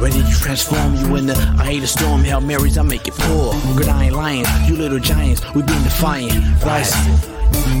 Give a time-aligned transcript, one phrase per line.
[0.00, 2.22] Ready to transform you in the eye of the storm.
[2.22, 3.52] Hail Marys, I make it pour.
[3.76, 6.62] Good iron lions, you little giants, we been defiant.
[6.64, 6.94] Rise.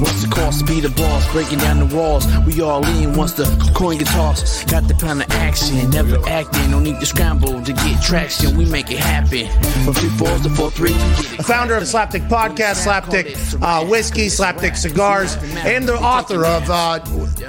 [0.00, 1.30] What's the cost be the boss?
[1.32, 2.26] Breaking down the walls.
[2.46, 3.44] We all in once the
[3.74, 4.68] coin gets tossed.
[4.68, 6.70] Got the plan of action, never acting.
[6.70, 8.56] No need to scramble to get traction.
[8.56, 9.48] We make it happen.
[9.84, 10.92] From three fours to four three.
[10.92, 16.98] The founder of Slapdick Podcast, Slapdick uh, Whiskey, Slapdick Cigars, and the author of uh,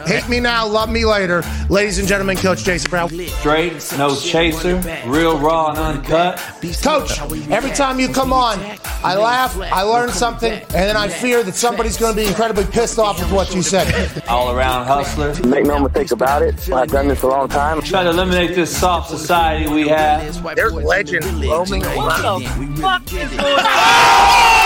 [0.06, 1.44] Hate Me Now, Love Me Later.
[1.70, 3.10] Ladies and gentlemen, Coach Jason Brown.
[3.10, 6.38] Straight, no chaser, real raw and uncut.
[6.82, 8.60] Coach, every time you come on,
[9.04, 12.66] I laugh, I learn something, and then I fear that somebody's going to be incredibly
[12.66, 14.24] pissed off with what you said.
[14.28, 15.34] All around hustler.
[15.48, 16.72] Make no mistake about it.
[16.72, 17.82] I've done this a long time.
[17.82, 20.56] Try to eliminate this soft society we have.
[20.56, 22.44] There's legends roaming around.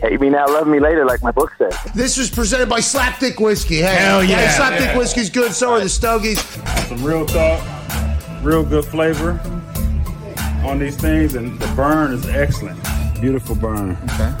[0.00, 1.76] Hate me now, love me later, like my book says.
[1.94, 3.76] This was presented by Slapdick Whiskey.
[3.76, 4.46] Hey, Hell yeah.
[4.46, 6.40] Hey, Slapdick Whiskey's good, so are the Stogies.
[6.88, 7.62] Some real talk,
[8.42, 9.38] real good flavor
[10.64, 12.82] on these things, and the burn is excellent.
[13.20, 13.98] Beautiful burn.
[14.04, 14.34] Okay.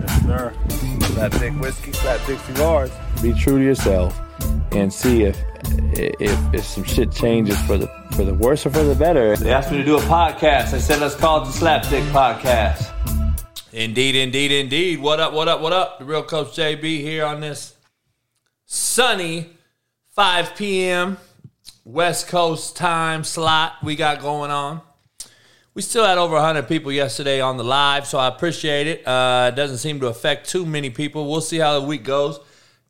[0.00, 0.52] Yes, sir.
[0.68, 2.90] Slapdick whiskey, slapdick cigars.
[3.22, 4.20] Be true to yourself
[4.72, 5.42] and see if
[5.94, 9.34] if if some shit changes for the for the worse or for the better.
[9.36, 10.74] They asked me to do a podcast.
[10.74, 12.92] I said, let's call it the Slapdick Podcast.
[13.76, 15.02] Indeed, indeed, indeed.
[15.02, 15.98] What up, what up, what up?
[15.98, 17.74] The real Coach JB here on this
[18.64, 19.50] sunny
[20.14, 21.18] 5 p.m.
[21.84, 24.80] West Coast time slot we got going on.
[25.74, 29.06] We still had over 100 people yesterday on the live, so I appreciate it.
[29.06, 31.30] Uh, it doesn't seem to affect too many people.
[31.30, 32.40] We'll see how the week goes.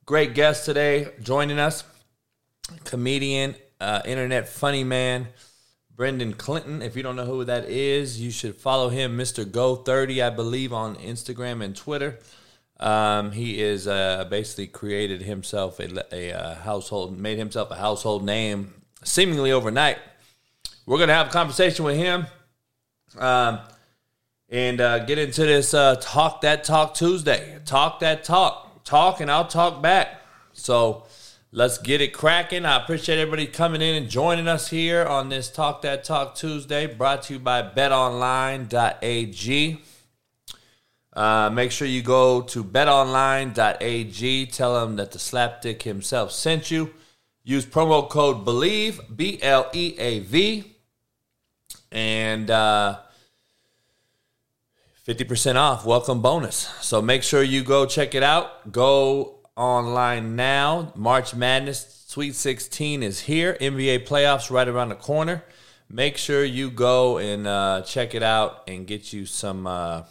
[0.05, 1.83] Great guest today joining us
[2.85, 5.27] comedian, uh, internet funny man,
[5.97, 6.83] Brendan Clinton.
[6.83, 9.47] If you don't know who that is, you should follow him, Mr.
[9.47, 12.19] Go30, I believe, on Instagram and Twitter.
[12.79, 18.23] Um, he is uh, basically created himself a, a, uh household, made himself a household
[18.23, 19.97] name seemingly overnight.
[20.85, 22.27] We're gonna have a conversation with him,
[23.19, 23.61] um,
[24.51, 27.59] and uh, get into this uh, talk that talk Tuesday.
[27.65, 30.21] Talk that talk, talk, and I'll talk back.
[30.53, 31.06] So
[31.57, 32.65] let's get it cracking.
[32.67, 36.87] I appreciate everybody coming in and joining us here on this Talk That Talk Tuesday,
[36.87, 38.69] brought to you by BetOnline.ag.
[41.15, 44.47] Uh, make sure you go to betonline.ag.
[44.47, 46.93] Tell them that the slapdick himself sent you.
[47.43, 50.77] Use promo code BELIEVE, B L E A V,
[51.91, 52.99] and uh,
[55.09, 55.87] 50% off.
[55.87, 56.69] Welcome bonus.
[56.83, 58.71] So make sure you go check it out.
[58.73, 60.93] Go online now.
[60.95, 63.57] March Madness Sweet 16 is here.
[63.61, 65.43] NBA playoffs right around the corner.
[65.89, 69.67] Make sure you go and uh, check it out and get you some.
[69.67, 70.03] Uh,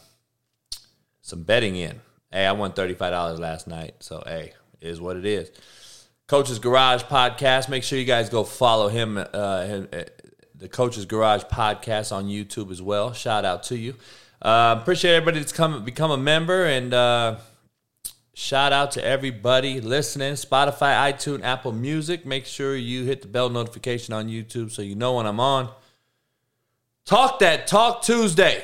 [1.26, 2.00] some betting in.
[2.30, 3.96] Hey, I won $35 last night.
[3.98, 5.50] So, hey, is what it is.
[6.28, 7.68] Coach's Garage podcast.
[7.68, 10.04] Make sure you guys go follow him, uh, him, uh,
[10.54, 13.12] the Coach's Garage podcast on YouTube as well.
[13.12, 13.96] Shout out to you.
[14.40, 17.36] Uh, appreciate everybody that's come become a member and uh,
[18.36, 20.34] shout out to everybody listening.
[20.34, 22.24] Spotify, iTunes, Apple Music.
[22.24, 25.70] Make sure you hit the bell notification on YouTube so you know when I'm on.
[27.04, 28.62] Talk that talk Tuesday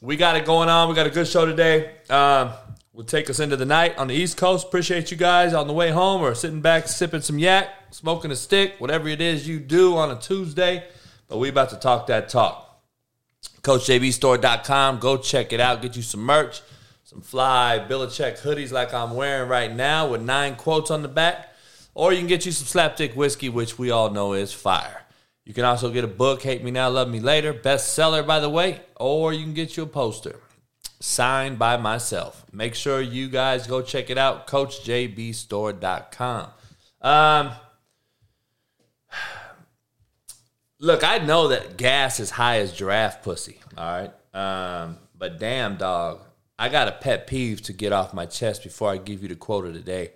[0.00, 0.88] we got it going on.
[0.88, 1.90] We got a good show today.
[2.08, 2.52] Um,
[2.92, 4.66] will take us into the night on the East Coast.
[4.66, 8.36] Appreciate you guys on the way home or sitting back, sipping some yak, smoking a
[8.36, 10.84] stick, whatever it is you do on a Tuesday.
[11.28, 12.66] But we about to talk that talk.
[13.62, 14.98] CoachJBStore.com.
[14.98, 15.82] Go check it out.
[15.82, 16.62] Get you some merch,
[17.10, 21.48] some fly Belichick hoodies like I'm wearing right now with nine quotes on the back.
[21.92, 25.02] Or you can get you some slapdick whiskey, which we all know is fire.
[25.44, 28.48] You can also get a book, Hate Me Now, Love Me Later, bestseller, by the
[28.48, 30.38] way, or you can get you a poster
[31.00, 32.46] signed by myself.
[32.52, 36.46] Make sure you guys go check it out, CoachJBStore.com.
[37.00, 37.50] Um,
[40.78, 44.12] look, I know that gas is high as giraffe pussy, all right?
[44.32, 46.20] Um, but damn, dog,
[46.60, 49.34] I got a pet peeve to get off my chest before I give you the
[49.34, 50.12] quote of the day.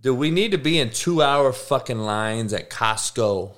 [0.00, 3.52] Do we need to be in two hour fucking lines at Costco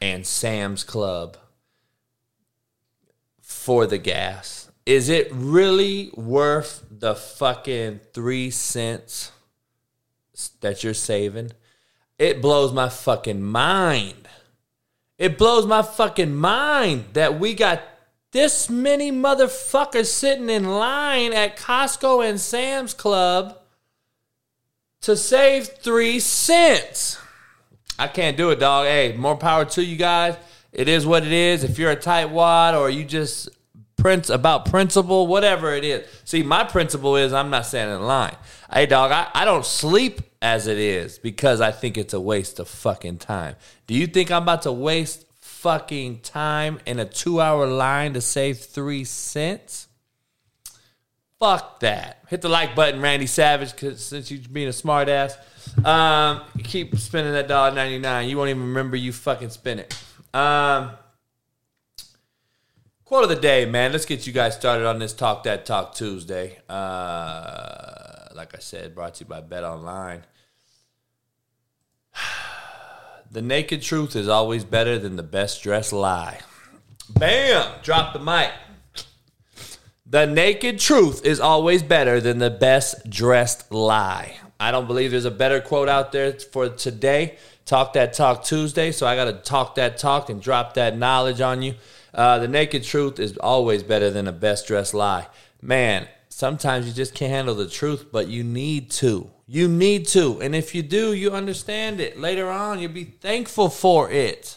[0.00, 1.36] and Sam's Club
[3.40, 4.70] for the gas.
[4.86, 9.32] Is it really worth the fucking three cents
[10.60, 11.50] that you're saving?
[12.18, 14.28] It blows my fucking mind.
[15.18, 17.82] It blows my fucking mind that we got
[18.32, 23.58] this many motherfuckers sitting in line at Costco and Sam's Club
[25.02, 27.18] to save three cents.
[27.98, 28.86] I can't do it, dog.
[28.86, 30.36] Hey, more power to you guys.
[30.72, 31.64] It is what it is.
[31.64, 33.48] If you're a tightwad or you just
[33.96, 36.06] prince about principle, whatever it is.
[36.24, 38.36] See, my principle is I'm not standing in line.
[38.72, 42.58] Hey, dog, I, I don't sleep as it is because I think it's a waste
[42.58, 43.56] of fucking time.
[43.86, 45.26] Do you think I'm about to waste
[45.60, 49.88] fucking time in a two hour line to save three cents?
[51.38, 52.24] Fuck that.
[52.28, 55.36] Hit the like button, Randy Savage, because since you're being a smart ass.
[55.84, 58.28] Um, keep spending that dollar ninety nine.
[58.28, 59.94] You won't even remember you fucking spent it.
[60.34, 60.92] Um,
[63.04, 63.92] quote of the day, man.
[63.92, 66.58] Let's get you guys started on this Talk That Talk Tuesday.
[66.68, 70.24] Uh, like I said, brought to you by Bet Online.
[73.32, 76.40] The naked truth is always better than the best dressed lie.
[77.10, 77.78] Bam!
[77.80, 78.50] Drop the mic.
[80.04, 84.36] The naked truth is always better than the best dressed lie.
[84.58, 87.36] I don't believe there's a better quote out there for today.
[87.66, 88.90] Talk that talk Tuesday.
[88.90, 91.74] So I got to talk that talk and drop that knowledge on you.
[92.12, 95.28] Uh, the naked truth is always better than a best dressed lie.
[95.62, 99.30] Man, sometimes you just can't handle the truth, but you need to.
[99.52, 100.40] You need to.
[100.40, 102.16] And if you do, you understand it.
[102.16, 104.56] Later on, you'll be thankful for it.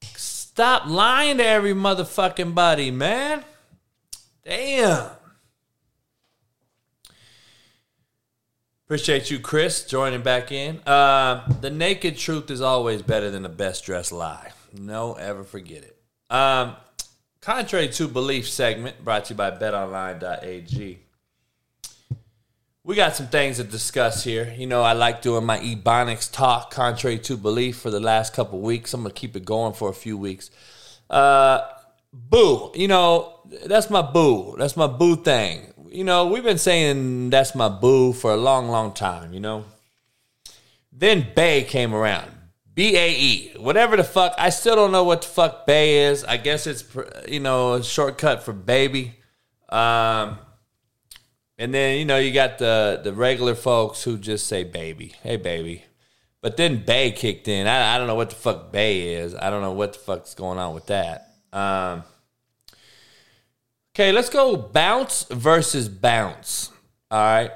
[0.00, 3.42] Stop lying to every motherfucking buddy, man.
[4.44, 5.10] Damn.
[8.86, 10.78] Appreciate you, Chris, joining back in.
[10.86, 14.52] Uh, the naked truth is always better than the best dressed lie.
[14.72, 15.96] No, ever forget it.
[16.30, 16.76] Um,
[17.40, 21.01] contrary to belief segment brought to you by betonline.ag.
[22.84, 24.52] We got some things to discuss here.
[24.58, 28.60] You know, I like doing my Ebonics talk, contrary to belief, for the last couple
[28.60, 28.92] weeks.
[28.92, 30.50] I'm to keep it going for a few weeks.
[31.08, 31.60] Uh,
[32.12, 32.72] boo.
[32.74, 34.56] You know, that's my boo.
[34.58, 35.72] That's my boo thing.
[35.90, 39.64] You know, we've been saying that's my boo for a long, long time, you know.
[40.90, 42.32] Then bae came around.
[42.74, 43.52] B A E.
[43.58, 44.34] Whatever the fuck.
[44.38, 46.24] I still don't know what the fuck bae is.
[46.24, 46.84] I guess it's,
[47.28, 49.14] you know, a shortcut for baby.
[49.68, 50.38] Um,
[51.58, 55.14] and then, you know, you got the, the regular folks who just say baby.
[55.22, 55.84] Hey, baby.
[56.40, 57.66] But then bae kicked in.
[57.66, 59.34] I, I don't know what the fuck bae is.
[59.34, 61.28] I don't know what the fuck's going on with that.
[61.52, 62.02] Um,
[63.94, 66.70] okay, let's go bounce versus bounce.
[67.10, 67.50] All right.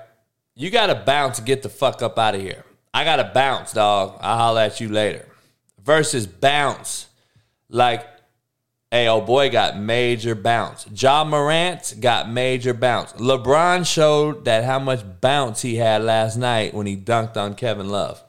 [0.55, 2.65] You got to bounce get the fuck up out of here.
[2.95, 4.19] I got to bounce, dog.
[4.21, 5.27] I'll holler at you later.
[5.83, 7.09] Versus bounce.
[7.69, 8.07] Like,
[8.91, 10.87] hey, oh boy got major bounce.
[10.93, 13.13] Ja Morant got major bounce.
[13.15, 17.89] LeBron showed that how much bounce he had last night when he dunked on Kevin
[17.89, 18.23] Love.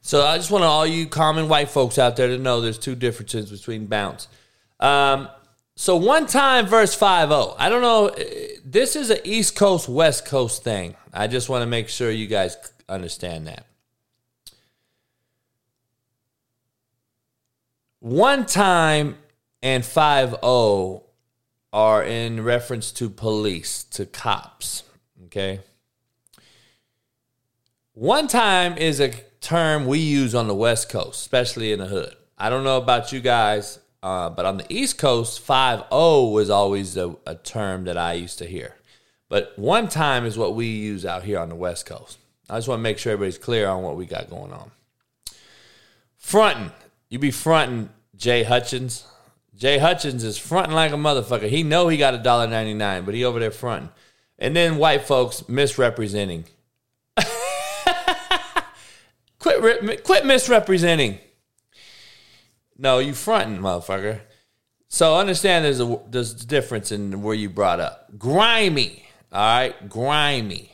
[0.00, 2.94] So I just want all you common white folks out there to know there's two
[2.94, 4.28] differences between bounce.
[4.78, 5.28] Um,
[5.76, 7.54] so one time verse 5-0.
[7.58, 8.14] I don't know.
[8.64, 10.94] This is an East Coast, West Coast thing.
[11.12, 12.56] I just want to make sure you guys
[12.88, 13.66] understand that.
[18.04, 19.16] One time
[19.62, 21.02] and 5-0
[21.72, 24.82] are in reference to police, to cops.
[25.24, 25.60] Okay.
[27.94, 29.08] One time is a
[29.40, 32.14] term we use on the West Coast, especially in the hood.
[32.36, 36.50] I don't know about you guys, uh, but on the East Coast, 5 0 was
[36.50, 38.74] always a, a, term that I used to hear.
[39.30, 42.18] But one time is what we use out here on the West Coast.
[42.50, 44.72] I just want to make sure everybody's clear on what we got going on.
[46.18, 46.70] Fronting.
[47.08, 49.04] You be fronting Jay Hutchins.
[49.56, 51.48] Jay Hutchins is fronting like a motherfucker.
[51.48, 53.90] He know he got a dollar ninety nine, but he over there fronting.
[54.38, 56.44] And then white folks misrepresenting.
[59.38, 61.18] Quit, quit misrepresenting.
[62.78, 64.20] No, you fronting, motherfucker.
[64.88, 68.18] So understand there's a there's a difference in where you brought up.
[68.18, 70.72] Grimy, all right, grimy.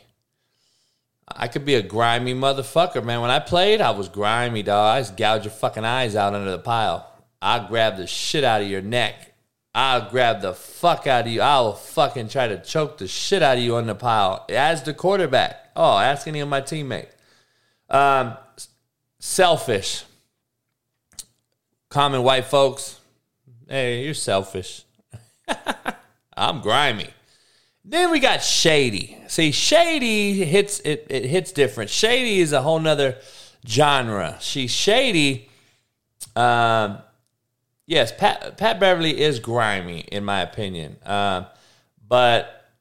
[1.27, 3.21] I could be a grimy motherfucker, man.
[3.21, 4.97] When I played, I was grimy, dog.
[4.97, 7.10] I just gouge your fucking eyes out under the pile.
[7.41, 9.33] I'll grab the shit out of your neck.
[9.73, 11.41] I'll grab the fuck out of you.
[11.41, 14.93] I'll fucking try to choke the shit out of you on the pile as the
[14.93, 15.71] quarterback.
[15.75, 17.15] Oh, ask any of my teammates.
[17.89, 18.37] Um,
[19.19, 20.03] selfish.
[21.89, 22.99] Common white folks,
[23.67, 24.85] hey, you're selfish.
[26.37, 27.09] I'm grimy.
[27.83, 29.17] Then we got shady.
[29.27, 31.89] See, shady hits it, it hits different.
[31.89, 33.17] Shady is a whole nother
[33.67, 34.37] genre.
[34.39, 35.49] She's shady.
[36.35, 36.99] Um,
[37.91, 40.95] yes, Pat Pat Beverley is grimy in my opinion.
[41.05, 41.45] Um,
[42.07, 42.71] but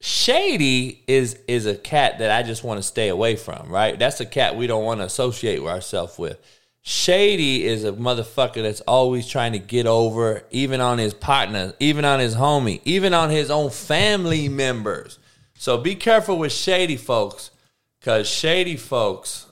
[0.00, 3.98] Shady is is a cat that I just want to stay away from, right?
[3.98, 6.38] That's a cat we don't want to associate ourselves with.
[6.84, 12.04] Shady is a motherfucker that's always trying to get over, even on his partner, even
[12.04, 15.20] on his homie, even on his own family members.
[15.54, 17.52] So be careful with shady folks,
[18.00, 19.46] because shady folks,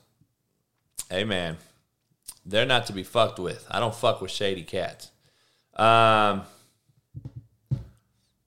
[1.09, 1.23] hey
[2.45, 3.67] they're not to be fucked with.
[3.71, 5.11] I don't fuck with shady cats.
[5.77, 6.43] Um,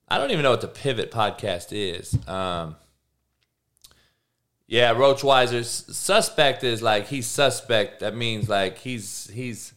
[0.08, 2.16] I don't even know what the Pivot podcast is.
[2.28, 2.76] Um,
[4.66, 8.00] yeah, Roach Weiser suspect is like he's suspect.
[8.00, 9.72] That means like he's he's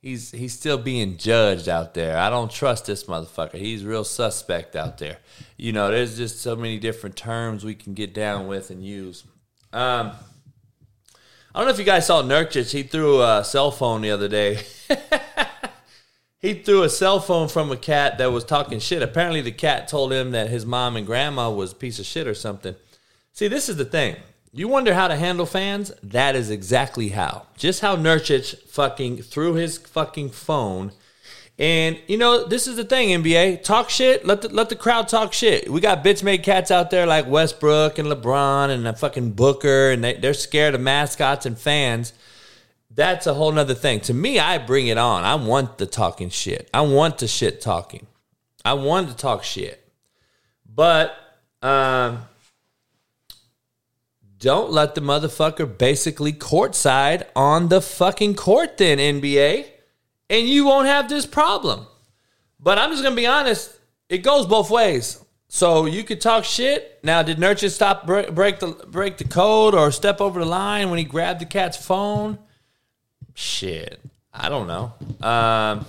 [0.00, 2.18] he's he's still being judged out there.
[2.18, 3.54] I don't trust this motherfucker.
[3.54, 5.18] He's real suspect out there.
[5.56, 9.24] You know, there's just so many different terms we can get down with and use.
[9.72, 10.12] Um,
[11.54, 12.70] I don't know if you guys saw Nurkic.
[12.70, 14.60] He threw a cell phone the other day.
[16.38, 19.02] he threw a cell phone from a cat that was talking shit.
[19.02, 22.26] Apparently, the cat told him that his mom and grandma was a piece of shit
[22.26, 22.74] or something.
[23.34, 24.16] See, this is the thing.
[24.54, 25.92] You wonder how to handle fans?
[26.02, 27.46] That is exactly how.
[27.58, 30.92] Just how Nurkic fucking threw his fucking phone.
[31.58, 33.62] And you know, this is the thing, NBA.
[33.62, 34.24] Talk shit.
[34.24, 35.70] Let the let the crowd talk shit.
[35.70, 39.90] We got bitch made cats out there like Westbrook and LeBron and a fucking Booker,
[39.90, 42.14] and they, they're scared of mascots and fans.
[42.90, 44.00] That's a whole nother thing.
[44.00, 45.24] To me, I bring it on.
[45.24, 46.68] I want the talking shit.
[46.74, 48.06] I want the shit talking.
[48.64, 49.82] I want to talk shit.
[50.66, 51.14] But
[51.60, 52.22] um
[54.42, 59.66] don't let the motherfucker basically courtside on the fucking court then, NBA,
[60.32, 61.86] and you won't have this problem.
[62.58, 65.22] But I'm just gonna be honest, it goes both ways.
[65.48, 66.98] So you could talk shit.
[67.02, 70.98] Now, did Nurture stop break, the break the code or step over the line when
[70.98, 72.38] he grabbed the cat's phone?
[73.34, 74.00] Shit,
[74.32, 74.94] I don't know.
[75.20, 75.84] Um,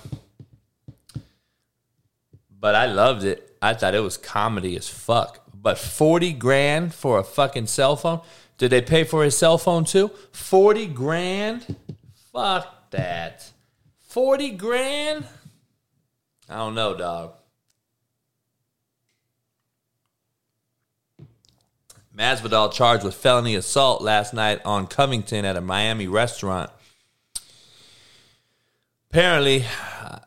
[2.60, 3.56] but I loved it.
[3.62, 5.40] I thought it was comedy as fuck.
[5.54, 8.20] But forty grand for a fucking cell phone.
[8.58, 10.10] Did they pay for his cell phone too?
[10.32, 11.76] 40 grand?
[12.32, 13.50] Fuck that.
[14.14, 15.26] 40 grand?
[16.48, 17.32] I don't know, dog.
[22.16, 26.70] Masvidal charged with felony assault last night on Covington at a Miami restaurant.
[29.10, 29.64] Apparently,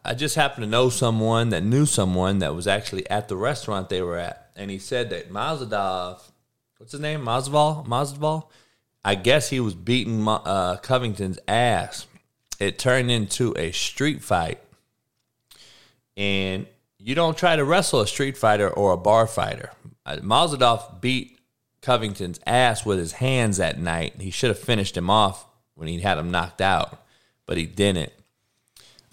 [0.03, 3.87] I just happened to know someone that knew someone that was actually at the restaurant
[3.87, 6.21] they were at, and he said that Masvidal
[6.77, 7.21] what's his name?
[7.21, 7.87] Masvidal.
[7.87, 8.49] Masvidal.
[9.05, 12.05] I guess he was beating uh, Covington's ass.
[12.59, 14.59] It turned into a street fight,
[16.15, 16.65] and
[16.97, 19.71] you don't try to wrestle a street fighter or a bar fighter.
[20.05, 21.39] Uh, Masvidal beat
[21.81, 24.19] Covington's ass with his hands that night.
[24.19, 25.45] He should have finished him off
[25.75, 27.03] when he had him knocked out,
[27.45, 28.11] but he didn't.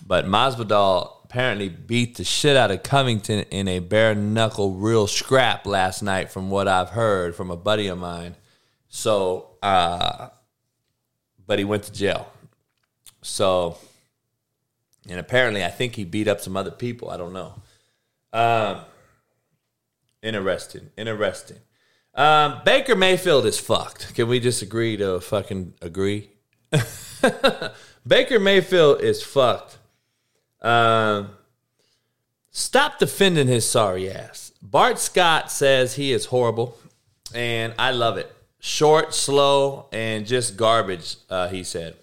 [0.06, 5.66] But Masvidal apparently beat the shit out of Covington in a bare knuckle real scrap
[5.66, 8.36] last night, from what I've heard from a buddy of mine.
[8.88, 10.28] So, uh,
[11.46, 12.30] but he went to jail.
[13.24, 13.78] So,
[15.08, 17.08] and apparently, I think he beat up some other people.
[17.10, 17.54] I don't know.
[18.34, 18.80] Um,
[20.22, 20.90] interesting.
[20.98, 21.56] Interesting.
[22.14, 24.14] Um, Baker Mayfield is fucked.
[24.14, 26.28] Can we just agree to fucking agree?
[28.06, 29.78] Baker Mayfield is fucked.
[30.60, 31.30] Um,
[32.50, 34.52] stop defending his sorry ass.
[34.60, 36.76] Bart Scott says he is horrible,
[37.34, 38.30] and I love it.
[38.60, 41.96] Short, slow, and just garbage, uh, he said.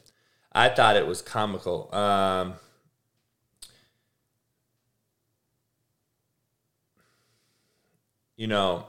[0.51, 1.93] I thought it was comical.
[1.95, 2.55] Um,
[8.35, 8.85] you know,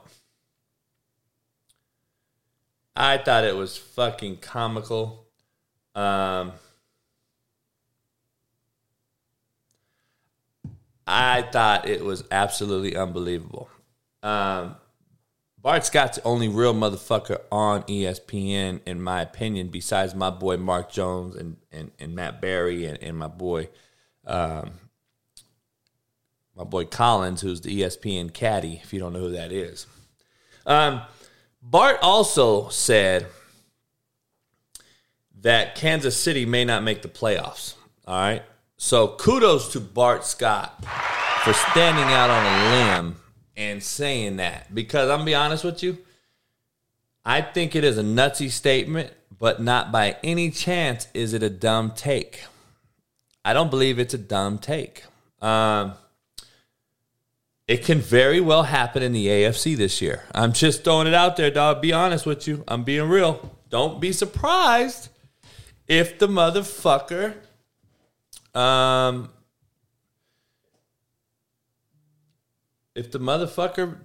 [2.95, 5.25] I thought it was fucking comical.
[5.95, 6.53] Um,
[11.05, 13.69] I thought it was absolutely unbelievable.
[14.21, 14.75] Um,
[15.63, 20.91] Bart Scott's the only real motherfucker on ESPN, in my opinion, besides my boy Mark
[20.91, 23.69] Jones and, and, and Matt Berry and, and my boy
[24.27, 24.73] um,
[26.55, 29.87] my boy Collins, who's the ESPN caddy, if you don't know who that is.
[30.65, 31.01] Um,
[31.61, 33.25] Bart also said
[35.41, 37.75] that Kansas City may not make the playoffs.
[38.05, 38.43] All right.
[38.75, 40.83] So kudos to Bart Scott
[41.43, 43.15] for standing out on a limb
[43.55, 44.73] and saying that.
[44.73, 45.97] Because I'm gonna be honest with you,
[47.25, 51.49] I think it is a nutsy statement, but not by any chance is it a
[51.49, 52.45] dumb take.
[53.45, 55.03] I don't believe it's a dumb take.
[55.41, 55.93] Um,
[57.67, 60.23] it can very well happen in the AFC this year.
[60.33, 61.81] I'm just throwing it out there, dog.
[61.81, 62.63] Be honest with you.
[62.67, 63.57] I'm being real.
[63.69, 65.09] Don't be surprised
[65.87, 67.35] if the motherfucker
[68.53, 69.29] um,
[72.95, 73.97] if the motherfucker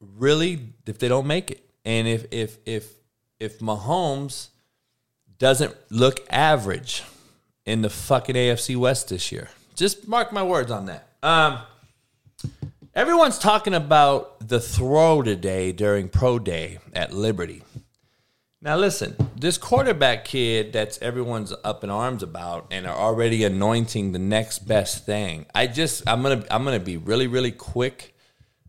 [0.00, 2.92] really, if they don't make it, and if if if
[3.38, 4.48] if Mahomes
[5.38, 7.04] doesn't look average
[7.64, 11.08] in the fucking AFC West this year, just mark my words on that.
[11.22, 11.58] Um,
[12.94, 17.62] everyone's talking about the throw today during pro day at Liberty.
[18.62, 24.12] Now listen, this quarterback kid that's everyone's up in arms about and are already anointing
[24.12, 25.46] the next best thing.
[25.54, 28.14] I just I'm gonna I'm gonna be really really quick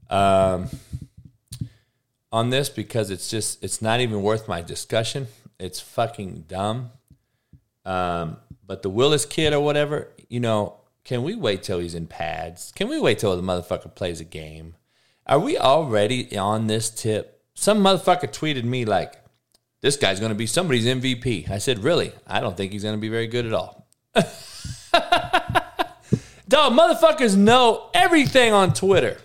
[0.10, 0.68] um,
[2.32, 5.28] on this because it's just it's not even worth my discussion.
[5.58, 6.92] It's fucking dumb.
[7.86, 10.76] Um, But the Willis kid or whatever, you know,
[11.06, 12.74] can we wait till he's in pads?
[12.76, 14.76] Can we wait till the motherfucker plays a game?
[15.26, 17.42] Are we already on this tip?
[17.54, 19.17] Some motherfucker tweeted me like,
[19.82, 21.50] this guy's going to be somebody's MVP.
[21.50, 22.12] I said, really?
[22.26, 23.88] I don't think he's going to be very good at all.
[26.48, 29.18] Dog, motherfuckers know everything on Twitter.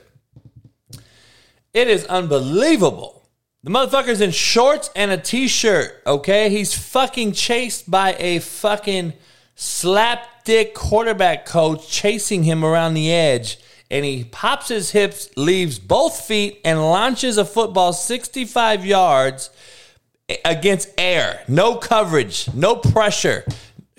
[1.73, 3.23] It is unbelievable.
[3.63, 6.51] The motherfucker's in shorts and a t-shirt, okay?
[6.51, 9.13] He's fucking chased by a fucking
[9.57, 13.59] slapdick quarterback coach chasing him around the edge.
[13.89, 19.51] And he pops his hips, leaves both feet, and launches a football 65 yards
[20.45, 21.43] against air.
[21.49, 23.45] No coverage, no pressure.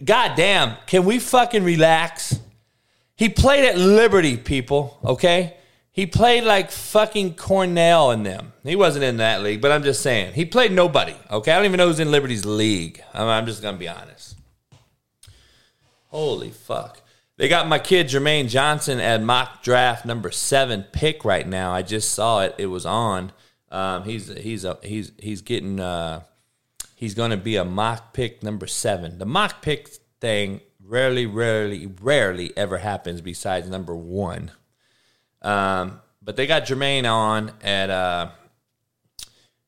[0.03, 2.39] God damn, can we fucking relax?
[3.15, 5.55] He played at Liberty, people, okay?
[5.91, 8.53] He played like fucking Cornell in them.
[8.63, 10.33] He wasn't in that league, but I'm just saying.
[10.33, 11.51] He played nobody, okay?
[11.51, 13.03] I don't even know who's in Liberty's league.
[13.13, 14.35] I'm, I'm just going to be honest.
[16.07, 17.01] Holy fuck.
[17.37, 21.71] They got my kid Jermaine Johnson at mock draft number seven pick right now.
[21.71, 22.55] I just saw it.
[22.57, 23.31] It was on.
[23.73, 26.21] Um, he's he's a, he's he's getting uh,
[26.95, 29.17] he's going to be a mock pick number seven.
[29.17, 29.89] The mock pick
[30.21, 34.51] thing rarely, rarely, rarely ever happens besides number one.
[35.41, 38.29] Um, but they got Jermaine on at uh,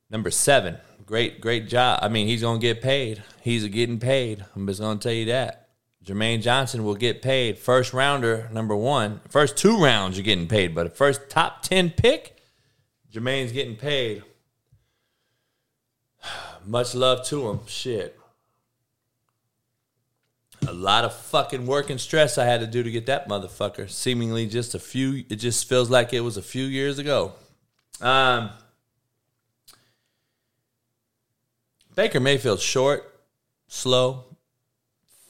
[0.08, 0.78] number seven.
[1.04, 1.98] Great, great job.
[2.02, 3.22] I mean, he's going to get paid.
[3.42, 4.44] He's getting paid.
[4.54, 5.68] I'm just going to tell you that.
[6.04, 7.58] Jermaine Johnson will get paid.
[7.58, 9.20] First rounder, number one.
[9.28, 10.74] First two rounds, you're getting paid.
[10.74, 12.35] But the first top 10 pick,
[13.16, 14.22] Jermaine's getting paid.
[16.66, 17.60] Much love to him.
[17.66, 18.20] Shit.
[20.68, 23.88] A lot of fucking work and stress I had to do to get that motherfucker.
[23.88, 27.32] Seemingly just a few, it just feels like it was a few years ago.
[28.02, 28.50] Um,
[31.94, 33.18] Baker Mayfield's short,
[33.66, 34.24] slow,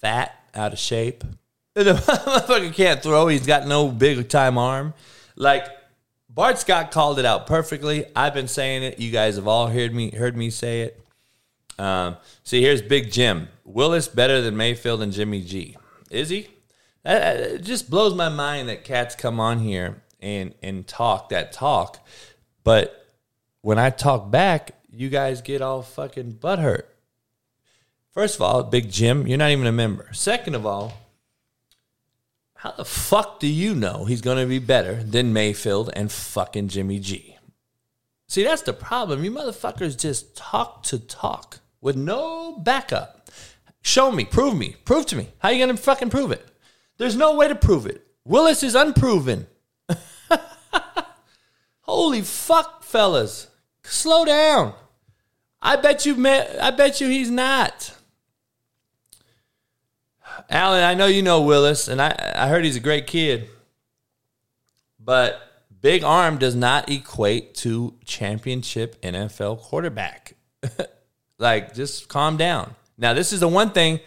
[0.01, 1.23] fat, out of shape.
[1.75, 3.29] The motherfucker can't throw.
[3.29, 4.93] He's got no big time arm.
[5.37, 5.69] Like
[6.37, 8.05] Bart Scott called it out perfectly.
[8.15, 9.01] I've been saying it.
[9.01, 11.01] You guys have all heard me heard me say it.
[11.79, 13.49] Um, see, here's Big Jim.
[13.65, 15.79] Willis better than Mayfield and Jimmy G.
[16.11, 16.49] Is he?
[17.05, 21.53] That, it just blows my mind that cats come on here and and talk that
[21.53, 22.07] talk,
[22.65, 23.15] but
[23.63, 26.83] when I talk back, you guys get all fucking butthurt.
[28.11, 30.13] First of all, Big Jim, you're not even a member.
[30.13, 30.93] Second of all,
[32.67, 36.67] how the fuck do you know he's going to be better than Mayfield and fucking
[36.67, 37.37] Jimmy G?
[38.27, 39.23] See, that's the problem.
[39.23, 43.31] You motherfuckers just talk to talk with no backup.
[43.83, 45.29] Show me, prove me, prove to me.
[45.39, 46.45] How you going to fucking prove it?
[46.99, 48.05] There's no way to prove it.
[48.25, 49.47] Willis is unproven.
[51.83, 53.47] Holy fuck, fellas.
[53.85, 54.75] Slow down.
[55.63, 57.96] I bet you met, I bet you he's not.
[60.49, 63.49] Alan, I know you know Willis, and I, I heard he's a great kid.
[64.99, 65.41] But
[65.81, 70.35] big arm does not equate to championship NFL quarterback.
[71.39, 72.75] like, just calm down.
[72.99, 74.01] Now, this is the one thing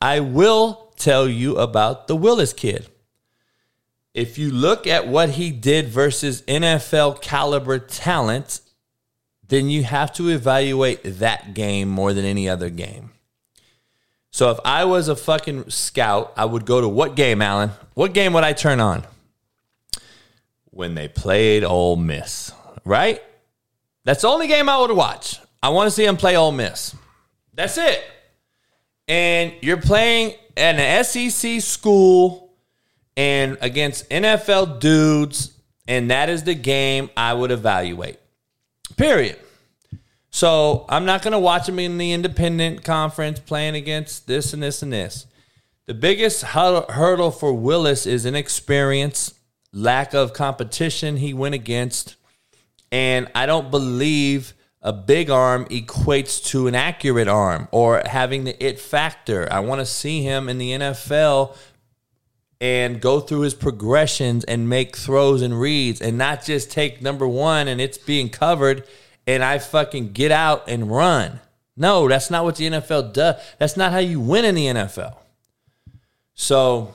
[0.00, 2.88] I will tell you about the Willis kid.
[4.12, 8.60] If you look at what he did versus NFL caliber talent,
[9.48, 13.10] then you have to evaluate that game more than any other game.
[14.34, 17.70] So if I was a fucking scout, I would go to what game, Alan?
[17.94, 19.04] What game would I turn on?
[20.72, 22.50] When they played Ole Miss,
[22.84, 23.22] right?
[24.02, 25.38] That's the only game I would watch.
[25.62, 26.96] I want to see them play Ole Miss.
[27.52, 28.02] That's it.
[29.06, 32.56] And you're playing at an SEC school
[33.16, 38.18] and against NFL dudes, and that is the game I would evaluate.
[38.96, 39.38] Period.
[40.34, 44.60] So I'm not going to watch him in the independent conference playing against this and
[44.60, 45.26] this and this.
[45.86, 49.34] The biggest hurdle for Willis is inexperience,
[49.72, 52.16] lack of competition he went against,
[52.90, 58.60] and I don't believe a big arm equates to an accurate arm or having the
[58.60, 59.46] it factor.
[59.52, 61.56] I want to see him in the NFL
[62.60, 67.28] and go through his progressions and make throws and reads and not just take number
[67.28, 68.84] one and it's being covered
[69.26, 71.40] and I fucking get out and run.
[71.76, 73.36] No, that's not what the NFL does.
[73.58, 75.16] That's not how you win in the NFL.
[76.34, 76.94] So,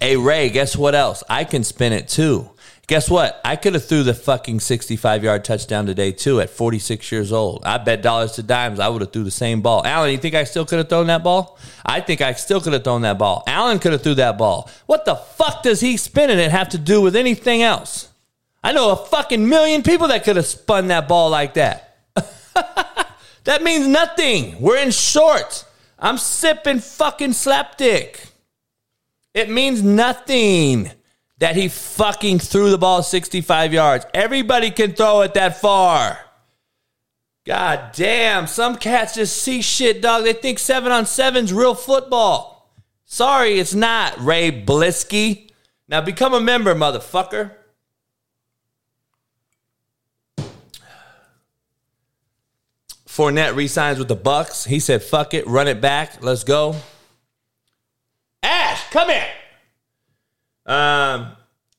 [0.00, 1.24] hey Ray, guess what else?
[1.28, 2.50] I can spin it too.
[2.90, 3.40] Guess what?
[3.44, 7.62] I could have threw the fucking 65 yard touchdown today too at 46 years old.
[7.64, 9.86] I bet dollars to dimes I would have threw the same ball.
[9.86, 11.56] Alan, you think I still could have thrown that ball?
[11.86, 13.44] I think I still could have thrown that ball.
[13.46, 14.68] Alan could have threw that ball.
[14.86, 18.09] What the fuck does he spinning it have to do with anything else?
[18.62, 21.98] I know a fucking million people that could have spun that ball like that.
[23.44, 24.60] that means nothing.
[24.60, 25.64] We're in shorts.
[25.98, 28.26] I'm sipping fucking slapdick.
[29.32, 30.90] It means nothing
[31.38, 34.06] that he fucking threw the ball 65 yards.
[34.12, 36.18] Everybody can throw it that far.
[37.46, 40.24] God damn, some cats just see shit, dog.
[40.24, 42.70] They think seven on seven's real football.
[43.06, 45.50] Sorry, it's not, Ray Blisky.
[45.88, 47.52] Now become a member, motherfucker.
[53.20, 54.66] Fournette resigns with the Bucs.
[54.66, 56.24] He said, "Fuck it, run it back.
[56.24, 56.76] Let's go."
[58.42, 59.28] Ash, come here.
[60.64, 61.32] Um,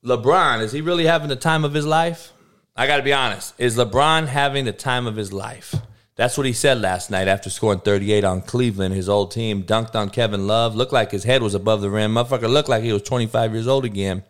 [0.06, 2.32] LeBron is he really having the time of his life?
[2.76, 3.56] I got to be honest.
[3.58, 5.74] Is LeBron having the time of his life?
[6.16, 8.94] That's what he said last night after scoring 38 on Cleveland.
[8.94, 10.76] His old team dunked on Kevin Love.
[10.76, 12.14] Looked like his head was above the rim.
[12.14, 14.22] Motherfucker looked like he was 25 years old again.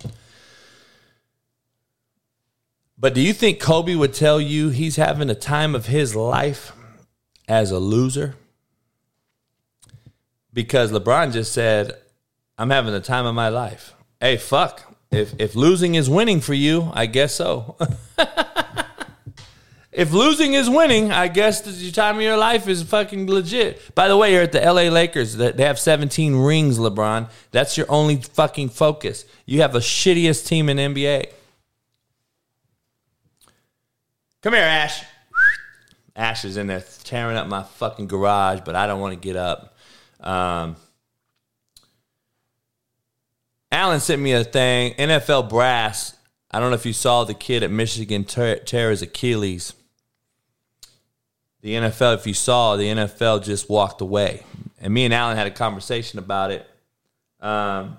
[2.97, 6.71] But do you think Kobe would tell you he's having the time of his life
[7.51, 8.35] as a loser?
[10.53, 11.93] Because LeBron just said,
[12.57, 13.93] I'm having the time of my life.
[14.21, 14.95] Hey, fuck.
[15.11, 17.75] If if losing is winning for you, I guess so.
[19.91, 23.93] if losing is winning, I guess the time of your life is fucking legit.
[23.95, 25.35] By the way, you're at the LA Lakers.
[25.35, 27.29] They have 17 rings, LeBron.
[27.51, 29.25] That's your only fucking focus.
[29.45, 31.25] You have the shittiest team in NBA.
[34.41, 35.03] Come here, Ash.
[36.15, 39.35] Ash is in there tearing up my fucking garage, but I don't want to get
[39.35, 39.75] up.
[40.19, 40.75] Um,
[43.71, 44.93] Alan sent me a thing.
[44.95, 46.15] NFL brass.
[46.51, 49.73] I don't know if you saw the kid at Michigan tear, tear his Achilles.
[51.61, 54.43] The NFL, if you saw, the NFL just walked away.
[54.81, 56.67] And me and Alan had a conversation about it.
[57.39, 57.97] Um,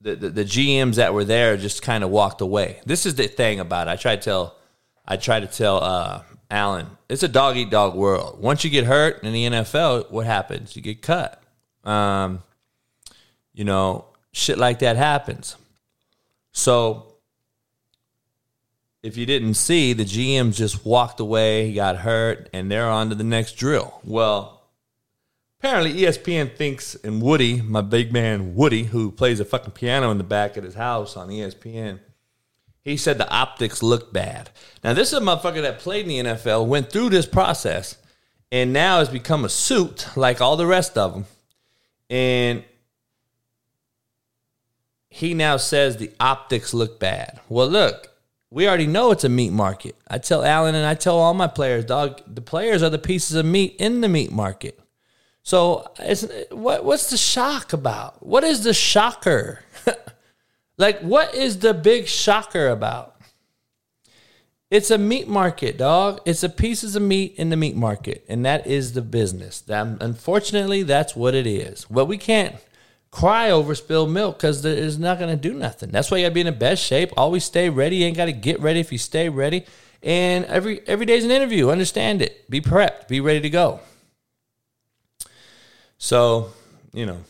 [0.00, 2.80] the, the, the GMs that were there just kind of walked away.
[2.86, 3.90] This is the thing about it.
[3.90, 4.56] I try to tell,
[5.06, 8.40] I try to tell uh, Alan, it's a dog eat dog world.
[8.40, 10.76] Once you get hurt in the NFL, what happens?
[10.76, 11.42] You get cut.
[11.84, 12.42] Um,
[13.52, 15.56] you know, shit like that happens.
[16.52, 17.14] So
[19.02, 23.08] if you didn't see, the GM just walked away, he got hurt, and they're on
[23.10, 24.00] to the next drill.
[24.04, 24.62] Well,
[25.58, 30.18] apparently ESPN thinks, and Woody, my big man Woody, who plays a fucking piano in
[30.18, 32.00] the back of his house on ESPN,
[32.86, 34.48] he said the optics look bad.
[34.84, 37.96] Now, this is a motherfucker that played in the NFL, went through this process,
[38.52, 41.24] and now has become a suit like all the rest of them.
[42.08, 42.62] And
[45.10, 47.40] he now says the optics look bad.
[47.48, 48.12] Well, look,
[48.50, 49.96] we already know it's a meat market.
[50.06, 53.34] I tell Alan and I tell all my players, dog, the players are the pieces
[53.34, 54.78] of meat in the meat market.
[55.42, 55.90] So,
[56.52, 58.24] what what's the shock about?
[58.24, 59.64] What is the shocker?
[60.78, 63.16] like, what is the big shocker about?
[64.70, 66.20] It's a meat market, dog.
[66.26, 69.60] It's a pieces of meat in the meat market, and that is the business.
[69.60, 71.86] That, unfortunately, that's what it is.
[71.88, 72.56] But we can't
[73.12, 75.90] cry over spilled milk because it's not going to do nothing.
[75.90, 77.12] That's why you got to be in the best shape.
[77.16, 77.96] Always stay ready.
[77.96, 79.64] You ain't got to get ready if you stay ready.
[80.02, 81.70] And every every day's an interview.
[81.70, 82.48] Understand it.
[82.50, 83.08] Be prepped.
[83.08, 83.80] Be ready to go.
[85.96, 86.50] So,
[86.92, 87.20] you know,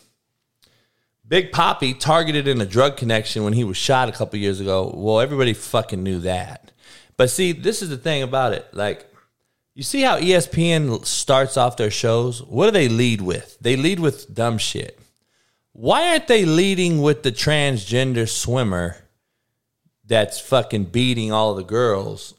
[1.29, 4.93] Big Papi targeted in a drug connection when he was shot a couple years ago.
[4.95, 6.71] Well, everybody fucking knew that.
[7.17, 8.69] But see, this is the thing about it.
[8.73, 9.11] Like,
[9.75, 12.43] you see how ESPN starts off their shows?
[12.43, 13.59] What do they lead with?
[13.61, 14.99] They lead with dumb shit.
[15.73, 18.97] Why aren't they leading with the transgender swimmer
[20.07, 22.35] that's fucking beating all the girls?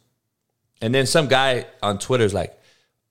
[0.81, 2.56] And then some guy on Twitter is like,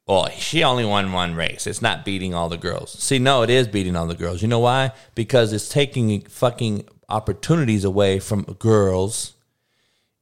[0.07, 1.67] well, she only won one race.
[1.67, 2.93] It's not beating all the girls.
[2.93, 4.41] See, no, it is beating all the girls.
[4.41, 4.93] You know why?
[5.17, 9.33] Because it's taking fucking opportunities away from girls.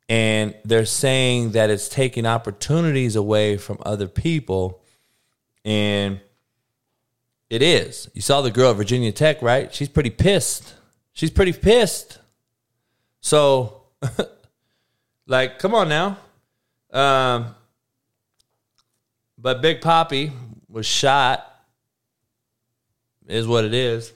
[0.09, 4.81] And they're saying that it's taking opportunities away from other people.
[5.66, 6.20] And
[7.51, 8.09] it is.
[8.14, 9.73] You saw the girl at Virginia Tech, right?
[9.73, 10.75] She's pretty pissed.
[11.12, 12.18] She's pretty pissed.
[13.20, 13.83] So,
[15.27, 16.18] like, come on now.
[16.90, 17.55] Um,
[19.44, 20.33] but Big Papi
[20.70, 21.50] was shot.
[23.28, 24.12] Is what it is.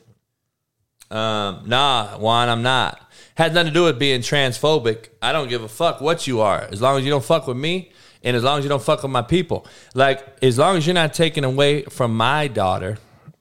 [1.11, 3.01] Um, nah, Juan, I'm not.
[3.35, 5.09] Has nothing to do with being transphobic.
[5.21, 6.63] I don't give a fuck what you are.
[6.73, 9.03] As long as you don't fuck with me, and as long as you don't fuck
[9.03, 9.67] with my people.
[9.95, 12.97] Like, as long as you're not taking away from my daughter,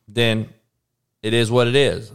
[0.10, 0.50] then
[1.24, 2.12] it is what it is.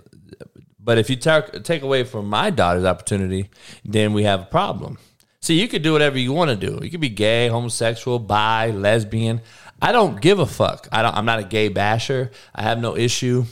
[0.79, 3.49] But if you take away from my daughter's opportunity,
[3.85, 4.99] then we have a problem.
[5.43, 6.79] See, you could do whatever you want to do.
[6.83, 9.41] You could be gay, homosexual, bi, lesbian.
[9.81, 10.87] I don't give a fuck.
[10.93, 12.31] I don't, I'm not a gay basher.
[12.55, 13.47] I have no issue.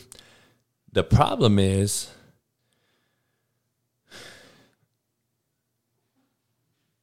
[0.93, 2.09] The problem is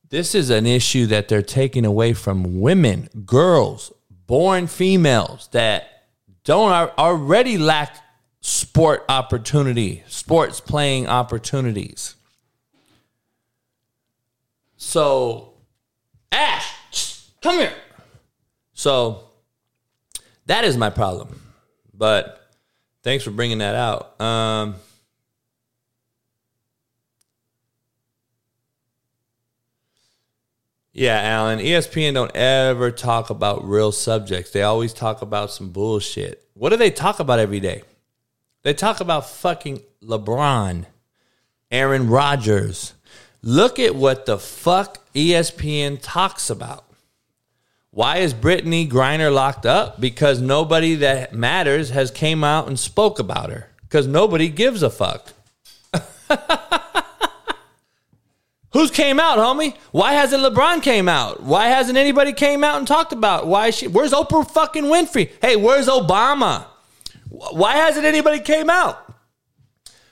[0.09, 3.91] this is an issue that they're taking away from women, girls,
[4.25, 6.05] born females that
[6.45, 7.97] don't already lack
[8.39, 12.16] sport opportunity, sports playing opportunities.
[14.87, 15.49] So,
[16.31, 16.73] Ash,
[17.41, 17.73] come here.
[18.71, 19.25] So,
[20.45, 21.41] that is my problem.
[21.93, 22.49] But
[23.03, 24.21] thanks for bringing that out.
[24.21, 24.75] Um,
[30.93, 34.51] yeah, Alan, ESPN don't ever talk about real subjects.
[34.51, 36.47] They always talk about some bullshit.
[36.53, 37.83] What do they talk about every day?
[38.63, 40.85] They talk about fucking LeBron,
[41.71, 42.93] Aaron Rodgers.
[43.47, 46.83] Look at what the fuck ESPN talks about.
[47.91, 50.01] Why is Brittney Griner locked up?
[50.01, 53.69] Because nobody that matters has came out and spoke about her.
[53.83, 55.31] Because nobody gives a fuck.
[58.73, 59.77] Who's came out, homie?
[59.91, 61.41] Why hasn't LeBron came out?
[61.41, 63.47] Why hasn't anybody came out and talked about?
[63.47, 63.87] Why she?
[63.87, 65.31] Where's Oprah fucking Winfrey?
[65.41, 66.65] Hey, where's Obama?
[67.29, 69.06] Why hasn't anybody came out?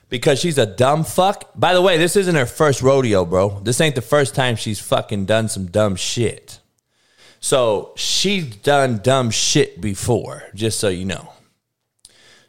[0.09, 1.51] Because she's a dumb fuck.
[1.55, 3.59] By the way, this isn't her first rodeo, bro.
[3.61, 6.59] This ain't the first time she's fucking done some dumb shit.
[7.39, 11.33] So she's done dumb shit before, just so you know.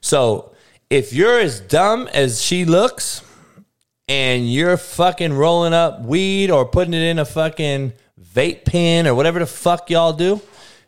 [0.00, 0.54] So
[0.88, 3.22] if you're as dumb as she looks
[4.08, 7.92] and you're fucking rolling up weed or putting it in a fucking
[8.22, 10.40] vape pen or whatever the fuck y'all do,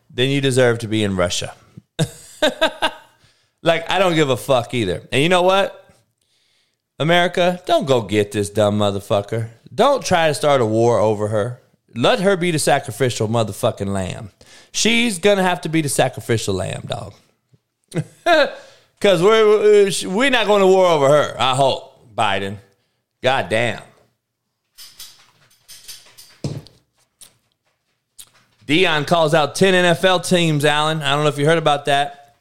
[0.09, 1.53] then you deserve to be in Russia.
[3.61, 5.07] like, I don't give a fuck either.
[5.11, 5.88] And you know what?
[6.99, 9.49] America, don't go get this dumb motherfucker.
[9.73, 11.61] Don't try to start a war over her.
[11.95, 14.31] Let her be the sacrificial motherfucking lamb.
[14.71, 17.13] She's gonna have to be the sacrificial lamb, dog.
[18.99, 21.35] Cause we're we're not going to war over her.
[21.39, 22.57] I hope Biden.
[23.21, 23.81] God damn.
[28.67, 31.01] Deion calls out 10 NFL teams, Alan.
[31.01, 32.35] I don't know if you heard about that.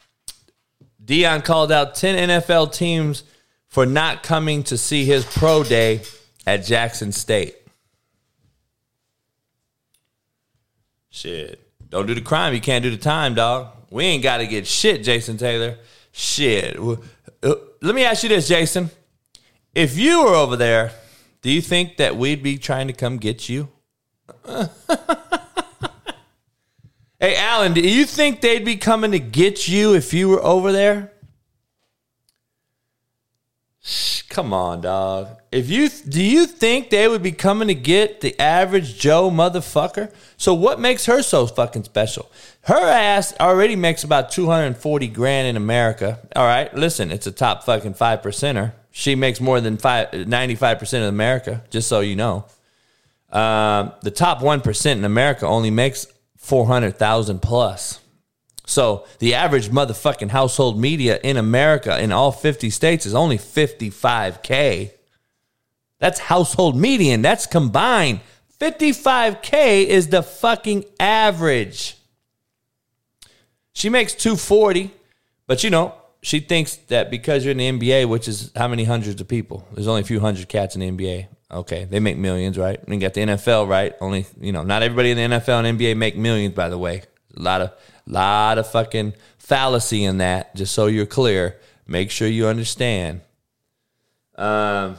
[1.03, 3.23] Deion called out 10 NFL teams
[3.69, 6.01] for not coming to see his pro day
[6.47, 7.55] at Jackson State.
[11.11, 11.61] Shit.
[11.91, 12.55] Don't do the crime.
[12.55, 13.69] You can't do the time, dog.
[13.91, 15.77] We ain't got to get shit, Jason Taylor.
[16.13, 16.79] Shit.
[16.79, 18.91] Uh, Let me ask you this, Jason.
[19.75, 20.93] If you were over there,
[21.43, 23.69] do you think that we'd be trying to come get you?
[27.21, 30.73] hey, Alan, do you think they'd be coming to get you if you were over
[30.73, 31.13] there?
[34.29, 35.29] Come on, dog.
[35.51, 40.13] If you do you think they would be coming to get the average Joe motherfucker?
[40.37, 42.31] So what makes her so fucking special?
[42.63, 46.19] Her ass already makes about 240 grand in America.
[46.37, 48.73] All right, listen, it's a top fucking 5 percenter.
[48.91, 52.45] She makes more than five, 95% of America, just so you know.
[53.31, 58.01] Um, the top 1% in America only makes 400,000 plus.
[58.69, 64.91] So the average motherfucking household media in America in all 50 states is only 55K.
[65.99, 67.23] That's household median.
[67.23, 68.21] That's combined.
[68.61, 71.97] 55K is the fucking average.
[73.73, 74.93] She makes 240,
[75.47, 78.85] but you know, she thinks that because you're in the NBA, which is how many
[78.85, 79.67] hundreds of people?
[79.73, 81.29] There's only a few hundred cats in the NBA.
[81.51, 82.79] Okay, they make millions, right?
[82.83, 83.95] And you got the NFL, right?
[84.03, 87.05] Only, you know, not everybody in the NFL and NBA make millions, by the way.
[87.39, 87.73] A lot of
[88.07, 91.59] lot of fucking fallacy in that, just so you're clear.
[91.87, 93.21] Make sure you understand.
[94.37, 94.97] Um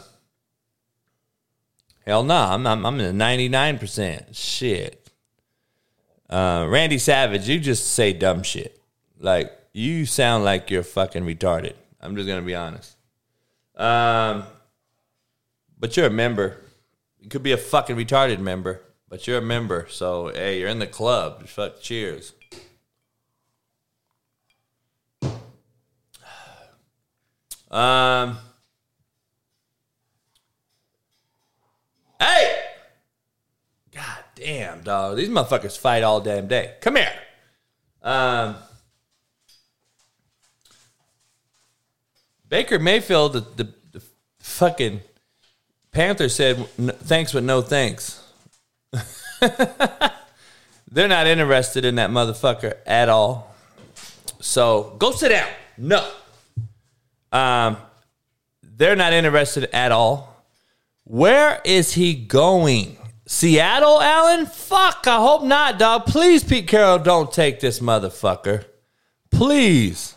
[2.05, 4.35] Hell no, I'm I'm, I'm in the 99%.
[4.35, 4.95] Shit.
[6.29, 8.81] Uh, Randy Savage, you just say dumb shit.
[9.19, 11.73] Like you sound like you're fucking retarded.
[12.01, 12.95] I'm just gonna be honest.
[13.75, 14.43] Um,
[15.79, 16.57] but you're a member.
[17.19, 19.87] You could be a fucking retarded member, but you're a member.
[19.89, 21.47] So hey, you're in the club.
[21.47, 22.33] Fuck, cheers.
[27.71, 28.39] Um.
[32.19, 32.61] Hey!
[33.93, 35.17] God damn, dog.
[35.17, 36.73] These motherfuckers fight all damn day.
[36.81, 37.13] Come here.
[38.01, 38.55] Um.
[42.49, 44.03] Baker Mayfield, the, the, the
[44.39, 45.01] fucking
[45.91, 48.23] Panther said, thanks, but no thanks.
[50.91, 53.55] They're not interested in that motherfucker at all.
[54.39, 55.49] So go sit down.
[55.77, 56.09] No.
[57.31, 57.77] Um,
[58.63, 60.43] they're not interested at all.
[61.03, 62.97] Where is he going?
[63.25, 64.47] Seattle, Alan?
[64.47, 66.05] Fuck, I hope not, dog.
[66.05, 68.65] Please, Pete Carroll, don't take this motherfucker.
[69.29, 70.15] Please.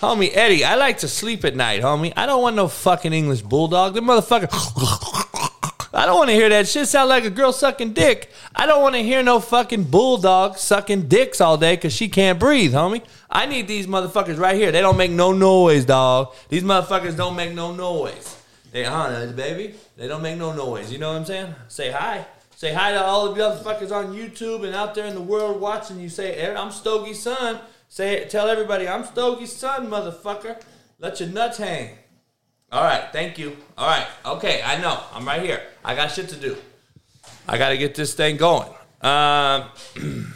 [0.00, 2.12] Homie, Eddie, I like to sleep at night, homie.
[2.16, 3.94] I don't want no fucking English bulldog.
[3.94, 5.24] The motherfucker.
[5.98, 8.30] I don't want to hear that shit sound like a girl sucking dick.
[8.54, 12.38] I don't want to hear no fucking bulldog sucking dicks all day because she can't
[12.38, 13.02] breathe, homie.
[13.28, 14.70] I need these motherfuckers right here.
[14.70, 16.36] They don't make no noise, dog.
[16.50, 18.40] These motherfuckers don't make no noise.
[18.70, 19.74] They, huh, baby?
[19.96, 20.92] They don't make no noise.
[20.92, 21.52] You know what I'm saying?
[21.66, 22.24] Say hi.
[22.54, 25.60] Say hi to all of you motherfuckers on YouTube and out there in the world
[25.60, 25.98] watching.
[25.98, 27.58] You say, "Eh, I'm Stogie's son.
[27.88, 30.62] Say, tell everybody, I'm Stogie's son, motherfucker.
[31.00, 31.98] Let your nuts hang.
[32.70, 33.56] All right, thank you.
[33.78, 35.00] All right, okay, I know.
[35.14, 35.62] I'm right here.
[35.82, 36.56] I got shit to do.
[37.48, 38.68] I got to get this thing going.
[39.00, 39.64] Um,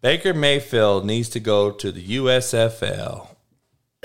[0.00, 3.28] Baker Mayfield needs to go to the USFL.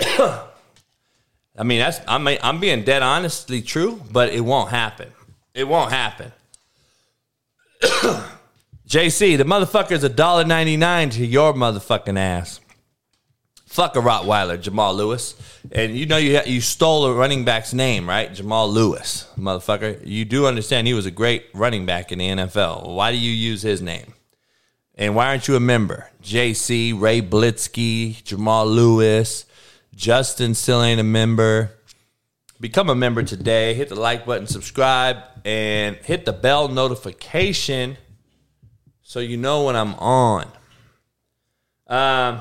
[0.00, 5.12] I mean, that's I mean, I'm being dead honestly true, but it won't happen.
[5.54, 6.32] It won't happen.
[8.88, 12.60] JC, the motherfucker's a dollar ninety nine to your motherfucking ass.
[13.68, 15.34] Fuck a Rottweiler, Jamal Lewis.
[15.70, 18.32] And you know you you stole a running back's name, right?
[18.32, 20.00] Jamal Lewis, motherfucker.
[20.06, 22.94] You do understand he was a great running back in the NFL.
[22.94, 24.14] Why do you use his name?
[24.94, 26.10] And why aren't you a member?
[26.22, 29.44] JC, Ray Blitzky, Jamal Lewis,
[29.94, 31.72] Justin still ain't a member.
[32.58, 33.74] Become a member today.
[33.74, 37.98] Hit the like button, subscribe, and hit the bell notification
[39.02, 40.50] so you know when I'm on.
[41.86, 42.40] Um,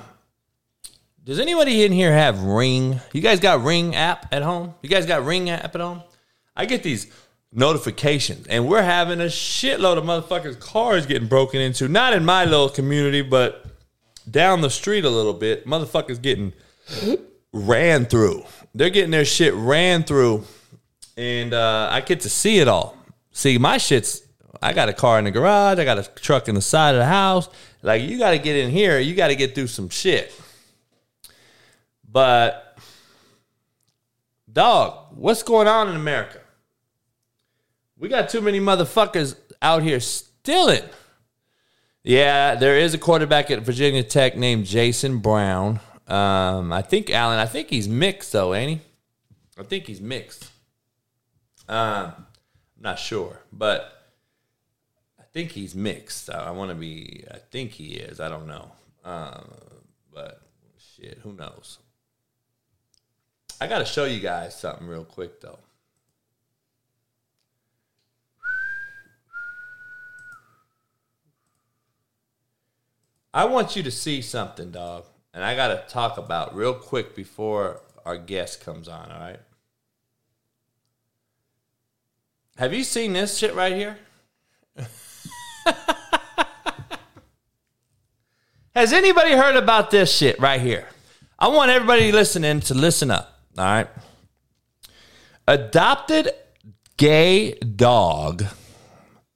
[1.28, 3.02] does anybody in here have Ring?
[3.12, 4.74] You guys got Ring app at home?
[4.82, 6.02] You guys got Ring app at home?
[6.56, 7.12] I get these
[7.52, 11.90] notifications, and we're having a shitload of motherfuckers' cars getting broken into.
[11.90, 13.66] Not in my little community, but
[14.32, 15.68] down the street a little bit.
[15.68, 16.54] Motherfuckers getting
[17.52, 18.46] ran through.
[18.74, 20.46] They're getting their shit ran through,
[21.18, 22.98] and uh, I get to see it all.
[23.34, 24.22] See, my shit's.
[24.62, 25.78] I got a car in the garage.
[25.78, 27.50] I got a truck in the side of the house.
[27.82, 28.98] Like you got to get in here.
[28.98, 30.32] You got to get through some shit.
[32.18, 32.76] But,
[34.52, 36.40] dog, what's going on in America?
[37.96, 40.82] We got too many motherfuckers out here stealing.
[42.02, 45.80] Yeah, there is a quarterback at Virginia Tech named Jason Brown.
[46.08, 47.38] Um, I think Allen.
[47.38, 49.62] I think he's mixed though, ain't he?
[49.62, 50.50] I think he's mixed.
[51.70, 53.94] Um, I'm not sure, but
[55.20, 56.32] I think he's mixed.
[56.32, 57.26] I, I want to be.
[57.30, 58.20] I think he is.
[58.20, 58.72] I don't know.
[59.06, 59.52] Um,
[60.12, 60.42] but
[60.80, 61.78] shit, who knows?
[63.60, 65.60] I got to show you guys something real quick though.
[73.34, 75.06] I want you to see something, dog.
[75.34, 79.40] And I got to talk about real quick before our guest comes on, all right?
[82.58, 84.00] Have you seen this shit right here?
[88.76, 90.88] Has anybody heard about this shit right here?
[91.38, 93.88] I want everybody listening to listen up, all right?
[95.48, 96.30] Adopted
[96.98, 98.44] gay dog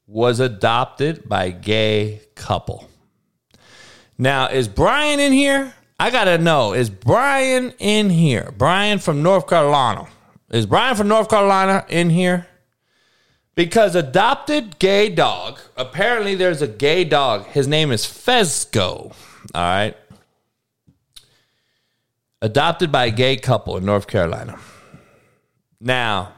[0.07, 2.89] was adopted by gay couple.
[4.17, 5.73] Now, is Brian in here?
[5.99, 8.53] I gotta know, is Brian in here?
[8.57, 10.07] Brian from North Carolina.
[10.49, 12.47] Is Brian from North Carolina in here?
[13.55, 17.45] Because adopted gay dog, apparently there's a gay dog.
[17.47, 19.13] His name is Fezco.
[19.13, 19.13] All
[19.53, 19.95] right.
[22.41, 24.59] Adopted by a gay couple in North Carolina.
[25.79, 26.33] Now,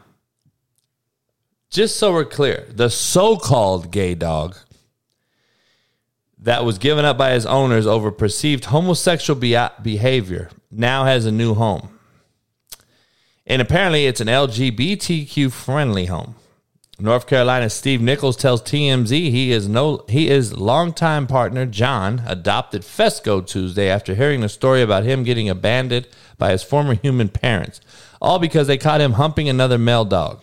[1.69, 4.57] just so we're clear, the so called gay dog
[6.37, 11.31] that was given up by his owners over perceived homosexual be- behavior now has a
[11.31, 11.97] new home.
[13.45, 16.35] And apparently, it's an LGBTQ friendly home.
[17.03, 22.83] North Carolina Steve Nichols tells TMZ he is no he is longtime partner John adopted
[22.83, 27.81] Fezco Tuesday after hearing the story about him getting abandoned by his former human parents,
[28.21, 30.41] all because they caught him humping another male dog.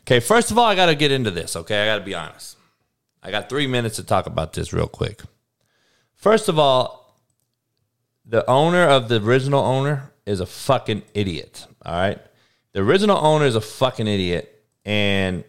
[0.00, 1.54] Okay, first of all, I got to get into this.
[1.54, 2.56] Okay, I got to be honest.
[3.22, 5.22] I got three minutes to talk about this real quick.
[6.16, 7.16] First of all,
[8.26, 11.64] the owner of the original owner is a fucking idiot.
[11.86, 12.18] All right.
[12.72, 14.50] The original owner is a fucking idiot.
[14.84, 15.44] And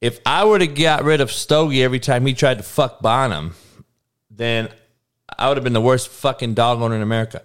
[0.00, 3.54] if I would have got rid of Stogie every time he tried to fuck Bonham,
[4.30, 4.68] then
[5.38, 7.42] I would have been the worst fucking dog owner in America.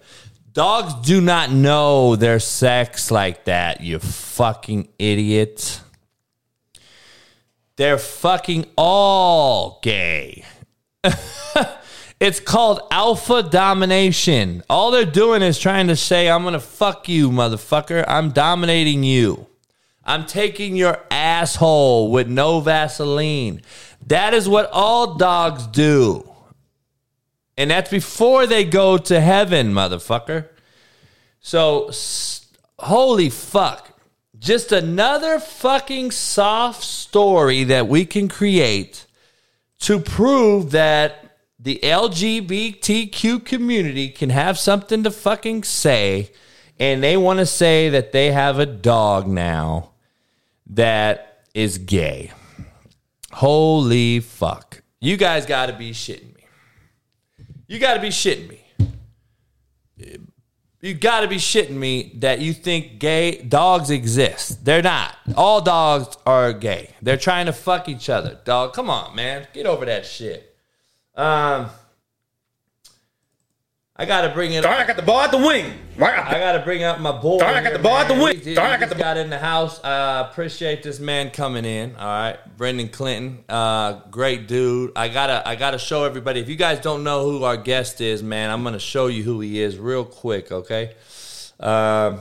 [0.52, 5.80] Dogs do not know their sex like that, you fucking idiot.
[7.76, 10.44] They're fucking all gay.
[12.20, 14.62] it's called alpha domination.
[14.68, 18.04] All they're doing is trying to say, I'm going to fuck you, motherfucker.
[18.06, 19.46] I'm dominating you.
[20.04, 23.62] I'm taking your asshole with no Vaseline.
[24.06, 26.28] That is what all dogs do.
[27.56, 30.48] And that's before they go to heaven, motherfucker.
[31.40, 31.90] So,
[32.78, 33.90] holy fuck.
[34.38, 39.06] Just another fucking soft story that we can create
[39.80, 46.32] to prove that the LGBTQ community can have something to fucking say.
[46.80, 49.91] And they want to say that they have a dog now
[50.66, 52.32] that is gay.
[53.32, 54.82] Holy fuck.
[55.00, 56.46] You guys got to be shitting me.
[57.66, 58.58] You got to be shitting me.
[60.80, 64.64] You got to be shitting me that you think gay dogs exist.
[64.64, 65.16] They're not.
[65.36, 66.90] All dogs are gay.
[67.00, 68.40] They're trying to fuck each other.
[68.44, 69.46] Dog, come on, man.
[69.52, 70.56] Get over that shit.
[71.14, 71.70] Um
[73.94, 75.70] I got to bring it right, I got the ball at the wing.
[75.98, 77.38] Right, I got to bring up my boy.
[77.40, 78.38] Right, I got the ball at the wing.
[78.40, 79.84] He, he All right, I got the- got in the house.
[79.84, 81.94] I appreciate this man coming in.
[81.96, 84.92] All right, Brendan Clinton, uh, great dude.
[84.96, 86.40] I gotta, I gotta show everybody.
[86.40, 89.40] If you guys don't know who our guest is, man, I'm gonna show you who
[89.40, 90.50] he is real quick.
[90.50, 90.94] Okay.
[91.60, 92.20] Um,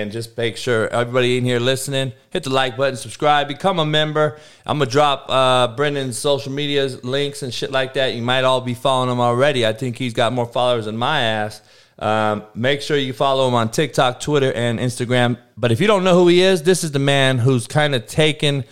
[0.00, 3.86] and just make sure everybody in here listening, hit the like button, subscribe, become a
[3.86, 4.38] member.
[4.66, 8.14] I'm gonna drop uh, Brendan's social media links and shit like that.
[8.14, 9.64] You might all be following him already.
[9.66, 11.62] I think he's got more followers than my ass.
[11.98, 15.38] Um, make sure you follow him on TikTok, Twitter, and Instagram.
[15.56, 18.06] But if you don't know who he is, this is the man who's kind of
[18.06, 18.64] taken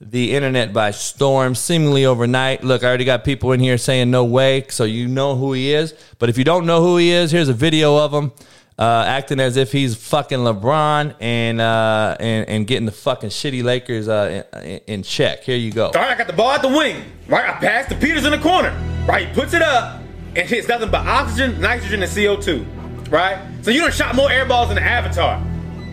[0.00, 2.62] the internet by storm seemingly overnight.
[2.62, 5.72] Look, I already got people in here saying no way, so you know who he
[5.72, 5.92] is.
[6.20, 8.30] But if you don't know who he is, here's a video of him
[8.78, 13.64] uh, acting as if he's fucking LeBron and uh, and and getting the fucking shitty
[13.64, 15.42] Lakers uh, in, in check.
[15.42, 15.86] Here you go.
[15.86, 17.02] All right, I got the ball at the wing.
[17.26, 18.70] Right, I pass to Peters in the corner.
[19.06, 20.00] Right, he puts it up
[20.36, 23.10] and hits nothing but oxygen, nitrogen, and CO2.
[23.10, 25.42] Right, so you done shot more air balls than the Avatar.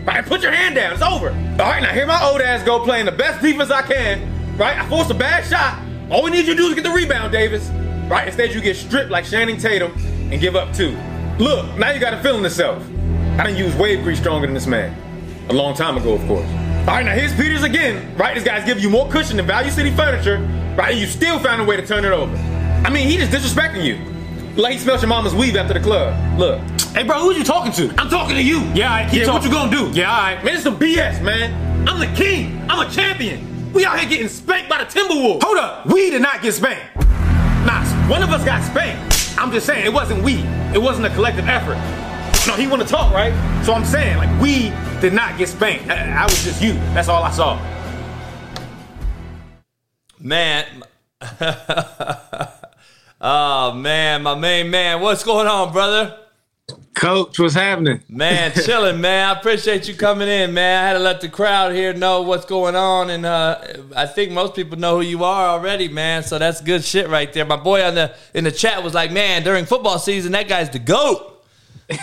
[0.04, 0.92] Right, put your hand down.
[0.92, 1.30] It's over.
[1.30, 4.56] All right, now here my old ass go playing the best defense I can.
[4.56, 5.82] Right, I forced a bad shot.
[6.12, 7.68] All we need you to do is get the rebound, Davis.
[8.08, 9.92] Right, instead you get stripped like Channing Tatum
[10.30, 10.96] and give up two.
[11.38, 12.82] Look, now you got a feeling yourself.
[13.38, 14.96] I didn't use wave grease stronger than this man.
[15.50, 16.48] A long time ago, of course.
[16.48, 18.16] All right, now here's Peters again.
[18.16, 20.38] Right, this guy's giving you more cushion than Value City Furniture.
[20.78, 22.34] Right, and you still found a way to turn it over.
[22.86, 23.98] I mean, he just disrespecting you.
[24.60, 26.38] Like he smelled your mama's weave after the club.
[26.38, 26.58] Look.
[26.94, 27.94] Hey, bro, who you talking to?
[28.00, 28.60] I'm talking to you.
[28.72, 29.90] Yeah, all right, keep yeah, what you gonna do?
[29.90, 30.42] Yeah, all right.
[30.42, 31.86] Man, it's some BS, man.
[31.86, 32.64] I'm the king.
[32.70, 33.72] I'm a champion.
[33.74, 35.42] We out here getting spanked by the Timberwolves.
[35.42, 35.84] Hold up.
[35.84, 36.96] We did not get spanked.
[37.66, 39.15] Nah, one of us got spanked.
[39.38, 40.36] I'm just saying, it wasn't we.
[40.74, 41.76] It wasn't a collective effort.
[42.46, 43.32] No, he want to talk, right?
[43.64, 44.70] So I'm saying, like, we
[45.00, 45.88] did not get spanked.
[45.90, 46.72] I, I was just you.
[46.94, 47.60] That's all I saw.
[50.18, 50.64] Man.
[53.20, 55.00] oh man, my main man.
[55.00, 56.18] What's going on, brother?
[56.96, 58.02] Coach, what's happening?
[58.08, 59.28] Man, chilling, man.
[59.28, 60.82] I appreciate you coming in, man.
[60.82, 63.60] I had to let the crowd here know what's going on, and uh,
[63.94, 66.22] I think most people know who you are already, man.
[66.22, 67.44] So that's good shit right there.
[67.44, 70.70] My boy on the in the chat was like, "Man, during football season, that guy's
[70.70, 71.44] the goat."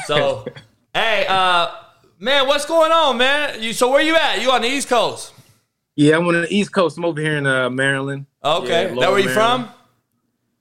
[0.05, 0.45] So,
[0.93, 1.71] hey, uh,
[2.19, 3.63] man, what's going on, man?
[3.63, 4.43] You so where you at?
[4.43, 5.33] You on the East Coast?
[5.95, 6.99] Yeah, I'm on the East Coast.
[6.99, 8.27] I'm over here in uh, Maryland.
[8.43, 9.65] Okay, Yeah, that where you Maryland.
[9.69, 9.73] from?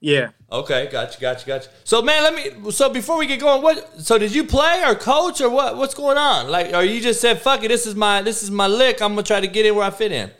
[0.02, 0.30] Yeah.
[0.50, 1.70] Okay, gotcha, gotcha, gotcha.
[1.84, 2.70] So, man, let me.
[2.72, 4.00] So, before we get going, what?
[4.00, 5.76] So, did you play or coach or what?
[5.76, 6.50] What's going on?
[6.50, 9.00] Like, or you just said, "Fuck it, this is my this is my lick.
[9.00, 10.30] I'm gonna try to get in where I fit in."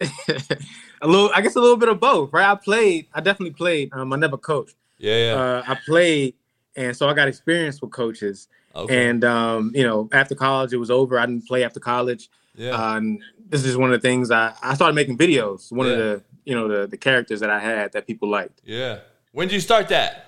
[1.02, 2.50] A little, I guess a little bit of both, right?
[2.50, 3.06] I played.
[3.14, 3.90] I definitely played.
[3.92, 4.76] Um, I never coached.
[4.98, 5.32] Yeah, yeah.
[5.32, 6.34] Uh, I played,
[6.76, 8.48] and so I got experience with coaches.
[8.76, 9.08] Okay.
[9.08, 11.18] And um, you know, after college, it was over.
[11.18, 12.28] I didn't play after college.
[12.54, 12.72] Yeah.
[12.72, 15.72] Uh, and this is one of the things I, I started making videos.
[15.72, 18.60] One of the you know the the characters that I had that people liked.
[18.64, 19.00] yeah.
[19.32, 20.26] When did you start that?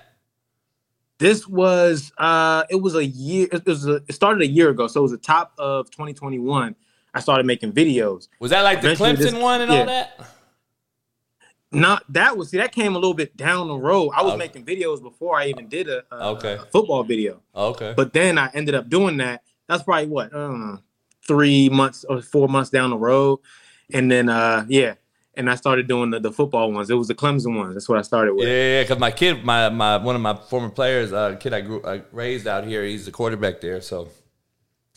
[1.19, 4.87] This was uh it was a year it was a, it started a year ago,
[4.87, 6.75] so it was the top of 2021.
[7.13, 8.27] I started making videos.
[8.39, 9.79] Was that like the Clemson this- one and yeah.
[9.79, 10.19] all that?
[11.71, 14.11] Not that was see that came a little bit down the road.
[14.15, 14.37] I was Okay.
[14.37, 16.53] making videos before I even did a, a, Okay.
[16.53, 17.41] a football video.
[17.55, 17.93] Okay.
[17.97, 19.41] But then I ended up doing that.
[19.67, 20.79] That's probably what I don't know,
[21.27, 23.39] three months or four months down the road,
[23.91, 24.95] and then uh yeah,
[25.35, 26.89] and I started doing the, the football ones.
[26.89, 27.73] It was the Clemson ones.
[27.73, 28.47] That's what I started with.
[28.47, 31.61] Yeah, yeah, because my kid, my my one of my former players, uh, kid I
[31.61, 33.81] grew I raised out here, he's the quarterback there.
[33.81, 34.09] So,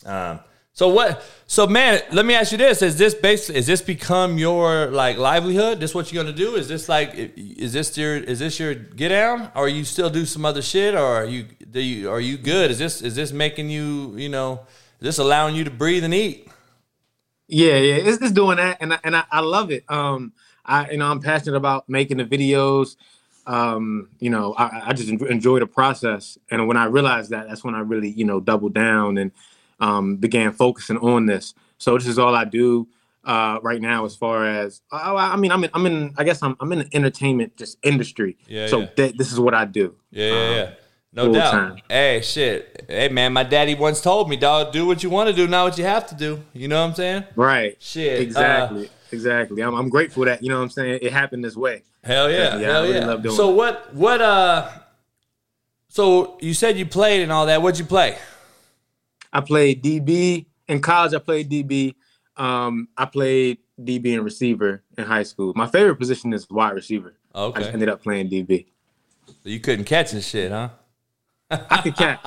[0.05, 0.39] um,
[0.73, 1.23] so what?
[1.47, 3.49] So man, let me ask you this: Is this base?
[3.49, 5.79] Is this become your like livelihood?
[5.79, 6.55] This what you're gonna do?
[6.55, 7.13] Is this like?
[7.15, 8.15] Is this your?
[8.15, 9.51] Is this your get down?
[9.55, 10.93] Or you still do some other shit?
[10.93, 11.45] Or are you?
[11.71, 12.11] Do you?
[12.11, 12.69] Are you good?
[12.69, 13.01] Is this?
[13.01, 14.15] Is this making you?
[14.17, 14.67] You know?
[14.99, 16.47] Is this allowing you to breathe and eat?
[17.47, 19.83] Yeah, yeah, it's just doing that, and I, and I, I love it.
[19.89, 20.33] Um,
[20.65, 22.95] I you know I'm passionate about making the videos.
[23.45, 27.63] Um, you know, I, I just enjoy the process, and when I realized that, that's
[27.63, 29.31] when I really you know doubled down and
[29.79, 31.53] um, began focusing on this.
[31.77, 32.87] So this is all I do
[33.23, 36.41] uh, right now, as far as I, I mean, I'm in, I'm in, I guess
[36.41, 38.37] I'm I'm in the entertainment just industry.
[38.47, 38.89] Yeah, So yeah.
[38.95, 39.95] that this is what I do.
[40.11, 40.71] Yeah, yeah, Um, yeah.
[41.13, 41.51] No full doubt.
[41.51, 41.77] time.
[41.89, 42.85] Hey, shit.
[42.87, 45.63] Hey, man, my daddy once told me, dog, do what you want to do, not
[45.63, 46.43] what you have to do.
[46.53, 47.23] You know what I'm saying?
[47.35, 47.75] Right.
[47.79, 48.19] Shit.
[48.19, 48.89] uh, Exactly.
[49.11, 49.61] exactly.
[49.61, 51.83] I'm, I'm grateful that you know what I'm saying it happened this way.
[52.03, 52.57] hell yeah.
[52.57, 53.35] Yeah, hell really yeah.
[53.35, 53.93] so what?
[53.95, 54.21] What?
[54.21, 54.69] Uh.
[55.89, 57.61] So you said you played and all that.
[57.61, 58.17] What'd you play?
[59.33, 61.13] I played DB in college.
[61.13, 61.95] I played DB.
[62.35, 65.53] Um, I played DB and receiver in high school.
[65.55, 67.15] My favorite position is wide receiver.
[67.33, 67.61] I Okay.
[67.61, 68.67] just ended up playing DB.
[69.43, 70.69] You couldn't catch and shit, huh?
[71.51, 72.19] I could catch.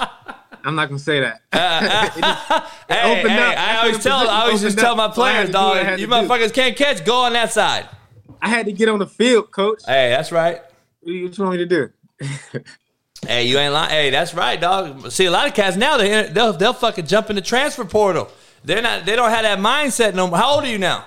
[0.65, 1.43] I'm not gonna say that.
[2.91, 3.59] Hey, opened hey, up.
[3.59, 6.11] I always tell, I always just tell my So I had players, dog, you to
[6.11, 6.29] do.
[6.29, 7.05] motherfuckers can't catch.
[7.05, 7.89] Go on that side.
[8.43, 9.81] I had to get on the field, coach.
[9.87, 10.61] Hey, that's right.
[11.01, 11.91] What you want me to do?
[13.27, 13.91] Hey, you ain't lying.
[13.91, 15.11] Hey, that's right, dog.
[15.11, 18.31] See, a lot of cats now they they'll they'll fucking jump in the transfer portal.
[18.65, 19.05] They're not.
[19.05, 20.39] They don't have that mindset no more.
[20.39, 21.05] How old are you now?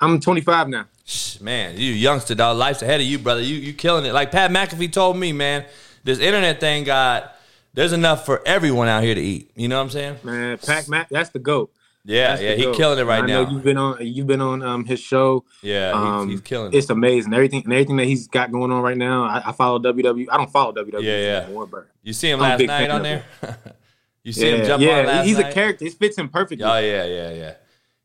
[0.00, 0.86] I'm 25 now.
[1.04, 2.56] Shh, Man, you youngster, dog.
[2.58, 3.40] Life's ahead of you, brother.
[3.40, 4.12] You you killing it.
[4.12, 5.64] Like Pat McAfee told me, man.
[6.06, 7.32] This internet thing got.
[7.74, 9.50] There's enough for everyone out here to eat.
[9.54, 10.16] You know what I'm saying?
[10.22, 11.70] Man, Pac Mac, that's the goat.
[12.06, 12.50] Yeah, That's yeah.
[12.52, 12.76] the He goat.
[12.76, 13.50] killing it right I know now.
[13.50, 15.44] you've been on you've been on um his show.
[15.60, 16.76] Yeah, he's- Um, he's killing it.
[16.78, 17.34] It's amazing.
[17.34, 19.24] Everything and everything that he's got going on right now.
[19.24, 20.26] I, I follow WWE.
[20.30, 21.40] I don't follow WWE Yeah, yeah.
[21.44, 23.24] anymore, but You see him I'm last night on there.
[24.22, 25.50] you see yeah, him jump yeah, on last he's night.
[25.50, 25.84] a character.
[25.84, 26.64] It fits him perfectly.
[26.64, 27.54] Oh yeah, yeah, yeah,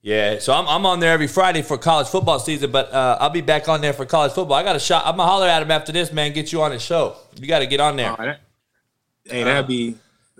[0.02, 0.39] yeah.
[0.39, 3.41] So I'm I'm on there every Friday for college football season, but uh, I'll be
[3.41, 4.56] back on there for college football.
[4.58, 5.06] I got a shot.
[5.06, 6.34] I'm gonna holler at him after this, man.
[6.34, 7.16] Get you on the show.
[7.39, 8.16] You got to get on there.
[8.18, 8.39] Oh, that-
[9.26, 9.95] hey, that'd be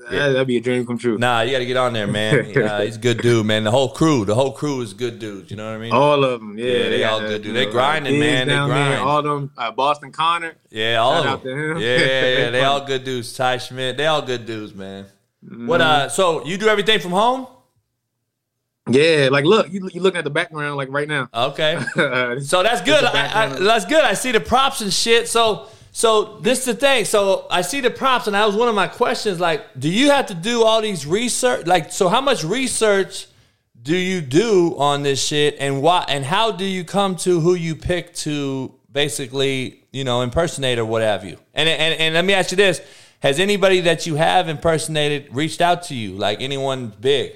[0.10, 1.18] that, that'd be a dream come true.
[1.20, 2.58] Nah, you got to get on there, man.
[2.62, 3.64] Uh, he's a good dude, man.
[3.64, 5.52] The whole crew, the whole crew is good dudes.
[5.52, 5.92] You know what I mean?
[5.94, 7.54] All of them, yeah, Yeah, they all good, dudes.
[7.54, 8.48] They grinding, man.
[8.48, 9.02] They down there, grind.
[9.02, 9.52] all of them.
[9.58, 10.54] Uh, Boston Connor.
[10.72, 11.78] Yeah, all of them.
[11.78, 12.50] Yeah, yeah, yeah.
[12.52, 13.34] They all good dudes.
[13.34, 15.06] Ty Schmit, they all good dudes, man.
[15.46, 15.68] Mm-hmm.
[15.68, 15.82] What?
[15.82, 17.48] Uh, so you do everything from home?
[18.90, 21.30] Yeah, like look, you you looking at the background like right now.
[21.34, 21.80] Okay.
[22.42, 23.04] So that's good.
[23.04, 24.04] I, I, that's good.
[24.04, 25.28] I see the props and shit.
[25.28, 27.06] So so this is the thing.
[27.06, 29.40] So I see the props, and that was one of my questions.
[29.40, 31.68] Like, do you have to do all these research?
[31.68, 33.28] Like, so how much research
[33.82, 36.06] do you do on this shit, and why?
[36.08, 40.86] And how do you come to who you pick to basically, you know, impersonate or
[40.86, 41.38] what have you?
[41.54, 42.82] And and and let me ask you this:
[43.20, 46.14] Has anybody that you have impersonated reached out to you?
[46.14, 47.34] Like anyone big?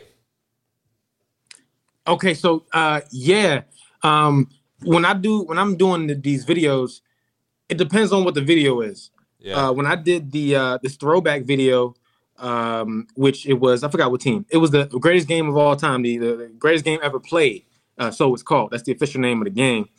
[2.07, 3.61] Okay, so uh yeah.
[4.03, 4.49] Um
[4.83, 7.01] when I do when I'm doing the, these videos,
[7.69, 9.11] it depends on what the video is.
[9.39, 9.55] Yeah.
[9.55, 11.95] Uh when I did the uh this throwback video,
[12.37, 14.45] um, which it was I forgot what team.
[14.49, 17.65] It was the greatest game of all time, the, the greatest game ever played.
[17.97, 18.71] Uh so it's called.
[18.71, 19.89] That's the official name of the game.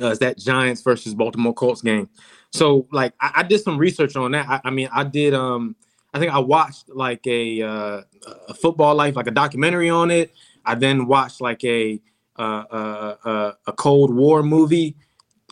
[0.00, 2.08] Uh, it's that Giants versus Baltimore Colts game.
[2.50, 4.48] So like I, I did some research on that.
[4.48, 5.76] I, I mean I did um
[6.16, 8.00] I think I watched like a uh,
[8.48, 10.32] a football life, like a documentary on it.
[10.66, 12.00] I then watched like a
[12.38, 14.96] uh, uh, uh, a Cold War movie.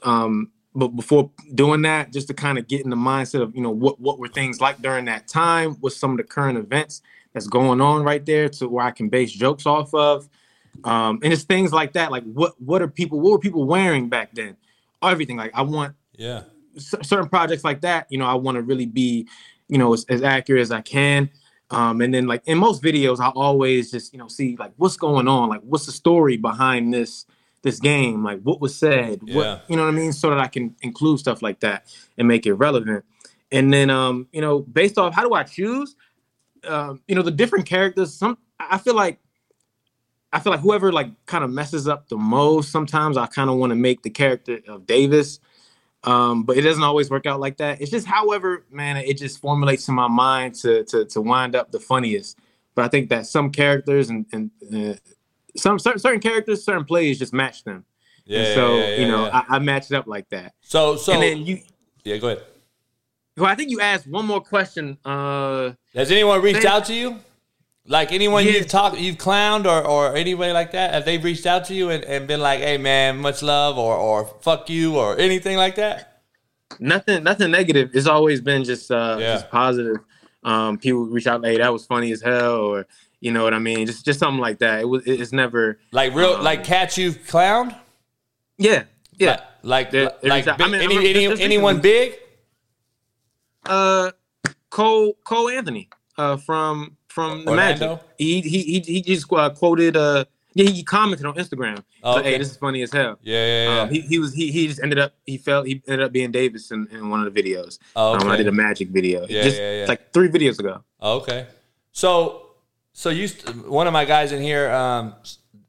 [0.02, 3.62] Um, but before doing that, just to kind of get in the mindset of you
[3.62, 7.00] know what what were things like during that time, what's some of the current events
[7.32, 10.28] that's going on right there, to where I can base jokes off of,
[10.84, 12.10] um, and it's things like that.
[12.10, 14.56] Like what what are people what were people wearing back then?
[15.02, 16.42] Everything like I want Yeah.
[16.76, 19.28] cer- certain projects like that, you know, I want to really be,
[19.68, 21.30] you know, as, as accurate as I can.
[21.70, 24.96] Um, and then like in most videos, I always just, you know, see like what's
[24.96, 27.26] going on, like what's the story behind this
[27.62, 29.34] this game, like what was said, Yeah.
[29.34, 31.86] what you know what I mean, so that I can include stuff like that
[32.18, 33.04] and make it relevant.
[33.50, 35.96] And then um, you know, based off how do I choose?
[36.64, 39.18] Um, you know, the different characters, some I feel like
[40.32, 43.56] I feel like whoever like kind of messes up the most, sometimes I kind of
[43.56, 45.40] want to make the character of Davis.
[46.06, 47.80] Um, but it doesn't always work out like that.
[47.80, 51.70] It's just however, man, it just formulates in my mind to to to wind up
[51.72, 52.38] the funniest.
[52.74, 54.94] But I think that some characters and and uh,
[55.56, 57.84] some certain, certain characters, certain plays just match them.
[58.26, 58.38] Yeah.
[58.40, 59.42] and so yeah, yeah, you know, yeah.
[59.48, 60.54] I, I matched it up like that.
[60.60, 61.60] so so and then you,
[62.04, 62.16] yeah.
[62.18, 62.42] Go ahead.
[63.36, 64.98] well, I think you asked one more question.
[65.04, 67.18] Uh, Has anyone reached They- out to you?
[67.86, 68.52] Like anyone Yeah.
[68.52, 70.94] you've talked, you've clowned, or or anybody like that?
[70.94, 73.94] Have they reached out to you and, and been like, "Hey, man, much love," or
[73.94, 76.10] or "fuck you," or anything like that?
[76.80, 77.90] nothing, nothing negative.
[77.94, 79.34] It's always been just uh, Yeah.
[79.34, 79.98] just positive.
[80.42, 82.86] Um, people reach out, hey, that was funny as hell, or
[83.20, 84.80] you know what I mean, just just something like that.
[84.80, 87.76] It was, it's never, Like real, Um, like catch you've clowned?
[88.58, 88.84] yeah,
[89.18, 89.40] yeah.
[89.62, 91.90] Like There- like, there like that- big- I mean, any, I'm- any, just anyone recently-
[92.08, 92.18] big?
[93.66, 94.10] uh
[94.70, 97.88] Cole Cole Anthony uh from from the Orlando?
[97.96, 98.04] Magic.
[98.18, 101.82] He he he he just uh, quoted uh yeah he commented on Instagram.
[102.02, 102.32] Oh, okay.
[102.32, 103.18] hey, this is funny as hell.
[103.22, 103.80] Yeah, yeah, yeah.
[103.82, 106.32] Um, he, he was he he just ended up he felt he ended up being
[106.32, 107.78] Davis in, in one of the videos.
[107.96, 109.26] Oh, Um, I did a Magic video.
[109.28, 109.86] Yeah, just yeah, yeah.
[109.86, 110.82] like three videos ago.
[111.00, 111.46] Oh, okay.
[111.92, 112.50] So,
[112.92, 113.28] so you,
[113.68, 115.14] one of my guys in here um,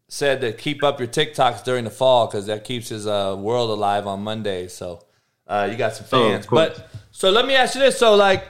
[0.07, 3.69] said to keep up your TikToks during the fall because that keeps his uh, world
[3.69, 4.67] alive on Monday.
[4.67, 5.05] So,
[5.47, 6.45] uh, you got some Oh, fans.
[6.47, 6.79] course.
[6.79, 8.43] but so let me ask you this: so like,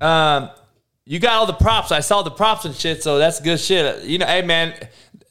[0.00, 0.50] um,
[1.06, 1.92] you got all the props.
[1.92, 4.04] I saw the props and shit, so that's good shit.
[4.04, 4.74] You know, hey man,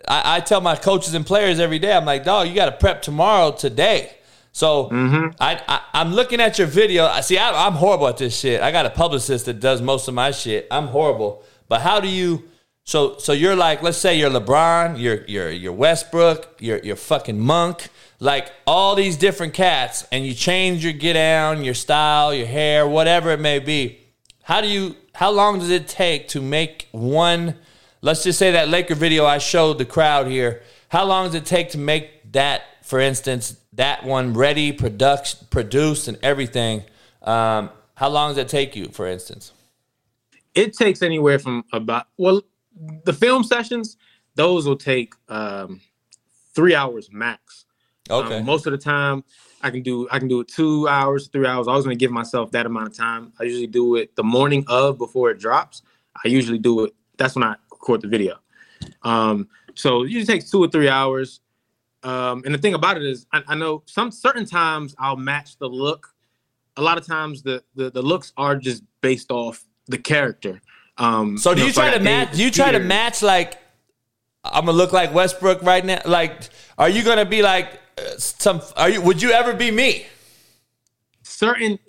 [0.08, 2.72] I, I tell my coaches and players every day, I'm like, dog, you got to
[2.72, 4.12] prep tomorrow, today.
[4.54, 5.36] So mm-hmm.
[5.40, 7.06] I, I I'm looking at your video.
[7.06, 7.38] I see.
[7.38, 8.62] I, I'm horrible at this shit.
[8.62, 10.66] I got a publicist that does most of my shit.
[10.72, 11.44] I'm horrible.
[11.68, 12.46] But how do you?
[12.86, 17.38] So so you're like, let's say you're LeBron, you're you're you're Westbrook, you're you're fucking
[17.38, 17.90] Monk,
[18.22, 22.88] like all these different cats, and you change your get down, your style, your hair,
[22.88, 24.00] whatever it may be.
[24.44, 24.96] How do you?
[25.16, 27.56] How long does it take to make one?
[28.02, 30.62] Let's just say that Laker video I showed the crowd here.
[30.90, 36.10] How long does it take to make that, for instance, that one ready, production, produced,
[36.10, 36.84] and everything?
[37.22, 39.54] Um, how long does it take you, for instance?
[40.54, 42.42] It takes anywhere from about well,
[43.06, 43.96] the film sessions,
[44.36, 45.80] those will take um,
[46.54, 47.66] three hours max.
[48.10, 48.42] Um, Okay.
[48.44, 49.24] most of the time,
[49.66, 51.68] I can do I can do it two hours, three hours.
[51.68, 53.34] I was going to give myself that amount of time.
[53.40, 55.82] I usually do it the morning of before it drops.
[56.24, 56.94] I usually do it.
[57.18, 58.36] That's when I record the video.
[59.02, 61.40] Um, so it usually takes two or three hours.
[62.04, 65.58] Um, and the thing about it is, I, I know some certain times I'll match
[65.58, 66.14] the look.
[66.78, 70.62] A lot of times the the, the looks are just based off the character.
[70.98, 72.34] Um, So do know, you try like to match?
[72.34, 73.58] Do you try to match like
[74.44, 76.02] I'm gonna look like Westbrook right now?
[76.06, 77.80] Like, are you gonna be like
[78.18, 78.62] some?
[78.76, 79.02] Are you?
[79.02, 80.06] Would you ever be me?
[81.36, 81.80] certain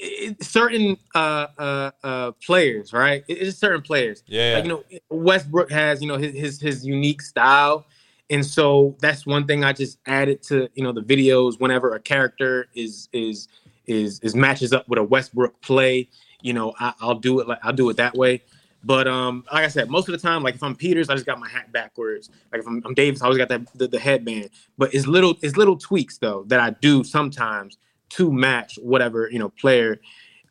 [0.41, 3.25] certain uh uh uh players, right?
[3.29, 4.23] It's certain players.
[4.27, 4.55] Yeah.
[4.55, 7.87] Like, you know, Westbrook has, you know, his his his unique style.
[8.29, 12.01] And so that's one thing I just added to, you know, the videos whenever a
[12.01, 13.49] character is is
[13.87, 16.09] is is matches up with a Westbrook play,
[16.41, 18.43] you know, I, I'll do it like I'll do it that way.
[18.87, 21.27] But um, like I said, most of the time, like if I'm Peters, I just
[21.27, 22.31] got my hat backwards.
[22.53, 24.51] Like if I'm, I'm Davis, I always got that the, the headband.
[24.79, 27.79] But it's little it's little tweaks though that I do sometimes
[28.11, 29.99] to match whatever you know player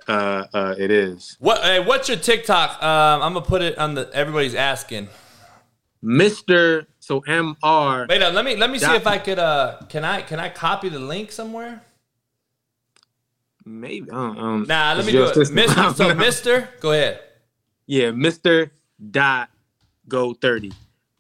[0.10, 1.38] uh, uh, it is.
[1.40, 1.64] What?
[1.64, 2.84] Hey, what's your TikTok?
[2.84, 4.10] Um, I'm gonna put it on the.
[4.14, 5.08] Everybody's asking.
[6.02, 8.10] Mister so Mr.
[8.10, 9.40] Wait, up, let me let me see if I could.
[9.40, 11.82] Uh, can I can I copy the link somewhere?
[13.64, 15.52] Maybe um, Nah, let me do it.
[15.52, 17.22] Mister, so Mister, go ahead.
[17.88, 18.72] Yeah, Mister
[19.12, 19.50] dot
[20.08, 20.72] go thirty.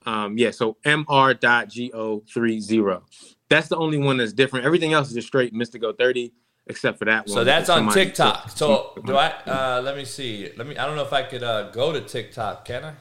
[0.05, 1.39] Um, yeah, so Mr.
[1.39, 3.03] dot go three zero.
[3.49, 4.65] That's the only one that's different.
[4.65, 6.33] Everything else is just straight Mister Go thirty,
[6.67, 7.33] except for that one.
[7.35, 8.49] So that's on Somebody- TikTok.
[8.55, 9.27] So do I?
[9.45, 10.51] Uh, let me see.
[10.57, 10.77] Let me.
[10.77, 12.65] I don't know if I could uh, go to TikTok.
[12.65, 12.93] Can I?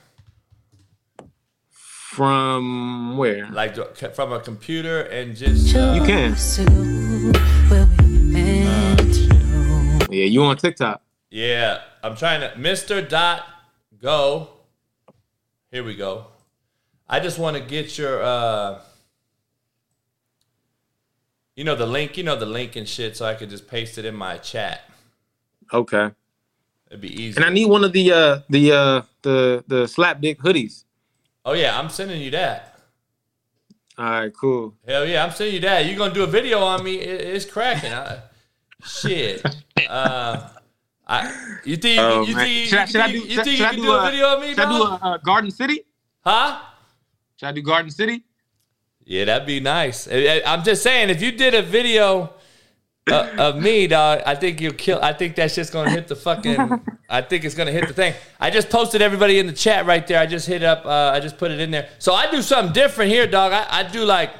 [2.14, 3.48] from where?
[3.50, 3.74] Like
[4.14, 5.74] from a computer and just.
[5.74, 6.36] Uh, You can.
[10.10, 11.02] Yeah, you on TikTok?
[11.30, 13.06] Yeah, I'm trying to Mr.
[13.08, 13.42] Dot
[14.04, 14.50] Go.
[15.70, 16.26] Here we go.
[17.08, 18.80] I just want to get your uh
[21.56, 23.96] you know the link, you know the link and shit, so I could just paste
[23.96, 24.82] it in my chat.
[25.72, 26.10] Okay.
[26.90, 27.36] It'd be easy.
[27.36, 30.84] And I need one of the uh the uh the the slap dick hoodies.
[31.46, 32.78] oh yeah, I'm sending you that.
[33.96, 34.74] All right, cool.
[34.86, 35.86] Hell yeah, I'm sending you that.
[35.86, 36.96] You're gonna do a video on me?
[36.96, 37.94] It, it's cracking.
[37.94, 38.18] I,
[38.84, 39.42] shit.
[39.88, 40.48] Uh,
[41.06, 42.46] I you think Oh, you man.
[42.46, 43.92] think Should I- you should I think- do- you should- think should you can do
[43.92, 45.00] a a- video of me, Should I do dog?
[45.02, 45.84] a, uh, Garden City?
[46.24, 46.58] Huh?
[47.38, 48.22] Should I do Garden City?
[49.04, 50.08] Yeah, that'd be nice.
[50.10, 52.32] I- I'm just saying, if you did a video
[53.12, 54.98] uh, of me, dog, I think you'll kill.
[55.02, 56.80] I think that's just gonna hit the fucking.
[57.10, 58.14] I think it's gonna hit the thing.
[58.40, 60.18] I just posted everybody in the chat right there.
[60.18, 60.86] I just hit up.
[60.86, 61.90] Uh, I just put it in there.
[61.98, 63.52] So I do something different here, dog.
[63.52, 64.30] I, I do like,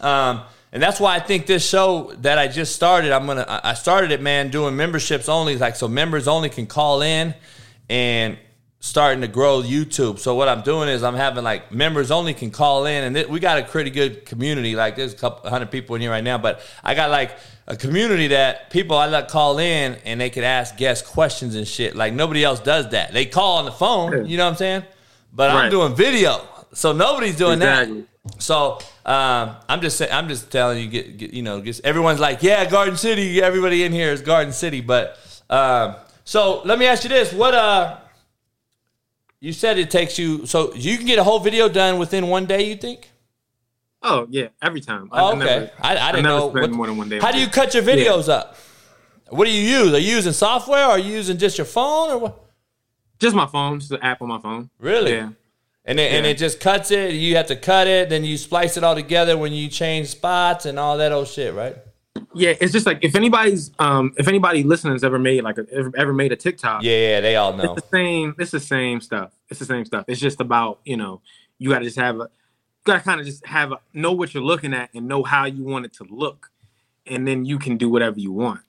[0.00, 0.42] um,
[0.76, 3.10] and that's why I think this show that I just started.
[3.10, 3.46] I'm gonna.
[3.48, 7.34] I started it, man, doing memberships only, like so members only can call in,
[7.88, 8.36] and
[8.80, 10.18] starting to grow YouTube.
[10.18, 13.30] So what I'm doing is I'm having like members only can call in, and it,
[13.30, 14.76] we got a pretty good community.
[14.76, 17.74] Like there's a couple hundred people in here right now, but I got like a
[17.74, 21.96] community that people I let call in and they could ask guest questions and shit.
[21.96, 23.14] Like nobody else does that.
[23.14, 24.26] They call on the phone.
[24.28, 24.82] You know what I'm saying?
[25.32, 28.02] But I'm doing video, so nobody's doing Exactly.
[28.02, 28.08] that.
[28.38, 32.20] So um, I'm just saying, I'm just telling you, get, get you know, just, everyone's
[32.20, 33.42] like, yeah, Garden City.
[33.42, 35.18] Everybody in here is Garden City, but
[35.50, 37.98] um, so let me ask you this: what uh,
[39.40, 42.46] you said it takes you so you can get a whole video done within one
[42.46, 42.68] day.
[42.68, 43.10] You think?
[44.02, 45.08] Oh yeah, every time.
[45.12, 46.46] Oh, okay, never- I, I didn't never know.
[46.48, 47.18] What- more than one day.
[47.20, 48.56] how do you cut your videos up?
[49.28, 49.92] What do you use?
[49.92, 50.84] Are you using software?
[50.86, 52.44] Or are you using just your phone or what?
[53.18, 54.70] Just my phone, just the app on my phone.
[54.78, 55.12] Really?
[55.14, 55.30] Yeah.
[55.88, 57.12] And it, and it just cuts it.
[57.14, 60.66] You have to cut it, then you splice it all together when you change spots
[60.66, 61.76] and all that old shit, right?
[62.34, 65.92] Yeah, it's just like if anybody's um if anybody listening's ever made like a, ever,
[65.96, 67.74] ever made a TikTok, Yeah, yeah, they all know.
[67.74, 68.34] it's the same.
[68.38, 69.32] It's the same stuff.
[69.48, 70.06] It's the same stuff.
[70.08, 71.20] It's just about you know
[71.58, 72.28] you got to just have a you
[72.84, 75.44] got to kind of just have a, know what you're looking at and know how
[75.44, 76.50] you want it to look,
[77.06, 78.60] and then you can do whatever you want.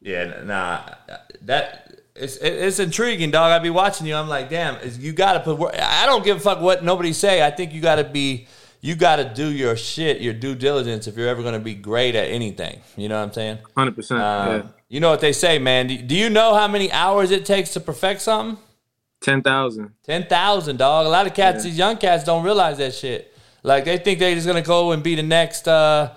[0.00, 0.94] Yeah, nah,
[1.42, 3.52] that it's it's intriguing, dog.
[3.52, 4.14] I'd be watching you.
[4.14, 5.58] I'm like, damn, you got to put.
[5.58, 7.44] work- I don't give a fuck what nobody say.
[7.44, 8.46] I think you got to be.
[8.82, 11.74] You got to do your shit, your due diligence, if you're ever going to be
[11.74, 12.80] great at anything.
[12.96, 13.58] You know what I'm saying?
[13.76, 14.20] Hundred percent.
[14.20, 14.62] Um, Yeah.
[14.88, 15.88] You know what they say, man.
[15.88, 18.62] Do, do you know how many hours it takes to perfect something?
[19.20, 19.92] Ten thousand.
[20.04, 21.06] Ten thousand, dog.
[21.06, 23.32] A lot of cats, these young cats, don't realize that shit.
[23.64, 26.14] Like they think they're just gonna go and be the next uh,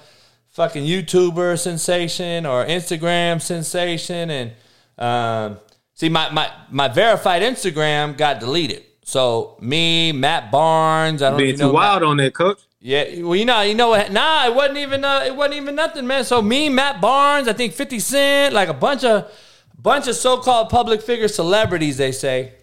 [0.50, 4.30] fucking YouTuber sensation or Instagram sensation.
[4.30, 4.52] And
[5.00, 5.60] um,
[6.00, 8.84] see, my, my my verified Instagram got deleted.
[9.04, 12.60] So me, Matt Barnes, I don't Being too wild Matt- on there, coach.
[12.80, 14.12] yeah, well, you know, you know what?
[14.12, 15.04] Nah, it wasn't even.
[15.04, 16.24] Uh, it wasn't even nothing, man.
[16.24, 19.32] So me, Matt Barnes, I think Fifty Cent, like a bunch of,
[19.78, 21.98] bunch of so-called public figure celebrities.
[21.98, 22.54] They say.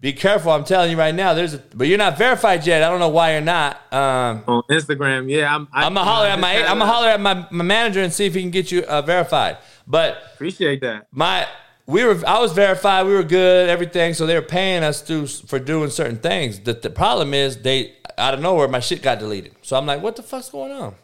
[0.00, 0.50] Be careful!
[0.52, 1.34] I'm telling you right now.
[1.34, 2.82] There's, a, but you're not verified yet.
[2.82, 3.76] I don't know why you're not.
[3.92, 5.54] Um, On Instagram, yeah.
[5.54, 5.68] I'm.
[5.74, 6.56] I, I'm gonna holler at my.
[6.62, 8.80] I'm gonna a- holler at my, my manager and see if he can get you
[8.84, 9.58] uh, verified.
[9.86, 11.08] But Appreciate that.
[11.12, 11.46] my
[11.90, 14.14] we were I was verified, we were good, everything.
[14.14, 16.60] So they were paying us through for doing certain things.
[16.60, 19.54] The, the problem is they out of nowhere my shit got deleted.
[19.62, 20.94] So I'm like, what the fuck's going on?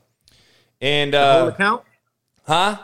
[0.80, 1.82] And uh, The whole uh, account.
[2.46, 2.78] huh?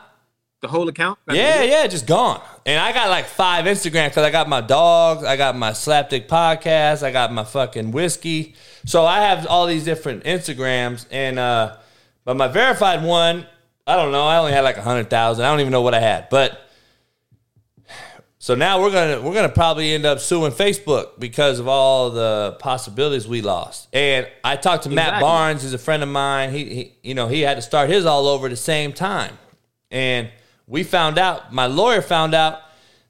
[0.60, 1.18] The whole account.
[1.28, 2.40] Yeah, yeah, just gone.
[2.64, 6.28] And I got like five Instagram because I got my dogs, I got my Slapdick
[6.28, 8.54] podcast, I got my fucking whiskey.
[8.86, 11.76] So I have all these different Instagrams, and uh,
[12.24, 13.44] but my verified one,
[13.88, 14.24] I don't know.
[14.24, 15.44] I only had like a hundred thousand.
[15.44, 16.58] I don't even know what I had, but.
[18.42, 22.56] So now we're gonna we're gonna probably end up suing Facebook because of all the
[22.58, 23.86] possibilities we lost.
[23.92, 26.50] And I talked to Matt Barnes, he's a friend of mine.
[26.50, 29.38] He, he you know he had to start his all over at the same time,
[29.92, 30.28] and
[30.66, 31.52] we found out.
[31.52, 32.62] My lawyer found out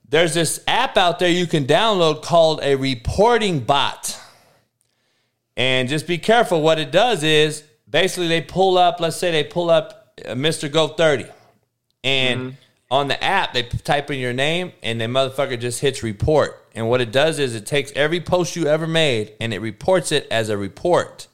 [0.07, 4.21] there's this app out there you can download called a reporting bot.
[5.57, 6.61] And just be careful.
[6.61, 9.01] What it does is basically they pull up.
[9.01, 10.71] Let's say they pull up uh, Mr.
[10.71, 11.25] Go Thirty,
[12.05, 12.59] and
[12.93, 16.63] on the app they type in your name, and the motherfucker just hits report.
[16.75, 20.13] And what it does is it takes every post you ever made and it reports
[20.13, 21.27] it as a report.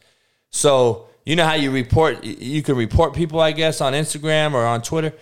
[0.51, 4.65] So you know how you report, you can report people, I guess, on Instagram or
[4.65, 5.13] on Twitter.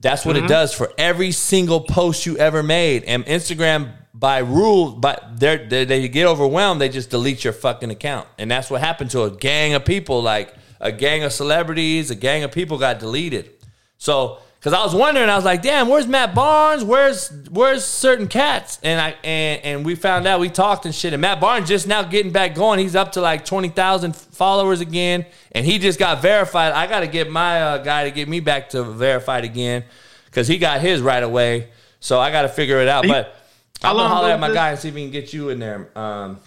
[0.00, 0.48] That's what it mm-hmm.
[0.48, 3.04] does for every single post you ever made.
[3.04, 6.80] And Instagram, by rule, but they they they get overwhelmed.
[6.80, 10.22] They just delete your fucking account, and that's what happened to a gang of people.
[10.22, 13.50] Like a gang of celebrities, a gang of people got deleted.
[13.98, 16.84] So, because I was wondering, I was like, damn, where's Matt Barnes?
[16.84, 18.78] Where's where's certain cats?
[18.84, 21.12] And I and and we found out we talked and shit.
[21.12, 22.78] And Matt Barnes just now getting back going.
[22.78, 26.72] He's up to like twenty thousand followers again, and he just got verified.
[26.72, 29.82] I got to get my uh, guy to get me back to verified again
[30.26, 31.70] because he got his right away.
[31.98, 33.04] So I got to figure it out.
[33.04, 33.34] you- But
[33.82, 34.54] I'm gonna holler at my this?
[34.54, 35.90] guy and see if he can get you in there.
[35.98, 36.38] Um,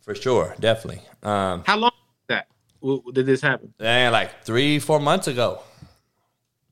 [0.00, 1.02] for sure, definitely.
[1.22, 1.92] Um, How long
[2.28, 2.48] that
[3.12, 3.72] did this happen?
[3.78, 5.62] and like three, four months ago.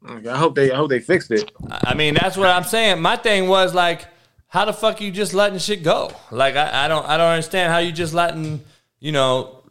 [0.04, 0.72] I hope they.
[0.72, 1.50] I hope they fixed it.
[1.68, 3.02] I mean, that's what I'm saying.
[3.02, 4.06] My thing was like,
[4.48, 6.10] how the fuck you just letting shit go?
[6.30, 8.64] Like, I, I don't, I don't understand how you just letting,
[8.98, 9.62] you know,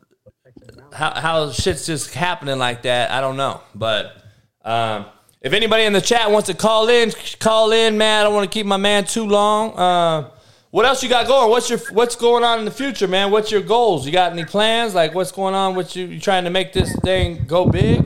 [0.94, 3.12] how how shit's just happening like that.
[3.12, 4.24] I don't know, but
[4.64, 5.06] um,
[5.42, 8.22] if anybody in the chat wants to call in, call in, man.
[8.22, 9.74] I don't want to keep my man too long.
[9.78, 10.30] Uh,
[10.72, 11.50] what else you got going?
[11.50, 13.32] What's your what's going on in the future, man?
[13.32, 14.06] What's your goals?
[14.06, 14.94] You got any plans?
[14.94, 15.76] Like, what's going on?
[15.76, 18.06] What you, you trying to make this thing go big?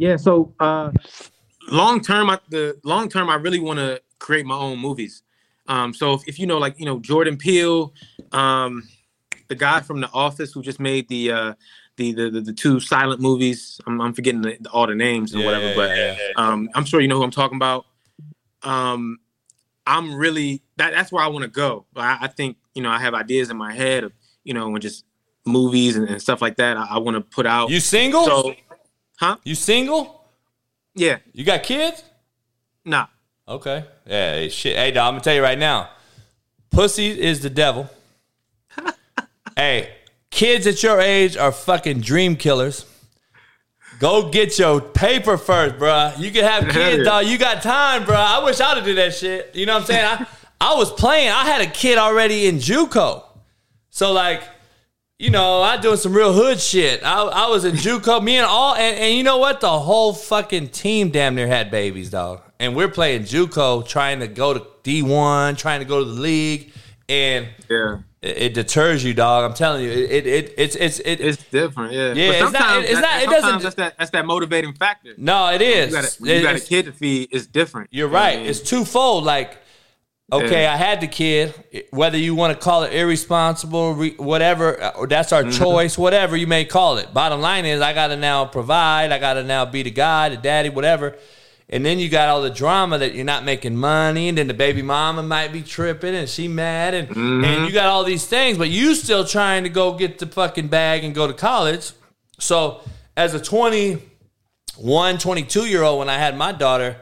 [0.00, 0.16] Yeah.
[0.16, 0.92] So uh,
[1.70, 5.22] long term, I, the long term, I really want to create my own movies.
[5.68, 7.92] Um, so if, if you know, like you know, Jordan Peele,
[8.32, 8.88] um,
[9.48, 11.54] the guy from The Office who just made the uh,
[11.96, 13.78] the, the the the two silent movies.
[13.86, 16.16] I'm, I'm forgetting the, all the names and Yeah, whatever, yeah, but yeah.
[16.36, 17.84] um, I'm sure you know who I'm talking about.
[18.62, 19.18] Um,
[19.86, 21.84] I'm really that that's where I want to go.
[21.94, 24.12] I, I think you know I have ideas in my head of
[24.44, 25.04] you know and just
[25.44, 26.78] movies and, and stuff like that.
[26.78, 27.68] I, I want to put out.
[27.68, 28.24] You single?
[28.24, 28.54] so,
[29.20, 29.36] huh?
[29.44, 30.24] you single?
[30.94, 31.18] Yeah.
[31.32, 32.02] You got kids?
[32.84, 33.06] Nah.
[33.46, 33.84] Okay.
[34.06, 34.76] Yeah, hey, shit.
[34.76, 35.90] Hey, dog, I'm gonna tell you right now.
[36.70, 37.88] Pussy is the devil.
[39.56, 39.90] hey,
[40.30, 42.86] kids at your age are fucking dream killers.
[43.98, 46.18] Go get your paper first, bruh.
[46.18, 47.26] You can have kids, dog.
[47.26, 48.14] You got time, bruh.
[48.14, 49.54] I wish I'd have did that shit.
[49.54, 50.04] You know what I'm saying?
[50.06, 50.26] I,
[50.60, 51.28] I was playing.
[51.30, 53.24] I had a kid already in JUCO.
[53.90, 54.42] So like,
[55.20, 57.04] you know, I doing some real hood shit.
[57.04, 58.22] I, I was in JUCO.
[58.24, 59.60] Me and all, and, and you know what?
[59.60, 62.40] The whole fucking team damn near had babies, dog.
[62.58, 66.72] And we're playing JUCO, trying to go to D1, trying to go to the league,
[67.08, 67.98] and Yeah.
[68.22, 69.44] it, it deters you, dog.
[69.44, 72.12] I'm telling you, it, it, it it's it's it, It's different, yeah.
[72.14, 73.98] Yeah, But it's not- it's not- it doesn't- That's that.
[73.98, 75.12] That's that motivating factor.
[75.18, 75.90] no, it is.
[75.90, 77.28] You got a, when you got a kid to feed.
[77.30, 77.88] It's different.
[77.92, 78.38] You're what I right.
[78.38, 78.48] mean?
[78.48, 79.24] It's twofold.
[79.24, 79.58] Like,
[80.32, 80.74] okay, Yeah.
[80.74, 81.54] I had the kid.
[81.90, 85.58] Whether you want to call it irresponsible, re- whatever, or that's our Mm-hmm.
[85.62, 87.12] choice, whatever you may call it.
[87.14, 89.12] Bottom line is, I got to now provide.
[89.12, 91.16] I got to now be the guy, the daddy, whatever.
[91.72, 94.54] And then you got all the drama that you're not making money, and then the
[94.54, 98.58] baby mama might be tripping and she mad, and and you got all these things,
[98.58, 101.92] but you still trying to go get the fucking bag and go to college.
[102.40, 102.80] So
[103.16, 106.96] as a 21, 22 year old, when I had my daughter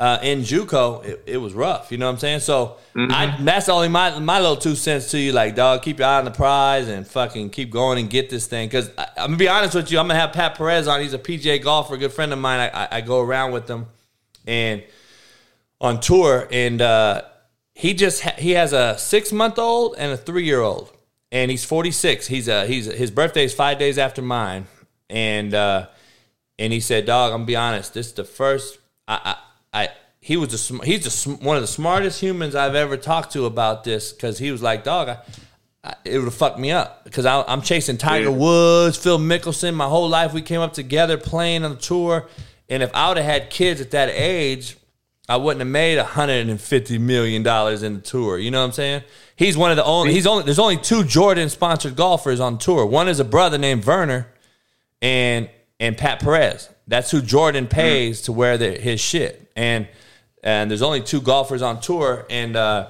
[0.00, 1.92] uh, in JUCO, it, it was rough.
[1.92, 2.40] You know what I'm saying?
[2.40, 5.32] So I, that's only my my little two cents to you.
[5.32, 8.46] Like, dog, keep your eye on the prize and fucking keep going and get this
[8.46, 8.66] thing.
[8.66, 11.02] Because I'm gonna be honest with you, I'm gonna have Pat Perez on.
[11.02, 12.60] He's a PGA golfer, a good friend of mine.
[12.60, 13.88] I, I, I go around with him
[14.46, 14.82] and
[15.82, 17.20] on tour, and uh,
[17.74, 20.90] he just ha- he has a six month old and a three year old,
[21.30, 22.26] and he's 46.
[22.26, 24.66] He's uh he's his birthday is five days after mine,
[25.10, 25.88] and uh,
[26.58, 27.92] and he said, "Dog, I'm gonna be honest.
[27.92, 29.36] This is the first I, I
[30.20, 33.32] he was the sm- he's the sm- one of the smartest humans I've ever talked
[33.32, 35.18] to about this because he was like, dog, I,
[35.82, 39.74] I, it would have fucked me up because I'm chasing Tiger Woods, Phil Mickelson.
[39.74, 42.28] My whole life we came up together playing on the tour,
[42.68, 44.76] and if I would have had kids at that age."
[45.28, 48.36] I wouldn't have made 150 million dollars in the tour.
[48.36, 49.04] You know what I'm saying?
[49.36, 50.12] He's one of the only.
[50.12, 50.42] He's only.
[50.42, 52.84] There's only two Jordan sponsored golfers on tour.
[52.84, 54.26] One is a brother named Varner,
[55.00, 55.48] and
[55.78, 56.68] and Pat Perez.
[56.88, 59.50] That's who Jordan pays to wear the, his shit.
[59.54, 59.86] And
[60.42, 62.88] and there's only two golfers on tour, and uh,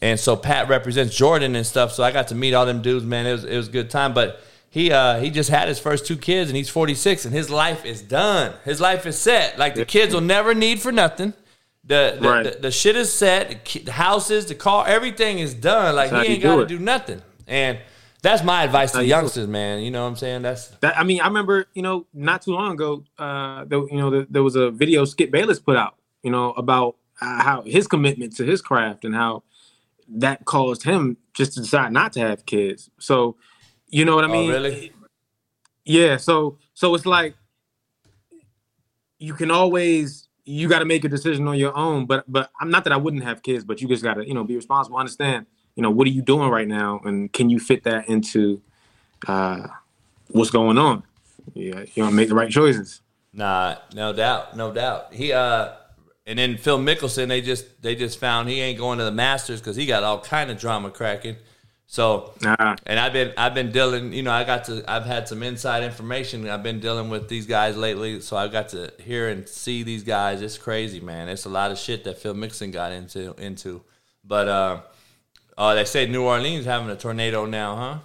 [0.00, 1.92] and so Pat represents Jordan and stuff.
[1.92, 3.26] So I got to meet all them dudes, man.
[3.26, 4.40] It was it was a good time, but.
[4.72, 7.84] He uh, he just had his first two kids and he's 46 and his life
[7.84, 8.52] is done.
[8.64, 9.58] His life is set.
[9.58, 11.32] Like the kids will never need for nothing.
[11.82, 12.44] The the, Right.
[12.44, 13.64] the, the shit is set.
[13.64, 15.96] The, houses, the car, everything is done.
[15.96, 17.20] Like That's he ain't got to do nothing.
[17.48, 17.80] And
[18.22, 19.82] that's my advice to you youngsters, man.
[19.82, 20.42] You know what I'm saying?
[20.42, 23.96] That's That I mean, I remember, you know, not too long ago, uh, there, you
[23.96, 27.62] know, there, there was a video Skip Bayless put out, you know, about uh, how
[27.62, 29.42] his commitment to his craft and how
[30.08, 32.90] that caused him just to decide not to have kids.
[32.98, 33.36] So,
[33.88, 34.50] you know what I Oh, mean?
[34.50, 34.92] really?
[35.84, 36.16] Yeah.
[36.16, 37.34] So, so it's like
[39.18, 42.06] you can always you got to make a decision on your own.
[42.06, 44.34] But, but I'm not that I wouldn't have kids, but you just got to, you
[44.34, 44.98] know, be responsible.
[44.98, 45.46] Understand,
[45.76, 48.60] you know, what are you doing right now, and can you fit that into
[49.28, 49.68] uh,
[50.28, 51.04] what's going on?
[51.54, 53.00] Yeah, you to make the right choices.
[53.32, 55.14] Nah, no doubt, no doubt.
[55.14, 55.74] He uh,
[56.26, 59.60] and then Phil Mickelson, they just they just found he ain't going to the Masters
[59.60, 61.36] because he got all kind of drama cracking.
[61.86, 62.34] So,
[62.86, 65.82] and I've been I've been dealing, you know, I got to I've had some inside
[65.82, 66.48] information.
[66.48, 70.04] I've been dealing with these guys lately, so I got to hear and see these
[70.04, 70.40] guys.
[70.40, 71.28] It's crazy, man.
[71.28, 73.82] It's a lot of shit that Phil Mickelson got into into.
[74.24, 74.80] But uh,
[75.58, 78.00] uh, they say New Orleans having a tornado now,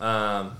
[0.00, 0.04] huh?
[0.04, 0.56] Um,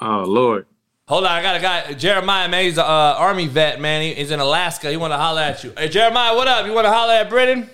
[0.00, 0.66] Oh Lord.
[1.08, 2.64] Hold on, I got a guy, Jeremiah, man.
[2.64, 4.02] He's an uh, army vet, man.
[4.02, 4.90] He, he's in Alaska.
[4.90, 5.72] He want to holler at you.
[5.78, 6.66] Hey, Jeremiah, what up?
[6.66, 7.70] You want to holler at Brennan?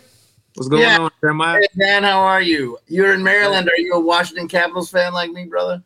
[0.55, 0.99] What's going Yeah.
[0.99, 1.61] on, Jeremiah?
[1.63, 2.77] Hey, man, how are you?
[2.89, 3.71] You're in Maryland.
[3.71, 5.83] Are you a Washington Capitals fan like me, brother?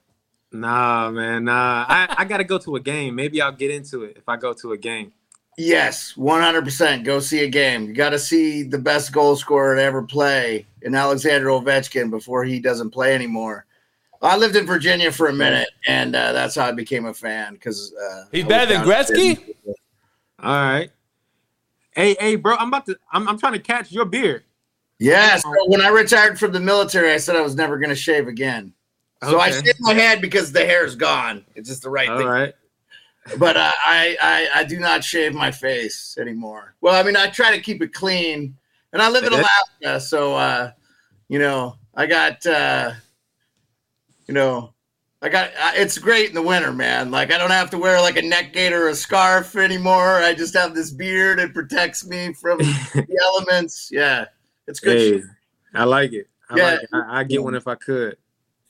[0.51, 1.87] Nah, man, nah.
[1.89, 3.15] I, I got to go to a game.
[3.15, 5.13] Maybe I'll get into it if I go to a game.
[5.57, 7.05] Yes, 100%.
[7.05, 7.87] Go see a game.
[7.87, 12.43] You got to see the best goal scorer to ever play in Alexander Ovechkin before
[12.43, 13.67] he doesn't play anymore.
[14.23, 17.55] I lived in Virginia for a minute, and uh, that's how I became a fan
[17.55, 19.39] because uh, He's better than Gretzky?
[20.43, 20.91] All right.
[21.93, 22.99] Hey, hey, bro, I'm about to.
[23.13, 24.45] I'm, I'm trying to catch your beard.
[24.99, 27.95] Yeah, so when I retired from the military, I said I was never going to
[27.97, 28.73] shave again.
[29.23, 29.61] So I Okay.
[29.65, 31.45] shaved my head because the hair is gone.
[31.55, 32.27] It's just the right All thing.
[32.27, 32.55] right.
[33.39, 36.75] but uh, I, I I do not shave my face anymore.
[36.81, 38.57] Well, I mean, I try to keep it clean,
[38.93, 40.71] and I live in Alaska, so uh,
[41.29, 42.93] you know, I got uh,
[44.27, 44.73] you know,
[45.23, 47.11] I got uh, it's great in the winter, man.
[47.11, 50.17] Like I don't have to wear like a neck gaiter or a scarf anymore.
[50.17, 53.89] I just have this beard; it protects me from the elements.
[53.93, 54.27] Yeah,
[54.67, 55.23] it's good.
[55.23, 55.29] Hey.
[55.75, 56.29] I like it.
[56.49, 56.65] I Yeah.
[56.65, 56.89] like it.
[56.93, 58.17] I, I get one if I could.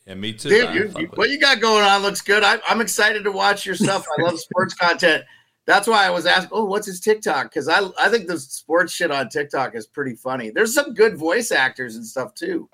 [0.06, 0.48] Yeah, me too.
[0.48, 2.42] Dude, you, you- what you got going on looks good.
[2.44, 4.06] I, I'm excited to watch your stuff.
[4.18, 5.24] I love sports content.
[5.66, 7.50] That's why I was asking, oh, what's his TikTok?
[7.50, 10.50] Because I, I think the sports shit on TikTok is pretty funny.
[10.50, 12.68] There's some good voice actors and stuff too.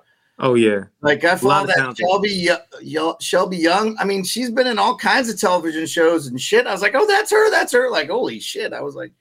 [0.45, 0.85] Oh yeah.
[1.03, 2.05] Like I lot follow that talented.
[2.07, 3.97] Shelby Yo- Yo- Shelby Young.
[3.99, 6.67] I mean, she's been in all kinds of television shows and shit.
[6.67, 7.51] I was like, oh, that's her.
[7.51, 7.89] That's her.
[7.91, 8.73] Like, holy shit.
[8.73, 9.13] I was like,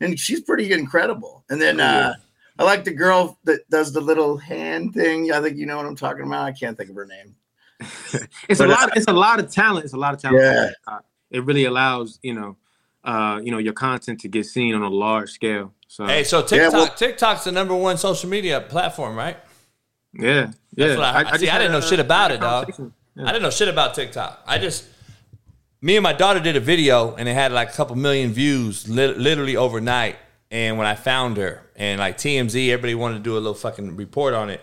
[0.00, 1.44] and she's pretty incredible.
[1.50, 2.08] And then Oh, yeah.
[2.10, 2.14] uh,
[2.60, 5.32] I like the girl that does the little hand thing.
[5.32, 6.44] I think you know what I'm talking about.
[6.44, 7.34] I can't think of her name.
[8.48, 8.96] It's But, a lot.
[8.96, 9.84] It's a lot of talent.
[9.84, 10.42] It's a lot of talent.
[10.42, 10.98] Yeah.
[11.30, 12.56] It really allows you know,
[13.04, 15.74] uh, you know, your content to get seen on a large scale.
[15.88, 19.36] So Hey, so Yeah, TikTok, well- TikTok's the number one social media platform, right?
[20.14, 20.96] Yeah, yeah.
[20.96, 22.64] what I- see, I didn't know shit about it, dog.
[22.66, 22.92] conversation.
[23.20, 24.42] I didn't know shit about TikTok.
[24.46, 24.86] I just,
[25.82, 28.88] me and my daughter did a video and it had like a couple million views
[28.88, 30.16] lit- literally overnight.
[30.50, 33.96] And when I found her and like TMZ, everybody wanted to do a little fucking
[33.96, 34.60] report on it.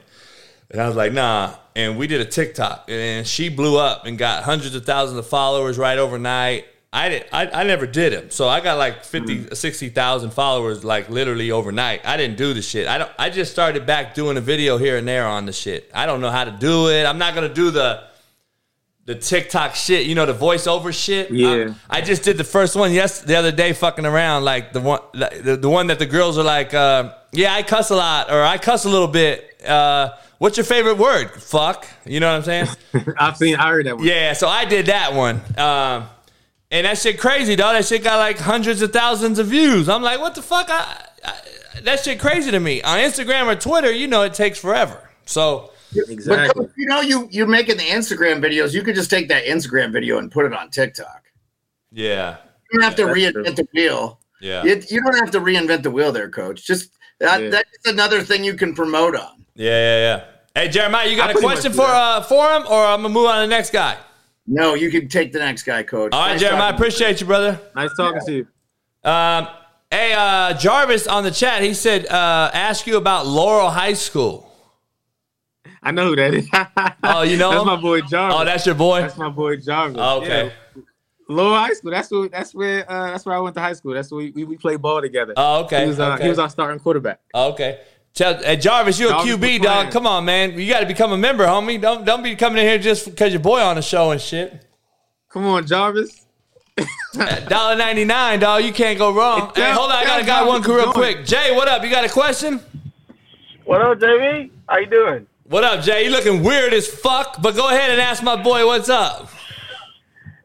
[0.71, 1.55] And I was like, nah.
[1.75, 5.27] And we did a TikTok and she blew up and got hundreds of thousands of
[5.27, 6.65] followers right overnight.
[6.95, 7.27] I didn't.
[7.33, 8.31] I, I never did them.
[8.31, 12.05] So I got like 50, 60,000 followers, like literally overnight.
[12.05, 12.87] I didn't do the shit.
[12.87, 13.11] I don't.
[13.19, 15.91] I just started back doing a video here and there on the shit.
[15.93, 17.03] I don't know how to do it.
[17.03, 18.05] I'm not gonna do the
[19.03, 20.07] the TikTok shit.
[20.07, 21.31] You know the voiceover shit.
[21.31, 21.73] Yeah.
[21.89, 24.79] I, I just did the first one yes the other day, fucking around like the
[24.79, 28.31] one the, the one that the girls are like, uh, yeah, I cuss a lot
[28.31, 29.61] or I cuss a little bit.
[29.67, 31.29] Uh, what's your favorite word?
[31.31, 31.87] Fuck.
[32.05, 32.67] You know what I'm saying?
[33.17, 33.57] I've seen.
[33.57, 34.05] I heard that one.
[34.05, 35.41] Yeah, so I did that one.
[35.57, 36.07] Um,
[36.71, 37.75] and that shit crazy, dog.
[37.75, 39.87] That shit got like hundreds of thousands of views.
[39.89, 40.67] I'm like, what the fuck?
[40.69, 41.33] I, I,
[41.81, 42.81] that shit crazy to me.
[42.81, 45.09] On Instagram or Twitter, you know, it takes forever.
[45.25, 46.65] So Exactly.
[46.65, 48.73] But you know, you you're making the Instagram videos.
[48.73, 51.23] You could just take that Instagram video and put it on TikTok.
[51.91, 52.37] yeah,
[52.71, 54.19] You don't have to Yeah, that's reinvent the wheel.
[54.41, 56.65] yeah, You, you don't have to reinvent the wheel there, coach.
[56.65, 57.49] Just that, Yeah.
[57.49, 59.45] that's another thing you can promote on.
[59.55, 60.23] yeah, yeah, yeah.
[60.63, 63.27] Hey, Jeremiah, you got I a question for uh for him, or I'm gonna move
[63.27, 63.97] on to the next guy.
[64.47, 66.11] No, you can take the next guy, coach.
[66.13, 66.75] All right, Nice Jeremiah, talking.
[66.75, 67.59] appreciate you, brother.
[67.75, 68.47] Nice talking to you.
[69.09, 69.47] Um,
[69.91, 74.51] hey, uh, Jarvis on the chat, he said, uh, ask you about Laurel High School.
[75.81, 76.49] I know who that is.
[77.03, 77.67] Oh, you know that's him?
[77.67, 78.35] my boy Jarvis.
[78.39, 79.01] Oh, that's your boy.
[79.01, 79.97] That's my boy Jarvis.
[79.99, 80.51] Oh, okay.
[80.75, 80.81] Yeah.
[81.27, 81.91] Laurel high school.
[81.91, 82.27] That's where.
[82.29, 82.91] That's where.
[82.91, 83.93] Uh, that's where I went to high school.
[83.93, 85.33] That's where we we, we played ball together.
[85.37, 85.81] Oh, okay.
[85.83, 85.99] He was.
[85.99, 86.23] Uh, okay.
[86.23, 87.19] He was our starting quarterback.
[87.33, 87.81] Okay.
[88.15, 89.91] Tell, hey, Jarvis, you a Jarvis QB dog.
[89.91, 90.57] Come on, man.
[90.57, 91.79] You got to become a member, homie.
[91.81, 94.65] Don't don't be coming in here just because your boy on the show and shit.
[95.29, 96.21] Come on, Jarvis.
[96.77, 98.63] Uh, dollar ninety nine, dog.
[98.63, 99.51] You can't go wrong.
[99.53, 99.97] Hey, Hey, hold on.
[99.97, 101.25] I got a tell guy one Jarvis real quick.
[101.25, 101.83] Jay, what up?
[101.83, 102.61] You got a question?
[103.65, 104.49] What up, JB?
[104.69, 105.27] How you doing?
[105.43, 106.05] What up, Jay?
[106.05, 109.29] You looking weird as fuck, but go ahead and ask my boy what's up.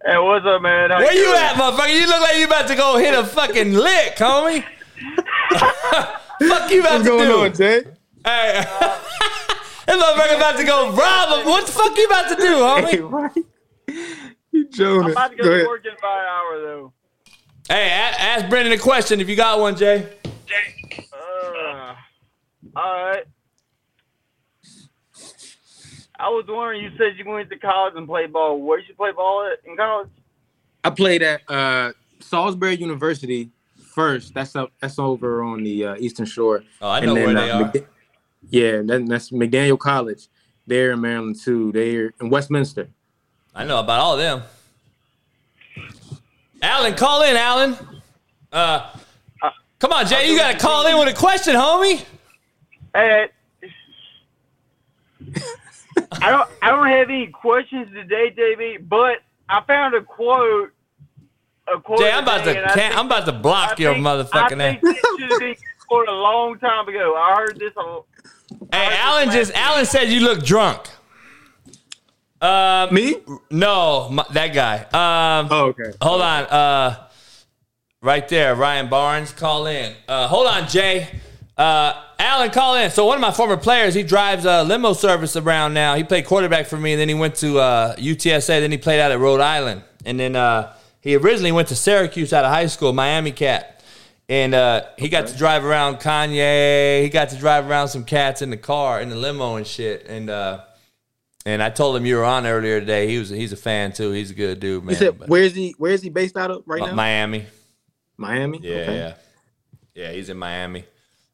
[0.04, 0.90] Hey, what's up, man?
[0.90, 1.36] How Where you doing?
[1.36, 2.00] at, motherfucker?
[2.00, 4.64] You look like you about to go hit a fucking lick, homie.
[6.48, 7.40] fuck you about What's to going do?
[7.40, 7.82] on, Jay?
[8.24, 8.64] Hey,
[9.86, 11.46] this motherfucker about to go rob him.
[11.48, 12.90] What the fuck you about to do, homie?
[12.90, 13.44] Hey, right?
[14.52, 15.04] You Jonas.
[15.06, 15.66] I'm about to go, Go to ahead.
[15.66, 16.92] work in about an hour, though.
[17.68, 20.06] Hey, a- ask Brendan a question if you got one, Jay.
[21.12, 21.94] Uh,
[22.76, 23.24] all right.
[26.18, 28.60] I was wondering, you said you went to college and played ball.
[28.60, 30.08] Where did you play ball at in college?
[30.84, 33.50] I played at uh, Salisbury University
[34.00, 34.34] first.
[34.34, 34.72] That's up.
[34.80, 36.62] That's over on the uh, Eastern Shore.
[36.80, 37.64] Oh, I know where they are.
[37.64, 37.86] McD-
[38.48, 40.28] yeah, that, that's McDaniel College.
[40.66, 41.72] They're in Maryland too.
[41.72, 42.88] They're in Westminster.
[43.54, 44.42] I know about all of them.
[46.62, 47.76] Alan, call in, Alan.
[48.52, 48.90] Uh,
[49.78, 50.30] come on, Jay.
[50.30, 52.04] You got to call in with a question, homie.
[52.94, 53.28] Hey,
[56.12, 56.48] I don't.
[56.62, 58.88] I don't have any questions today, JB.
[58.88, 60.72] But I found a quote.
[61.74, 61.98] A quote.
[62.00, 64.06] Jay, I'm about today, to I can- think- I'm about to block I your think-
[64.06, 64.80] motherfucking I ass.
[64.80, 65.56] think this should have been
[65.88, 67.14] quoted a long time ago.
[67.16, 67.72] I heard this.
[67.76, 68.00] A,
[68.72, 70.80] Hey, Alan just Alan said you look drunk.
[72.40, 73.16] Um, Me?
[73.50, 74.78] no, my, that guy.
[74.78, 75.92] Um, Oh, okay.
[76.00, 76.44] hold on.
[76.44, 76.96] Uh,
[78.02, 79.94] right there, Ryan Barnes, call in.
[80.08, 81.06] Uh, hold on, Jay.
[81.56, 82.90] Uh, Alan, call in.
[82.90, 85.94] So one of my former players, he drives a limo service around now.
[85.94, 88.60] He played quarterback for me, and then he went to uh, UTSA.
[88.60, 92.32] Then he played out at Rhode Island, and then uh, he originally went to Syracuse
[92.32, 93.82] out of high school, Miami Cat.
[94.28, 97.02] And uh, he got to drive around Kanye.
[97.02, 100.06] He got to drive around some cats in the car, in the limo and shit.
[100.06, 100.60] And uh,
[101.44, 103.08] and I told him you were on earlier today.
[103.08, 104.12] He was he's a fan too.
[104.12, 104.94] He's a good dude, man.
[104.94, 105.74] Said where is he?
[105.78, 106.94] Where is he based out of right now?
[106.94, 107.46] Miami.
[108.16, 108.60] Miami.
[108.62, 108.96] Yeah, Okay.
[108.96, 109.14] yeah,
[109.94, 110.12] yeah.
[110.12, 110.80] He's in Miami.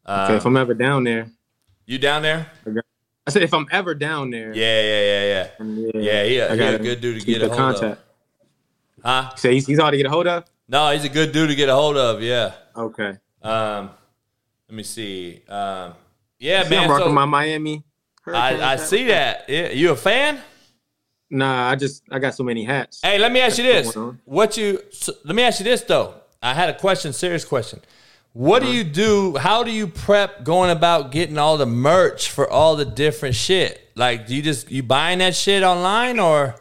[0.08, 1.28] Okay, Uh, if I'm ever down there,
[1.84, 2.46] you down there?
[3.26, 4.54] I said if I'm ever down there.
[4.54, 5.92] Yeah, yeah, yeah, yeah.
[5.92, 7.98] Yeah, Yeah, he a- I he a good dude to get a hold of.
[9.06, 9.30] Huh?
[9.36, 10.44] So he's, he's hard to get a hold of.
[10.68, 12.20] No, he's a good dude to get a hold of.
[12.22, 12.54] Yeah.
[12.76, 13.16] Okay.
[13.40, 13.90] Um,
[14.68, 15.42] let me see.
[15.48, 15.94] Um,
[16.40, 16.84] yeah, See, man.
[16.84, 17.84] I'm rocking so- my Miami.
[18.26, 18.80] I, I hat.
[18.80, 19.44] see that.
[19.48, 20.40] Yeah, you a fan?
[21.30, 23.00] Nah, I just I got so many hats.
[23.00, 23.96] Hey, let me ask you this.
[24.24, 24.80] What you?
[24.90, 26.14] So, let me ask you this though.
[26.42, 27.80] I had a question, serious question.
[28.32, 28.72] What Uh-huh.
[28.72, 29.36] do you do?
[29.36, 33.80] How do you prep going about getting all the merch for all the different shit?
[33.94, 36.56] Like, do you just you buying that shit online or?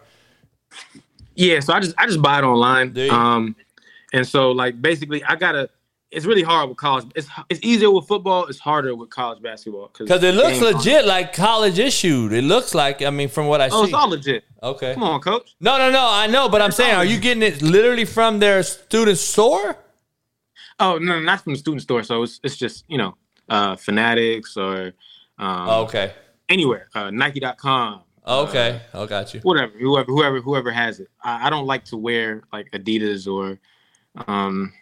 [1.36, 2.98] Yeah, so I just I just buy it online.
[3.10, 3.56] Um,
[4.14, 5.70] and so like basically I gotta.
[6.12, 7.08] It's really hard with college.
[7.14, 8.46] It's it's easier with football.
[8.46, 12.32] It's harder with college basketball Because it looks games on- legit, like college issued.
[12.32, 13.02] It looks like.
[13.02, 13.76] I mean, from what I Oh, see.
[13.76, 14.44] Oh, it's all legit.
[14.64, 14.94] okay.
[14.94, 15.56] Come on, coach.
[15.60, 16.08] No, no, no.
[16.10, 19.76] I know, but I'm saying, are you getting it literally from their student store?
[20.80, 22.04] Oh no, not from the student store.
[22.04, 23.18] So it's it's just you know,
[23.50, 24.94] uh, Fanatics or
[25.38, 26.14] um, Oh, okay.
[26.48, 26.88] anywhere.
[26.96, 28.04] Uh, Nike.com.
[28.28, 28.82] Okay.
[28.94, 29.40] I got you.
[29.42, 33.60] whatever whoever whoever whoever has it I, I don't like to wear like adidas or
[34.28, 34.74] um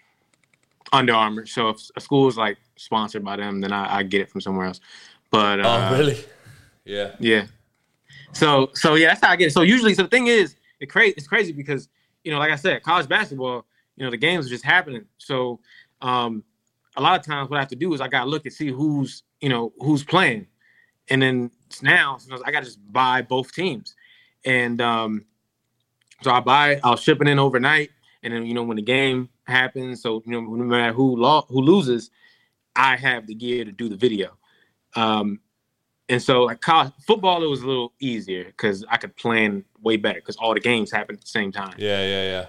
[0.92, 4.22] Under Armour so if a school is like sponsored by them then i, I get
[4.22, 4.80] it from somewhere else
[5.30, 6.24] but uh, Oh, really?
[6.86, 7.16] Yeah.
[7.20, 7.46] yeah
[8.32, 10.88] so so yeah that's how i get it so usually so the thing is it
[10.88, 11.90] crazy it's crazy because
[12.24, 13.66] you know, like I said, college basketball,
[13.98, 15.04] you know, the games are just happening.
[15.18, 15.60] So
[16.02, 16.42] um,
[16.96, 18.70] a lot of times what I have to do is I gotta look and see
[18.70, 20.48] who's, you know, who's playing.
[21.10, 21.52] And then
[21.82, 23.96] now I gotta just buy both teams.
[24.46, 25.26] And um,
[26.22, 27.90] so I buy, I'll ship it in overnight.
[28.24, 31.46] And then, you know, when the game happens, so you know, no matter who lo-
[31.50, 32.10] who loses,
[32.76, 34.38] I have the gear to do the video.
[34.96, 35.40] Um,
[36.10, 39.98] and so like college football, it was a little easier because I could plan way
[39.98, 41.76] better because all the games happen at the same time.
[41.78, 42.46] Yeah, yeah, yeah.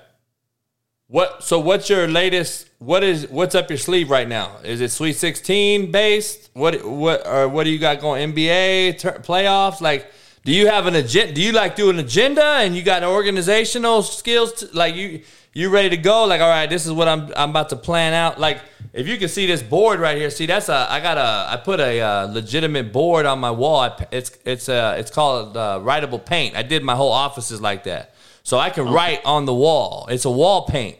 [1.09, 1.45] What?
[1.45, 2.71] So, what's your latest?
[2.79, 4.57] What is what's up your sleeve right now?
[4.65, 6.51] Is it Sweet Sixteen based?
[6.55, 8.33] What what or what do you got going?
[8.33, 9.83] NBA ter- playoffs?
[9.83, 10.11] Like,
[10.45, 11.35] do you have an agenda?
[11.35, 14.55] Do you like do an agenda and you got organizational skills?
[14.55, 15.21] To, like you
[15.53, 16.25] you ready to go?
[16.25, 18.41] Like, all right, this is what I'm I'm about to plan out.
[18.41, 18.63] Like,
[18.95, 21.59] if you can see this board right here, see that's a I got a I
[21.59, 23.81] put a uh, legitimate board on my wall.
[23.81, 26.57] I, it's it's uh it's called uh, writable paint.
[26.57, 28.14] I did my whole offices like that
[28.45, 28.95] so I can okay.
[28.95, 30.07] write on the wall.
[30.09, 30.99] It's a wall paint,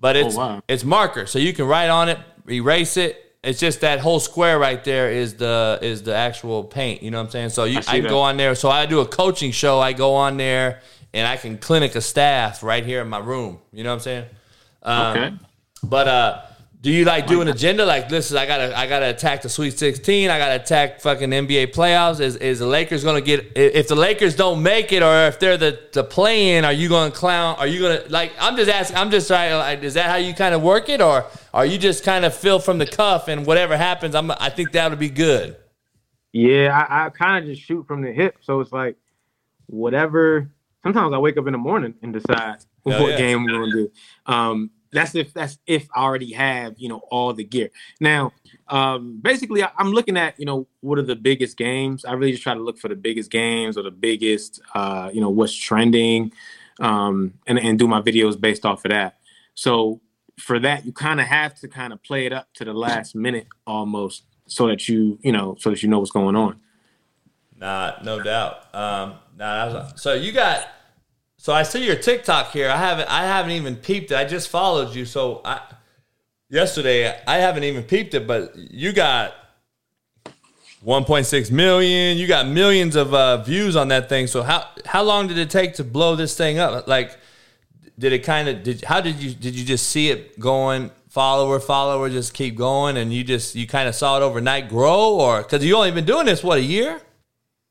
[0.00, 0.62] but it's oh, wow.
[0.66, 2.18] it's marker, so you can write on it,
[2.48, 3.18] erase it.
[3.42, 7.02] It's just that whole square right there is the is the actual paint.
[7.02, 7.48] You know what I'm saying?
[7.50, 8.54] So you, I, I go on there.
[8.54, 9.80] So I do a coaching show.
[9.80, 10.80] I go on there
[11.12, 13.58] and I can clinic a staff right here in my room.
[13.72, 14.24] You know what I'm saying?
[14.82, 15.36] Um, okay.
[15.82, 16.42] But uh,
[16.82, 18.36] do you like do an agenda like listen?
[18.36, 20.28] I gotta I gotta attack the Sweet 16.
[20.28, 22.18] I gotta attack fucking NBA playoffs.
[22.18, 25.56] Is is the Lakers gonna get if the Lakers don't make it or if they're
[25.56, 26.64] the the play in?
[26.64, 27.54] Are you gonna clown?
[27.60, 28.32] Are you gonna like?
[28.40, 28.96] I'm just asking.
[28.96, 29.54] I'm just trying.
[29.54, 31.24] Like, is that how you kind of work it, or
[31.54, 34.16] are you just kind of feel from the cuff and whatever happens?
[34.16, 35.54] I'm I think that would be good.
[36.32, 38.38] Yeah, I, I kind of just shoot from the hip.
[38.40, 38.96] So it's like
[39.66, 40.50] whatever.
[40.82, 43.16] Sometimes I wake up in the morning and decide what yeah.
[43.16, 43.90] game we're gonna do.
[44.26, 47.70] Um, that's if that's if I already have you know all the gear.
[48.00, 48.32] Now,
[48.68, 52.04] um, basically, I, am looking at you know what are the biggest games.
[52.04, 55.20] I really just try to look for the biggest games or the biggest uh, you
[55.20, 56.32] know what's trending,
[56.80, 59.18] um, and and do my videos based off of that.
[59.54, 60.00] So
[60.38, 63.14] for that, you kind of have to kind of play it up to the last
[63.14, 66.60] minute almost, so that you you know so that you know what's going on.
[67.56, 68.74] Nah, no doubt.
[68.74, 70.68] Um, nah, so you got
[71.42, 72.70] so I see your TikTok here.
[72.70, 74.16] I haven't I haven't even peeped it.
[74.16, 75.04] I just followed you.
[75.04, 75.60] So I
[76.48, 79.34] yesterday I haven't even peeped it, but you got
[80.86, 82.16] 1.6 million.
[82.16, 84.28] You got millions of uh, views on that thing.
[84.28, 86.86] So how how long did it take to blow this thing up?
[86.86, 87.18] Like,
[87.98, 91.58] did it kind of did how did you did you just see it going follower
[91.58, 95.42] follower just keep going and you just you kind of saw it overnight grow or
[95.42, 97.00] because you only been doing this what a year?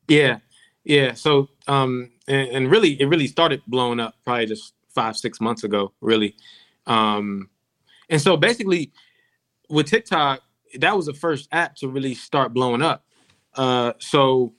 [0.08, 0.40] Yeah,
[0.84, 1.14] yeah.
[1.14, 5.64] So um, and, and, really, it really started blowing up probably just five, six months
[5.64, 6.36] ago, really.
[6.86, 7.48] Um,
[8.08, 8.92] and so basically,
[9.68, 10.40] with TikTok,
[10.78, 13.04] that was the first app to really start blowing up.
[13.54, 14.54] Uh, so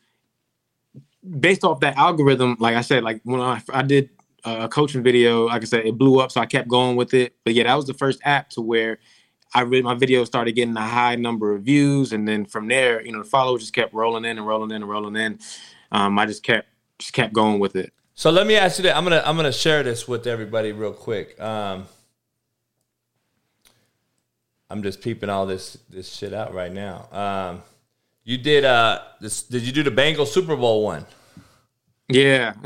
[1.39, 4.09] based off that algorithm, like I said, like when I, I did
[4.43, 7.36] a coaching video, like I said, it blew up, so I kept going with it.
[7.43, 8.99] But yeah, that was the first app to where
[9.53, 13.05] I really my video started getting a high number of views, and then from there,
[13.05, 15.39] you know, the followers just kept rolling in and rolling in and rolling in.
[15.91, 16.68] Um, I just kept
[17.04, 17.91] just kept going with it.
[18.16, 18.95] So let me ask you that.
[18.95, 21.39] I'm gonna I'm gonna share this with everybody real quick.
[21.39, 21.86] Um,
[24.70, 27.08] I'm just peeping all this this shit out right now.
[27.12, 27.62] Um,
[28.24, 31.06] you did uh this did you do the Bengals Super Bowl one?
[32.08, 32.54] Yeah.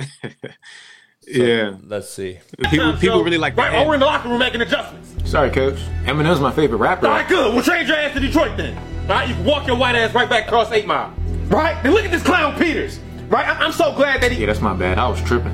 [1.29, 1.75] So yeah.
[1.83, 2.39] Let's see.
[2.71, 3.85] People, people really like right.
[3.85, 5.13] we're in the locker room making adjustments.
[5.29, 5.77] Sorry, coach.
[6.05, 7.05] Eminem's my favorite rapper.
[7.05, 7.53] All right, good.
[7.53, 8.77] We'll change your ass to Detroit then.
[8.77, 11.13] All right, you can walk your white ass right back across Eight Mile.
[11.47, 11.83] Right.
[11.83, 13.01] Then look at this clown Peters.
[13.29, 13.47] Right?
[13.47, 14.39] I- am so glad that he.
[14.41, 14.97] Yeah, that's my bad.
[14.97, 15.53] I was tripping.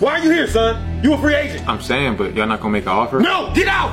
[0.00, 1.00] Why are you here, son?
[1.02, 1.68] You a free agent.
[1.68, 3.18] I'm saying, but y'all not gonna make an offer?
[3.18, 3.90] No, get out!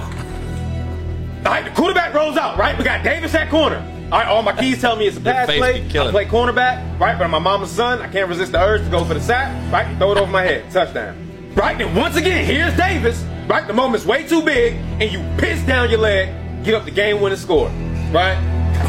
[1.45, 2.77] All right, the quarterback rolls out, right?
[2.77, 3.77] We got Davis at corner.
[4.11, 5.83] All right, all my keys tell me it's a pass play.
[5.83, 7.17] I play cornerback, right?
[7.17, 8.01] But I'm my mama's son.
[8.01, 9.97] I can't resist the urge to go for the sack, right?
[9.97, 10.71] Throw it over my head.
[10.71, 11.53] Touchdown.
[11.55, 11.77] Right?
[11.77, 13.65] Then once again, here's Davis, right?
[13.65, 16.29] The moment's way too big, and you piss down your leg,
[16.63, 17.69] get up the game winning score,
[18.11, 18.35] right?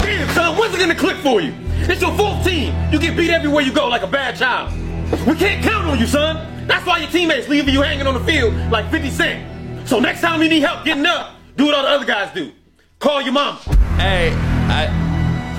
[0.00, 1.54] Damn, son, when's it gonna click for you?
[1.88, 2.74] It's your fourth team.
[2.92, 4.72] You get beat everywhere you go like a bad child.
[5.26, 6.66] We can't count on you, son.
[6.66, 9.88] That's why your teammates leaving you hanging on the field like 50 Cent.
[9.88, 12.52] So next time you need help getting up, do what all the other guys do.
[12.98, 13.56] Call your mom.
[13.98, 14.86] Hey, I,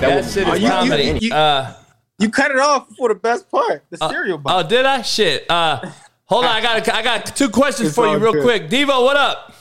[0.00, 1.02] that shit is you, comedy.
[1.04, 1.74] You, you, uh,
[2.18, 4.64] you cut it off for the best part, the uh, cereal box.
[4.64, 5.02] Oh, did I?
[5.02, 5.46] Shit.
[5.48, 5.90] Uh,
[6.26, 8.42] hold on, I got I got two questions it's for you real good.
[8.42, 8.68] quick.
[8.68, 9.54] Devo, what up?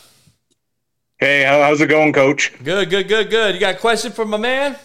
[1.18, 2.54] Hey, how's it going, Coach?
[2.64, 3.56] Good, good, good, good.
[3.56, 4.76] You got a question for my man?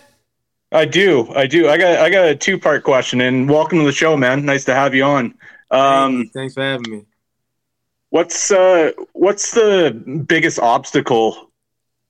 [0.73, 1.31] I do.
[1.35, 1.69] I do.
[1.69, 4.47] I got I got a two part question and welcome to the show, man.
[4.47, 5.35] Nice to have you on.
[5.71, 7.05] Um, Thanks for having me.
[8.09, 11.51] What's uh what's the biggest obstacle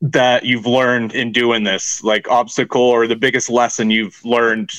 [0.00, 2.04] that you've learned in doing this?
[2.04, 4.70] Like obstacle or the biggest lesson you've learned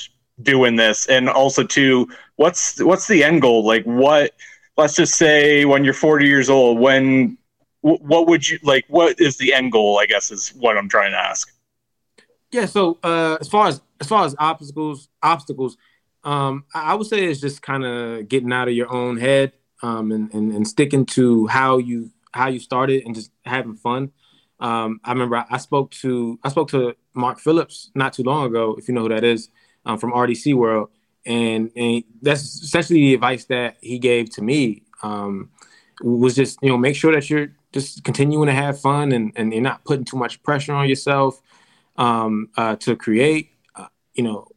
[0.42, 1.06] doing this?
[1.08, 2.08] And also too,
[2.38, 3.66] what's what's the end goal?
[3.66, 4.34] Like what
[4.78, 7.38] let's just say when you're 40 years old, when
[7.82, 8.86] what would you like?
[8.88, 10.00] What is the end goal?
[10.00, 11.53] I guess is what I'm trying to ask.
[12.54, 12.68] Yeah.
[12.68, 15.76] So uh, as far as as far as obstacles, obstacles,
[16.24, 19.54] um, I, I would say it's just kind of getting out of your own head
[19.82, 24.12] um, and, and and sticking to how you how you started and just having fun.
[24.60, 28.46] Um, I remember I, I spoke to I spoke to Mark Phillips not too long
[28.46, 29.50] ago, if you know who that is,
[29.88, 30.90] um, from RDC World,
[31.26, 34.84] and, and that's essentially the advice that he gave to me.
[35.02, 35.50] Um,
[36.02, 39.52] was just you know make sure that you're just continuing to have fun and, and
[39.52, 41.42] you're not putting too much pressure on yourself
[41.96, 43.52] um, uh, to create.
[43.76, 44.48] Uh, you know,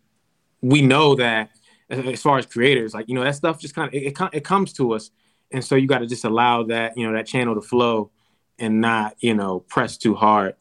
[0.62, 1.50] we know that
[1.88, 4.44] as far as creators, like you know that stuff just kind of it, it, it
[4.44, 5.10] comes to us,
[5.52, 8.10] and so you got to just allow that you know that channel to flow
[8.58, 10.54] and not you know press too hard.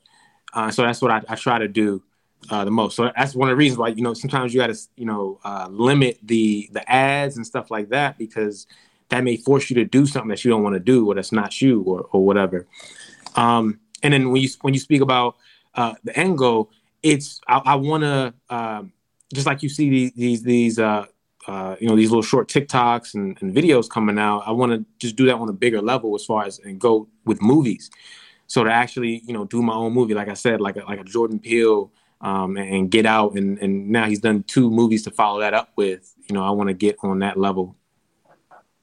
[0.53, 2.01] Uh, so that's what I, I try to do
[2.49, 2.95] uh, the most.
[2.95, 5.39] So that's one of the reasons why you know sometimes you got to you know
[5.43, 8.67] uh, limit the the ads and stuff like that because
[9.09, 11.31] that may force you to do something that you don't want to do or that's
[11.31, 12.67] not you or or whatever.
[13.35, 15.37] Um, and then when you when you speak about
[15.75, 16.71] uh, the end goal,
[17.03, 18.93] it's I, I want to um,
[19.33, 21.05] just like you see these these, these uh,
[21.47, 24.43] uh, you know these little short TikToks and, and videos coming out.
[24.45, 27.07] I want to just do that on a bigger level as far as and go
[27.25, 27.91] with movies.
[28.47, 30.99] So to actually you know do my own movie, like I said, like a, like
[30.99, 31.91] a Jordan Peele
[32.21, 35.71] um, and Get Out, and and now he's done two movies to follow that up
[35.75, 36.13] with.
[36.27, 37.75] You know, I want to get on that level.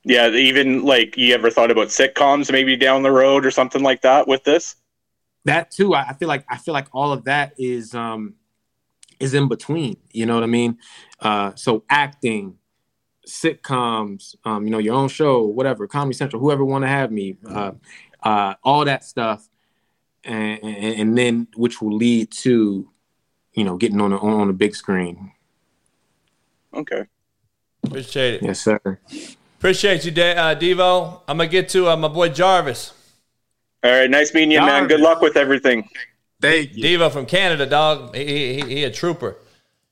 [0.05, 4.03] Yeah, even like you ever thought about sitcoms maybe down the road or something like
[4.03, 4.77] that with this?
[5.45, 8.35] That too, I, I feel like I feel like all of that is um
[9.19, 9.97] is in between.
[10.13, 10.79] You know what I mean?
[11.21, 12.59] Uh, so acting,
[13.27, 17.37] sitcoms, um, you know, your own show, whatever, Comedy Central, whoever want to have me,
[17.49, 17.73] uh,
[18.23, 19.49] uh, all that stuff,
[20.25, 22.89] and, and, and then which will lead to,
[23.55, 25.33] you know, getting on a, on a big screen.
[26.75, 27.05] Okay.
[27.85, 28.43] Appreciate it.
[28.43, 28.81] Yes, sir.
[29.59, 31.21] Appreciate you, De- uh, Devo.
[31.29, 32.93] I'm gonna get to uh, my boy Jarvis.
[33.85, 34.87] All right, nice meeting you, man.
[34.87, 35.89] Good luck with everything.
[36.41, 36.85] Thank you.
[36.85, 38.15] Devo from Canada, dog.
[38.15, 39.37] He, he, he a trooper.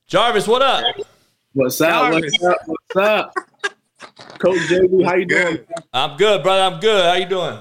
[0.07, 0.85] Jarvis, what up?
[1.53, 2.13] What's up?
[2.13, 2.59] What's up?
[2.67, 3.35] What's up?
[4.39, 5.59] Coach JB, how you doing?
[5.93, 6.75] I'm good, brother.
[6.75, 7.05] I'm good.
[7.05, 7.59] How you doing?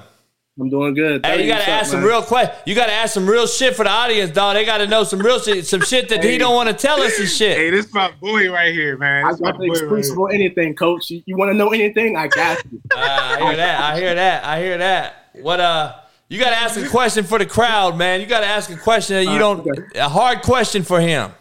[0.60, 1.26] I'm doing good.
[1.26, 2.10] Hey, you gotta What's up, ask some man?
[2.10, 2.60] real questions.
[2.66, 4.56] You gotta ask some real shit for the audience, dog.
[4.56, 7.18] They gotta know some real shit, some shit that he don't want to tell us
[7.20, 7.58] and shit.
[7.58, 9.26] Hey, this my boy right here, man.
[9.26, 11.10] I This my got the boy right on anything, Coach.
[11.10, 12.16] You, you want to know anything?
[12.18, 12.82] I got you.
[12.96, 13.82] I hear that.
[13.82, 14.44] I hear that.
[14.44, 15.30] I hear that.
[15.42, 15.96] What uh?
[16.30, 18.22] You gotta ask a question for the crowd, man.
[18.22, 19.68] You gotta ask a question that you don't.
[19.96, 21.32] A hard question for him.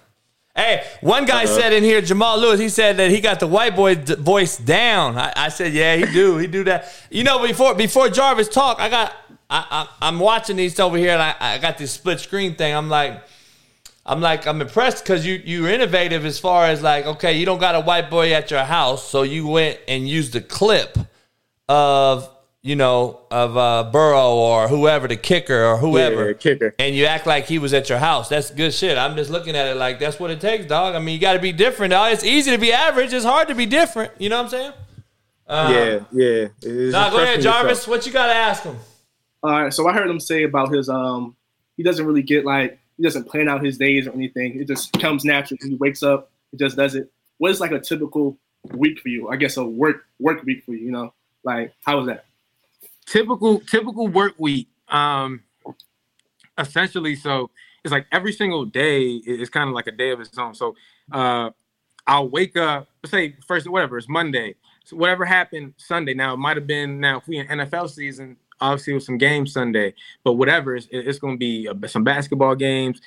[0.56, 1.54] Hey, one guy Uh-huh.
[1.60, 2.58] said in here, Jamal Lewis.
[2.58, 5.16] He said that he got the white boy d- voice down.
[5.16, 6.36] I, I said, yeah, he do.
[6.38, 6.92] He do that.
[7.10, 9.14] You know, before before Jarvis talk, I got.
[9.50, 9.64] I,
[10.00, 12.74] I, I'm watching these over here, and I, I got this split screen thing.
[12.74, 13.22] I'm like,
[14.04, 17.58] I'm like, I'm impressed because you you're innovative as far as like, okay, you don't
[17.60, 20.98] got a white boy at your house, so you went and used a clip
[21.68, 22.28] of
[22.62, 27.06] you know of uh, Burrow or whoever the kicker or whoever Yeah, kicker, and you
[27.06, 28.28] act like he was at your house.
[28.28, 28.98] That's good shit.
[28.98, 30.94] I'm just looking at it like that's what it takes, dog.
[30.94, 32.12] I mean, you got to be different, dog.
[32.12, 33.12] It's easy to be average.
[33.12, 34.12] It's hard to be different.
[34.18, 34.72] You know what I'm saying?
[35.46, 36.48] Uh, yeah, yeah.
[36.62, 37.70] It's Nah, just go ahead, Jarvis.
[37.70, 37.88] yourself.
[37.88, 38.76] What you got to ask him?
[39.42, 39.72] All right.
[39.72, 41.36] So I heard him say about his um.
[41.76, 44.60] He doesn't really get like he doesn't plan out his days or anything.
[44.60, 45.58] It just comes natural.
[45.62, 46.30] He wakes up.
[46.50, 47.08] He just does it.
[47.38, 48.36] What is like a typical
[48.74, 49.28] week for you?
[49.28, 50.84] I guess a work work week for you.
[50.86, 51.14] You know,
[51.44, 52.24] like how is that?
[53.10, 55.42] Typical typical work week um
[56.58, 57.50] essentially so
[57.84, 60.54] it's like every single day is kind of like a day of its own.
[60.54, 60.74] So
[61.12, 61.50] uh
[62.06, 64.54] i'll wake up say first whatever it's monday.
[64.84, 68.36] So whatever happened sunday now it might have been now if we in nfl season
[68.60, 69.94] obviously with some games sunday
[70.24, 73.00] but whatever it's, it's going to be some basketball games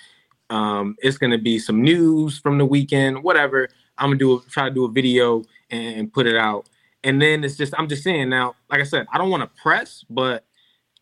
[0.50, 3.68] um it's going to be some news from the weekend whatever
[3.98, 6.70] i'm gonna do try to do a video and put it out
[7.04, 9.62] and then it's just I'm just saying now, like I said, I don't want to
[9.62, 10.46] press, but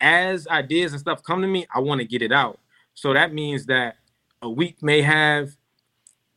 [0.01, 2.59] as ideas and stuff come to me, I want to get it out.
[2.93, 3.97] So that means that
[4.41, 5.49] a week may have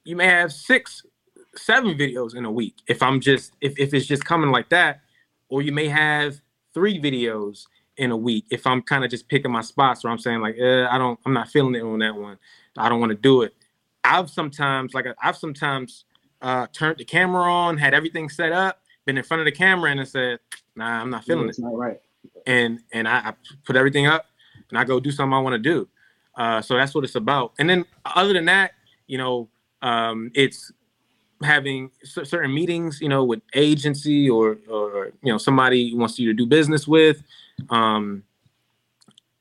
[0.04, 1.04] you may have six,
[1.56, 5.00] seven videos in a week if I'm just if, if it's just coming like that,
[5.48, 6.40] or you may have
[6.74, 7.66] three videos
[7.96, 10.56] in a week if I'm kind of just picking my spots where I'm saying like,
[10.58, 12.38] eh, I don't, I'm not feeling it on that one.
[12.76, 13.54] I don't want to do it.
[14.02, 16.04] I've sometimes like I've sometimes
[16.40, 19.90] uh, turned the camera on, had everything set up, been in front of the camera,
[19.90, 20.38] and I said,
[20.76, 21.62] Nah, I'm not feeling It's it.
[21.62, 21.98] not right.
[22.46, 23.34] And and I, I
[23.64, 24.26] put everything up,
[24.70, 25.88] and I go do something I want to do.
[26.36, 27.52] Uh, so that's what it's about.
[27.58, 28.72] And then other than that,
[29.06, 29.48] you know,
[29.82, 30.72] um, it's
[31.42, 36.28] having cer- certain meetings, you know, with agency or or you know somebody wants you
[36.28, 37.22] to do business with.
[37.70, 38.22] Um,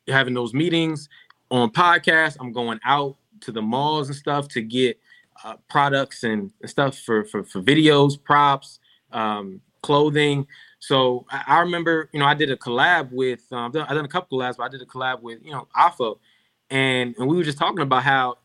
[0.08, 1.08] having those meetings
[1.50, 2.38] on podcasts.
[2.40, 5.00] I'm going out to the malls and stuff to get
[5.44, 8.80] uh, products and, and stuff for, for for videos, props,
[9.12, 10.48] um, clothing,
[10.82, 14.08] So I, I remember, you know, I did a collab with, um, I've done, a
[14.08, 16.20] couple collabs, but I did a collab with, you know, Afo,
[16.70, 18.38] and and we were just talking about how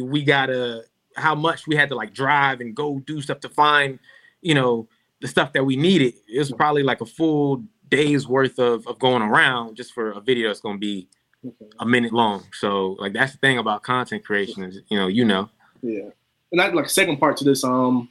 [0.00, 0.84] we gotta,
[1.16, 3.98] how much we had to like drive and go do stuff to find,
[4.40, 4.88] you know,
[5.20, 6.14] the stuff that we needed.
[6.28, 10.20] It was probably like a full day's worth of of going around just for a
[10.20, 11.08] video that's gonna be
[11.78, 12.44] a minute long.
[12.54, 15.48] So like that's the thing about content creation is, you know, you know.
[15.82, 16.08] Yeah.
[16.50, 18.08] And that like second part to this, um,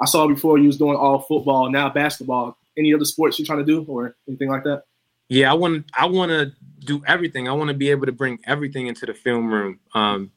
[0.00, 2.58] I saw before you was doing all football, now basketball.
[2.78, 4.84] Any other sports you're trying to do or anything like that?
[5.28, 7.48] Yeah, I want I want to do everything.
[7.48, 9.80] I want to be able to bring everything into the film room.
[9.94, 10.30] Um,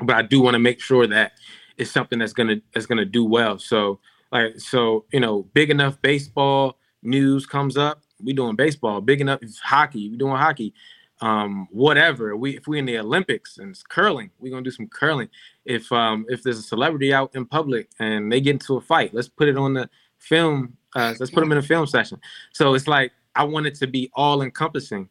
[0.00, 1.32] but I do want to make sure that
[1.76, 3.58] it's something that's gonna that's gonna do well.
[3.58, 4.00] So
[4.32, 9.00] like so, you know, big enough baseball news comes up, we doing baseball.
[9.00, 10.74] Big enough hockey, we doing hockey.
[11.20, 12.36] Um, whatever.
[12.36, 15.28] We if we in the Olympics and it's curling, we're gonna do some curling.
[15.64, 19.12] If um if there's a celebrity out in public and they get into a fight,
[19.12, 20.76] let's put it on the film.
[20.94, 22.20] Uh, let's put them in a film session.
[22.52, 25.08] So it's like I want it to be all encompassing.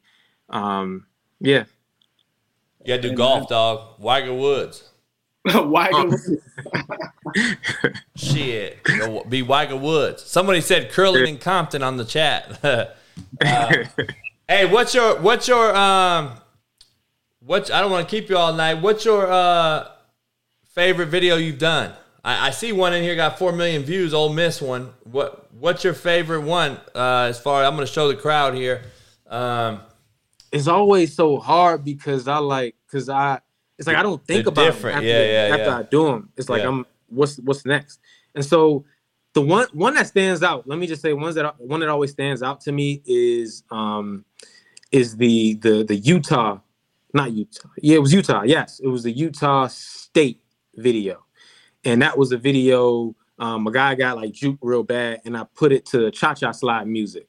[0.49, 1.07] Um,
[1.39, 1.65] yeah.
[2.85, 3.99] You gotta do golf, dog.
[3.99, 4.91] Weiger Woods.
[5.45, 6.39] Weiger
[8.15, 8.83] Shit.
[8.83, 10.23] Go Be Weiger Woods.
[10.23, 12.95] Somebody said curling in Compton on the chat.
[13.43, 13.83] Uh,
[14.47, 16.31] hey, what's your what's your um
[17.39, 18.75] what I don't want to keep you all night.
[18.75, 19.89] What's your uh
[20.73, 21.93] favorite video you've done?
[22.23, 24.93] I, I see one in here got four million views, Ole Miss one.
[25.03, 26.79] What what's your favorite one?
[26.95, 28.83] Uh as far I'm gonna show the crowd here.
[29.27, 29.81] Um
[30.51, 33.41] it's always so hard because I like because I
[33.77, 34.97] it's like I don't think about different.
[34.97, 35.77] after, Yeah, yeah, after yeah.
[35.77, 36.29] I do them.
[36.35, 36.63] It's like.
[36.63, 37.99] I'm what's what's next,
[38.35, 38.85] and so
[39.37, 40.67] the one one that stands out.
[40.67, 44.25] Let me just say ones that one that always stands out to me is um
[44.91, 46.57] is the the the Utah,
[47.13, 47.69] not Utah.
[47.77, 48.41] Yeah, it was Utah.
[48.41, 50.41] Yes, it was the Utah State
[50.75, 51.23] video,
[51.85, 53.15] and that was a video.
[53.37, 56.51] Um, a guy got like juke real bad, and I put it to cha cha
[56.51, 57.27] slide music.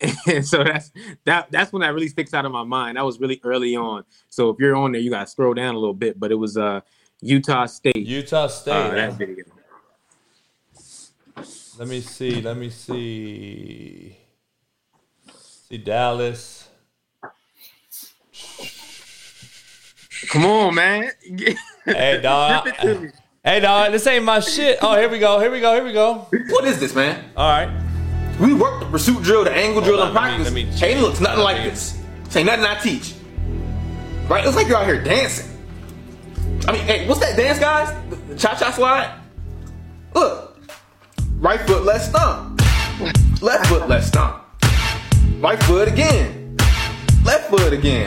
[0.26, 0.90] And so that's
[1.26, 2.96] that that's when that really sticks out of my mind.
[2.96, 4.02] That was really early on.
[4.30, 6.18] So if you're on there, you gotta scroll down a little bit.
[6.18, 6.80] But it was uh
[7.20, 7.94] Utah State.
[7.98, 8.72] Utah State.
[8.72, 9.44] Uh, that video.
[11.78, 12.40] Let me see.
[12.42, 14.16] Let me see.
[15.34, 16.68] See Dallas.
[20.30, 21.10] Come on, man.
[21.84, 22.66] Hey dog.
[22.66, 23.08] Rip it to me.
[23.44, 24.78] Hey dog, this ain't my shit.
[24.82, 25.40] Oh, here we go.
[25.40, 25.74] Here we go.
[25.74, 26.26] Here we go.
[26.50, 27.24] What is this, man?
[27.36, 27.68] All right.
[28.40, 30.78] We work the pursuit drill, the angle drill, Hold and on, let me- practice.
[30.78, 31.02] let me Hey, check.
[31.02, 31.98] looks nothing like this.
[32.30, 33.14] Say nothing I teach.
[34.28, 34.46] Right?
[34.46, 35.48] It's like you're out here dancing.
[36.66, 37.92] I mean, hey, what's that dance, guys?
[38.28, 39.12] The cha cha slide?
[40.14, 40.51] Look.
[41.42, 42.62] Right foot, left stomp.
[43.42, 44.44] Left foot, left stomp.
[45.40, 46.56] Right foot again.
[47.24, 48.06] Left foot again.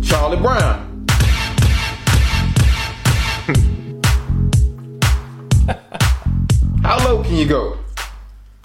[0.00, 1.06] Charlie Brown.
[6.84, 7.80] How low can you go?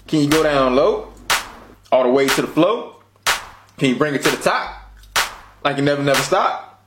[0.06, 1.12] Can you go down low?
[1.90, 3.00] All the way to the floor?
[3.78, 4.92] Can you bring it to the top?
[5.64, 6.84] Like you never, never stop?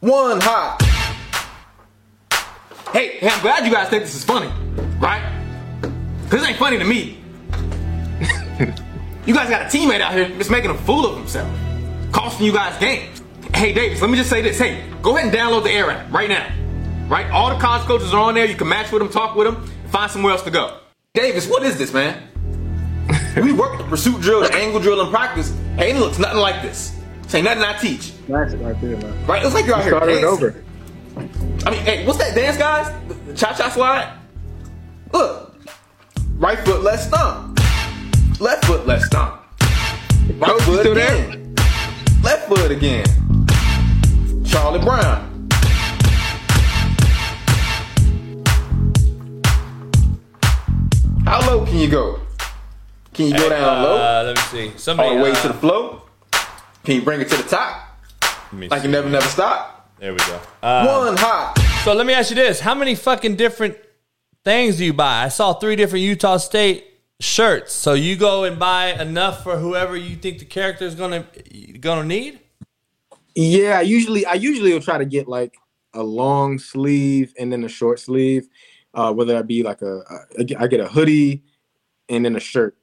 [0.00, 0.82] One hop.
[2.92, 4.52] Hey, hey, I'm glad you guys think this is funny,
[5.00, 5.33] right?
[6.24, 7.18] Cause this ain't funny to me.
[9.26, 11.48] you guys got a teammate out here just making a fool of himself,
[12.12, 13.22] costing you guys games.
[13.54, 14.58] Hey, Davis, let me just say this.
[14.58, 16.50] Hey, go ahead and download the Air app right now.
[17.08, 17.30] Right?
[17.30, 18.46] All the college coaches are on there.
[18.46, 20.78] You can match with them, talk with them, and find somewhere else to go.
[21.12, 22.20] Davis, what is this, man?
[23.36, 25.54] we work the pursuit drill, the angle drill, in practice.
[25.76, 26.98] Hey, it looks nothing like this.
[27.28, 28.12] Say nothing I teach.
[28.26, 29.26] Classic right there, man.
[29.26, 29.44] Right?
[29.44, 30.64] It's like you're out here Start it over.
[31.66, 32.92] I mean, hey, what's that dance, guys?
[33.08, 34.18] The, the cha-cha slide?
[35.12, 35.53] Look.
[36.36, 37.58] Right foot, left stomp.
[38.40, 39.40] Left foot, left stomp.
[40.38, 41.54] Right foot again.
[42.22, 43.06] Left foot again.
[44.44, 45.30] Charlie Brown.
[51.24, 52.20] How low can you go?
[53.14, 53.96] Can you go Hey, down low?
[53.96, 54.76] uh, let me see.
[54.78, 56.02] Somebody, All the way uh, to the floor?
[56.84, 57.98] Can you bring it to the top?
[58.52, 59.90] me Like you never, never stop?
[59.98, 60.40] There we go.
[60.62, 61.58] Uh, One hop.
[61.84, 63.76] So let me ask you this: How many fucking different
[64.44, 65.24] things you buy?
[65.24, 66.86] I saw three different Utah State
[67.20, 67.72] shirts.
[67.72, 71.26] So you go and buy enough for whoever you think the character is gonna
[71.80, 72.40] gonna need.
[73.34, 75.56] Yeah, I usually I usually will try to get like
[75.94, 78.48] a long sleeve and then a short sleeve.
[78.92, 80.02] Uh, whether that be like a,
[80.38, 81.42] a I get a hoodie
[82.08, 82.76] and then a shirt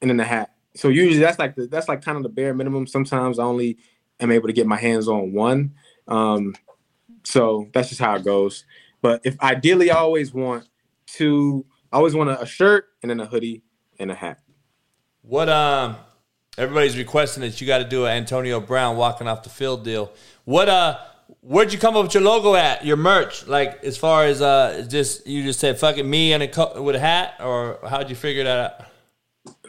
[0.00, 0.54] and then a hat.
[0.76, 2.86] So usually that's like the that's like kind of the bare minimum.
[2.86, 3.78] Sometimes I only
[4.20, 5.74] am able to get my hands on one.
[6.06, 6.54] Um,
[7.24, 8.64] so that's just how it goes.
[9.00, 10.68] But if ideally I always want
[11.16, 13.62] two, I always want a, shirt and then a hoodie
[13.98, 14.40] and a hat.
[15.22, 15.96] What um
[16.58, 20.12] everybody's requesting that you got to do an Antonio Brown walking off the field deal.
[20.44, 20.98] What uh
[21.40, 22.84] where'd you come up with your logo at?
[22.84, 26.42] Your merch, like as far as uh, just you just said fuck it, me and
[26.42, 28.86] a co- with a hat, or how'd you figure that out?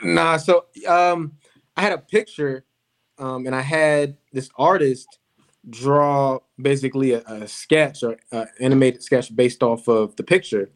[0.04, 1.34] Nah, so um,
[1.76, 2.66] I had a picture,
[3.18, 5.20] um, and I had this artist
[5.70, 10.72] draw basically a, a sketch or uh, animated sketch based off of the picture,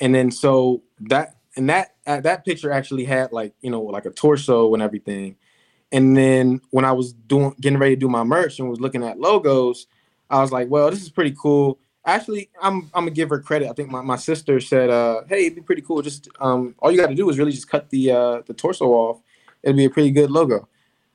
[0.00, 4.06] and then so that and that uh, that picture actually had like you know like
[4.06, 5.36] a torso and everything,
[5.92, 9.04] and then when I was doing getting ready to do my merch and was looking
[9.04, 9.86] at logos,
[10.30, 11.78] I was like, well, this is pretty cool.
[12.06, 13.68] Actually, I'm I'm gonna give her credit.
[13.68, 16.02] I think my, my sister said, uh, hey, it'd be pretty cool.
[16.02, 18.86] Just um, all you got to do is really just cut the uh, the torso
[18.86, 19.22] off.
[19.62, 20.68] It'd be a pretty good logo.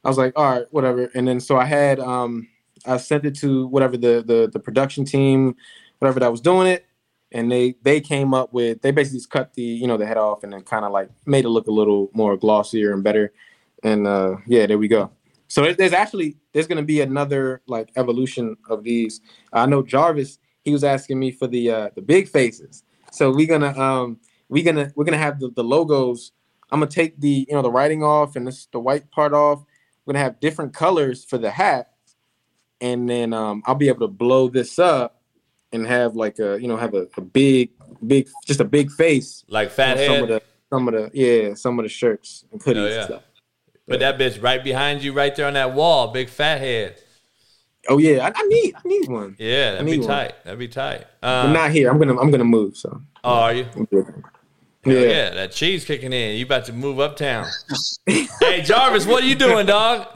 [0.03, 1.11] I was like, all right, whatever.
[1.13, 2.47] And then so I had um,
[2.85, 5.55] I sent it to whatever the the the production team,
[5.99, 6.85] whatever that was doing it,
[7.31, 10.17] and they they came up with they basically just cut the you know the head
[10.17, 13.33] off and then kind of like made it look a little more glossier and better.
[13.83, 15.11] And uh, yeah, there we go.
[15.47, 19.21] So there's, actually there's gonna be another like evolution of these.
[19.53, 22.83] I know Jarvis he was asking me for the uh, the big faces.
[23.11, 24.19] So we're gonna um
[24.49, 26.31] we're gonna we're gonna have the, the logos.
[26.71, 29.63] I'm gonna take the you know the writing off and this the white part off.
[30.05, 31.91] We're gonna have different colors for the hat,
[32.81, 35.18] and then um I'll be able to blow this up
[35.71, 37.71] and have like a you know have a, a big
[38.05, 40.41] big just a big face like fat on some of the
[40.71, 43.05] some of the yeah some of the shirts and hoodies Oh, and yeah.
[43.05, 43.23] stuff.
[43.87, 46.97] Put that bitch right behind you, right there on that wall, big fat head.
[47.87, 49.35] Oh yeah, I, I need I need one.
[49.39, 50.07] Yeah, that'd be one.
[50.07, 50.43] tight.
[50.43, 51.05] That'd be tight.
[51.21, 51.89] but Um, not here.
[51.89, 52.77] I'm gonna I'm gonna move.
[52.77, 53.65] So oh, are you?
[53.75, 54.05] I'm good.
[54.85, 54.99] Yeah.
[54.99, 56.37] yeah, that cheese kicking in.
[56.37, 57.47] You about to move uptown.
[58.05, 60.07] hey Jarvis, what are you doing, dog?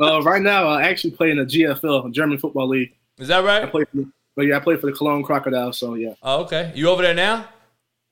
[0.00, 2.92] Uh, right now, I actually play in the GFL, German Football League.
[3.18, 3.62] Is that right?
[3.62, 4.04] I play, for,
[4.36, 5.78] but yeah, I play for the Cologne Crocodiles.
[5.78, 6.14] So yeah.
[6.22, 6.70] Oh, okay.
[6.74, 7.48] You over there now?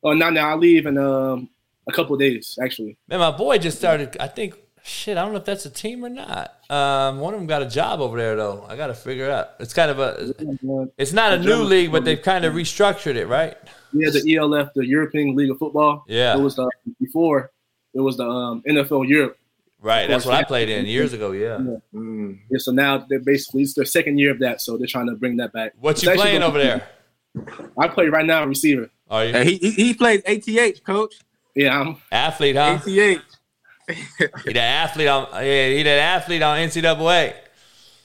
[0.03, 0.51] Oh, not now.
[0.51, 1.49] I leave in um,
[1.87, 2.97] a couple of days, actually.
[3.09, 4.17] Man, my boy just started.
[4.19, 5.17] I think shit.
[5.17, 6.53] I don't know if that's a team or not.
[6.71, 8.65] Um, one of them got a job over there though.
[8.69, 9.51] I got to figure it out.
[9.61, 10.35] It's kind of a.
[10.97, 13.57] It's not a new league, but they've kind of restructured it, right?
[13.93, 16.05] Yeah, the ELF, the European League of Football.
[16.09, 16.37] Yeah.
[16.37, 16.69] It was the
[17.01, 17.53] before.
[17.95, 19.39] It was the um, NFL Europe.
[19.85, 20.09] Right.
[20.09, 21.33] That's what I played in years ago.
[21.33, 21.59] Yeah.
[21.95, 22.39] Mm.
[22.51, 25.15] Yeah, so now they're basically it's their second year of that, so they're trying to
[25.15, 25.75] bring that back.
[25.79, 26.89] What It's you playing over there?
[27.79, 28.89] I play right now receiver.
[29.11, 29.33] Are you?
[29.33, 31.17] Hey, he, he he plays ATH, coach.
[31.55, 32.79] Yeah, I'm Athlete, huh?
[32.81, 32.87] ATH.
[34.47, 35.29] He that athlete on.
[35.35, 37.35] Yeah, he that athlete on NCAA.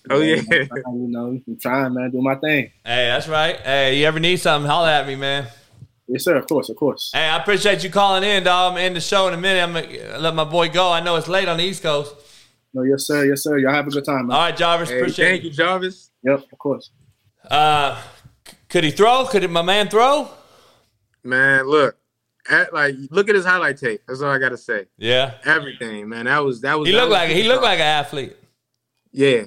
[0.10, 0.42] Oh yeah.
[0.52, 2.72] you know, I'm trying, man, do my thing.
[2.84, 3.56] Hey, that's right.
[3.56, 5.48] Hey, you ever need something, holler at me, man.
[6.11, 6.36] Yes, sir.
[6.36, 7.11] Of course, of course.
[7.14, 8.72] Hey, I appreciate you calling in, dog.
[8.72, 9.61] I'm gonna the show in a minute.
[9.61, 10.91] I'm gonna let my boy go.
[10.91, 12.15] I know it's late on the East Coast.
[12.73, 13.26] No, yes, sir.
[13.26, 13.60] Yes, sir.
[13.60, 14.27] Y'all have a good time.
[14.27, 14.36] Man.
[14.36, 14.90] All right, Jarvis.
[14.90, 16.10] Hey, appreciate thank you, Jarvis.
[16.23, 16.90] Yep, of course.
[17.49, 18.02] Uh,
[18.69, 19.26] could he throw?
[19.26, 20.30] Could my man throw?
[21.23, 21.95] Man, look,
[22.49, 24.02] at, like look at his highlight tape.
[24.07, 24.86] That's all I gotta say.
[24.98, 25.36] Yeah.
[25.45, 26.26] Everything, man.
[26.26, 26.88] That was that was.
[26.88, 28.36] He that looked was like he looked like an athlete.
[29.11, 29.44] Yeah.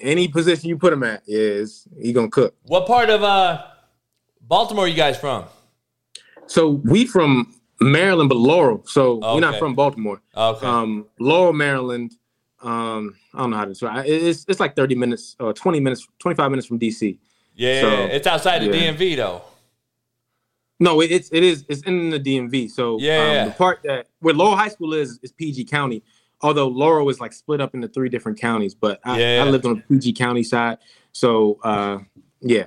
[0.00, 1.62] Any position you put him at, yeah,
[2.00, 2.56] he gonna cook.
[2.64, 3.64] What part of uh
[4.40, 5.44] Baltimore you guys from?
[6.52, 8.82] So we from Maryland, but Laurel.
[8.86, 10.20] So we're not from Baltimore.
[10.36, 10.66] Okay.
[10.66, 12.12] Um, Laurel, Maryland.
[12.62, 14.04] Um, I don't know how to describe.
[14.04, 14.10] it.
[14.10, 17.18] It's it's like thirty minutes or twenty minutes, twenty five minutes from DC.
[17.54, 18.92] Yeah, So, it's outside the yeah.
[18.92, 19.42] DMV though.
[20.78, 22.70] No, it, it's it is it's in the DMV.
[22.70, 26.02] So Yeah, um, the part that where Laurel High School is is PG County.
[26.42, 29.44] Although Laurel is like split up into three different counties, but I, Yeah.
[29.44, 30.78] I lived on the PG County side.
[31.12, 31.98] So uh,
[32.40, 32.66] yeah,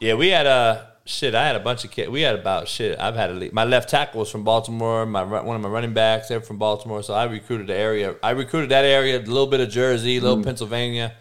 [0.00, 1.34] Yeah, we had a shit.
[1.34, 2.10] I had a bunch of kids.
[2.10, 2.98] We had about shit.
[2.98, 3.52] I've had a lead.
[3.52, 5.04] My left tackle was from Baltimore.
[5.06, 7.02] My one of my running backs they're from Baltimore.
[7.02, 8.16] So I recruited the area.
[8.22, 9.18] I recruited that area.
[9.18, 10.44] A little bit of Jersey, a little Mm.
[10.44, 11.14] Pennsylvania,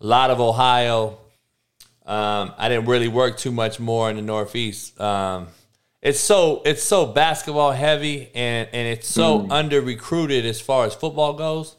[0.00, 1.18] a lot of Ohio.
[2.06, 4.98] Um, I didn't really work too much more in the Northeast.
[5.00, 5.48] Um,
[6.02, 9.52] it's so it's so basketball heavy and and it's so Mm.
[9.52, 11.76] under recruited as far as football goes.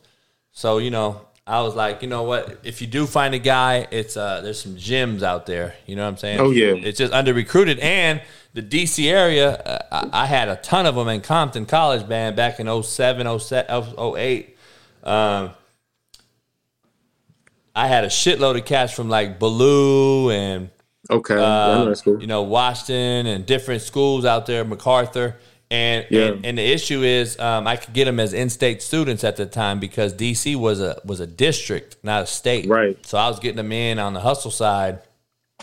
[0.51, 1.21] So you know,
[1.51, 2.59] I was like, you know what?
[2.63, 5.75] If you do find a guy, it's uh, there's some gyms out there.
[5.85, 6.39] You know what I'm saying?
[6.39, 6.73] Oh, yeah.
[6.75, 8.21] It's just under recruited, and
[8.53, 9.55] the DC area.
[9.57, 13.39] Uh, I, I had a ton of them in Compton College, man, back in 07,
[13.39, 14.57] 07, 08.
[15.03, 15.51] Um,
[17.75, 20.69] I had a shitload of cats from like Ballou and
[21.09, 22.21] okay, Yeah, uh, that school.
[22.21, 25.35] you know, Washington and different schools out there, MacArthur.
[25.71, 26.25] And, Yeah.
[26.33, 29.45] and and the issue is, um, I could get them as in-state students at the
[29.45, 32.67] time because DC was a was a district, not a state.
[32.67, 32.97] Right.
[33.05, 34.99] So I was getting them in on the hustle side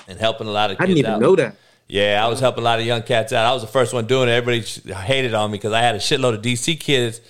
[0.08, 0.78] and helping a lot of.
[0.80, 1.20] I didn't even out.
[1.20, 1.54] know that.
[1.88, 3.46] Yeah, I was helping a lot of young cats out.
[3.46, 4.32] I was the first one doing it.
[4.32, 7.20] Everybody hated on me because I had a shitload of DC kids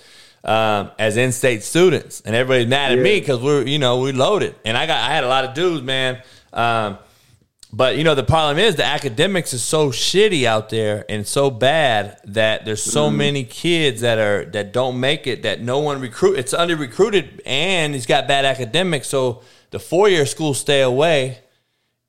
[0.43, 3.03] um, as in-state students, and everybody's mad at Yeah.
[3.03, 5.53] me because we're you know we loaded, and I got I had a lot of
[5.53, 6.21] dudes, man.
[6.53, 6.97] Um,
[7.71, 11.49] but you know the problem is the academics is so shitty out there and so
[11.51, 13.15] bad that there's so Mhm.
[13.15, 16.39] many kids that are that don't make it that no one recruit.
[16.39, 19.41] It's under recruited and he's got bad academics, so
[19.71, 21.37] the four year schools stay away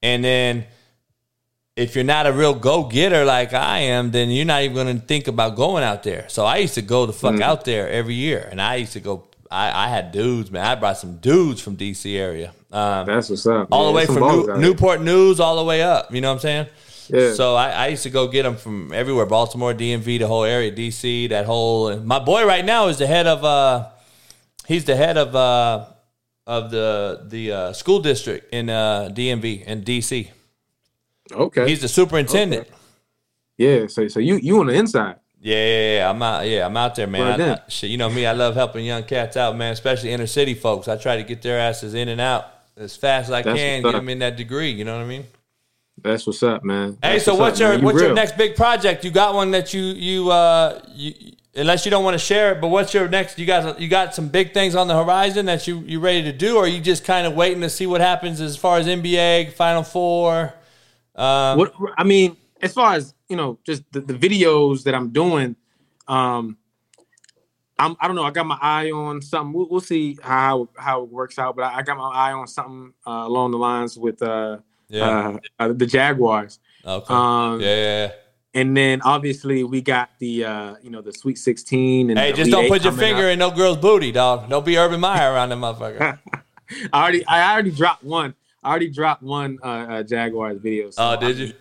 [0.02, 0.64] and then
[1.76, 5.00] if you're not a real go getter like I am, then you're not even going
[5.00, 6.24] to think about going out there.
[6.28, 7.42] So I used to go the fuck Mm.
[7.42, 9.24] out there every year, and I used to go.
[9.50, 10.64] I, I had dudes, man.
[10.64, 12.52] I brought some dudes from DC area.
[12.72, 13.68] Um, That's what's up.
[13.72, 14.60] all Yeah, the way from New.
[14.60, 16.14] Newport News all the way up.
[16.14, 16.66] You know what I'm saying?
[17.09, 17.34] Yeah.
[17.34, 20.70] So I, I used to go get them from everywhere: Baltimore, DMV, the whole area,
[20.70, 21.97] DC, that whole.
[21.98, 23.44] My boy right now is the head of.
[23.44, 23.88] uh
[24.68, 25.86] He's the head of uh
[26.47, 30.28] of the the uh, school district in uh DMV in DC.
[31.32, 31.68] Okay.
[31.68, 32.68] He's the superintendent.
[33.59, 33.88] Yeah.
[33.88, 35.16] So so you you on the inside.
[35.42, 36.10] Yeah, yeah, yeah.
[36.10, 36.47] I'm out.
[36.47, 37.22] Yeah, I'm out there, man.
[37.22, 38.26] Right I- I- shit, you know me.
[38.26, 39.72] I love helping young cats out, man.
[39.72, 40.86] Especially inner city folks.
[40.86, 42.47] I try to get their asses in and out
[42.81, 43.82] as fast as I That's can.
[43.82, 44.70] Get them in that degree.
[44.70, 45.24] You know what I mean?
[46.02, 46.97] That's what's up, man.
[47.02, 47.78] Hey, so what's up, your.
[47.78, 49.05] You what's your next big project?
[49.05, 51.12] You got one that you you uh you
[51.55, 53.39] unless you don't want to share it, but what's your next?
[53.39, 56.32] You got you got some big things on the horizon that you you ready to
[56.32, 58.86] do, or are you just kind of waiting to see what happens as far as
[58.86, 60.55] NBA Final Four?
[61.15, 65.11] Um, what I mean, as far as you know, just the, the videos that I'm
[65.11, 65.55] doing,
[66.09, 66.57] um,
[67.81, 68.24] I'm I don't know.
[68.24, 69.52] I got my eye on something.
[69.52, 72.47] We'll, we'll see how how it works out, but I, I got my eye on
[72.47, 74.59] something uh, along the lines with uh,
[74.89, 75.09] Yeah.
[75.09, 76.59] uh, uh, the Jaguars.
[76.85, 77.12] Okay.
[77.15, 77.77] Um, yeah, yeah,
[78.07, 78.12] yeah.
[78.52, 82.51] And then obviously we got the uh, you know the Sweet 16 and Hey, just
[82.51, 83.32] don't put your finger up.
[83.32, 84.48] in no girl's booty, dog.
[84.48, 86.19] Don't be Urban Meyer around them motherfucker.
[86.93, 88.35] I already I already dropped one.
[88.62, 90.90] I already dropped one uh, uh, Jaguars video.
[90.90, 91.52] so Oh, did I- you?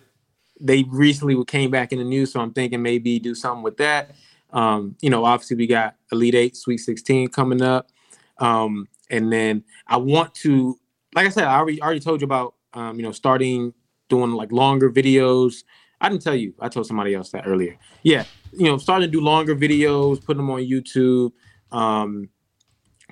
[0.62, 4.10] They recently came back in the news, so I'm thinking maybe do something with that.
[4.52, 7.90] Um, you know, obviously we got Elite Eight, Sweet 16 coming up,
[8.38, 10.78] um, and then I want to,
[11.14, 13.72] like I said, I already already told you about, um, you know, starting
[14.08, 15.64] doing like longer videos.
[16.00, 16.54] I didn't tell you.
[16.60, 17.76] I told somebody else that earlier.
[18.02, 21.32] Yeah, you know, starting to do longer videos, put them on YouTube.
[21.70, 22.28] Um,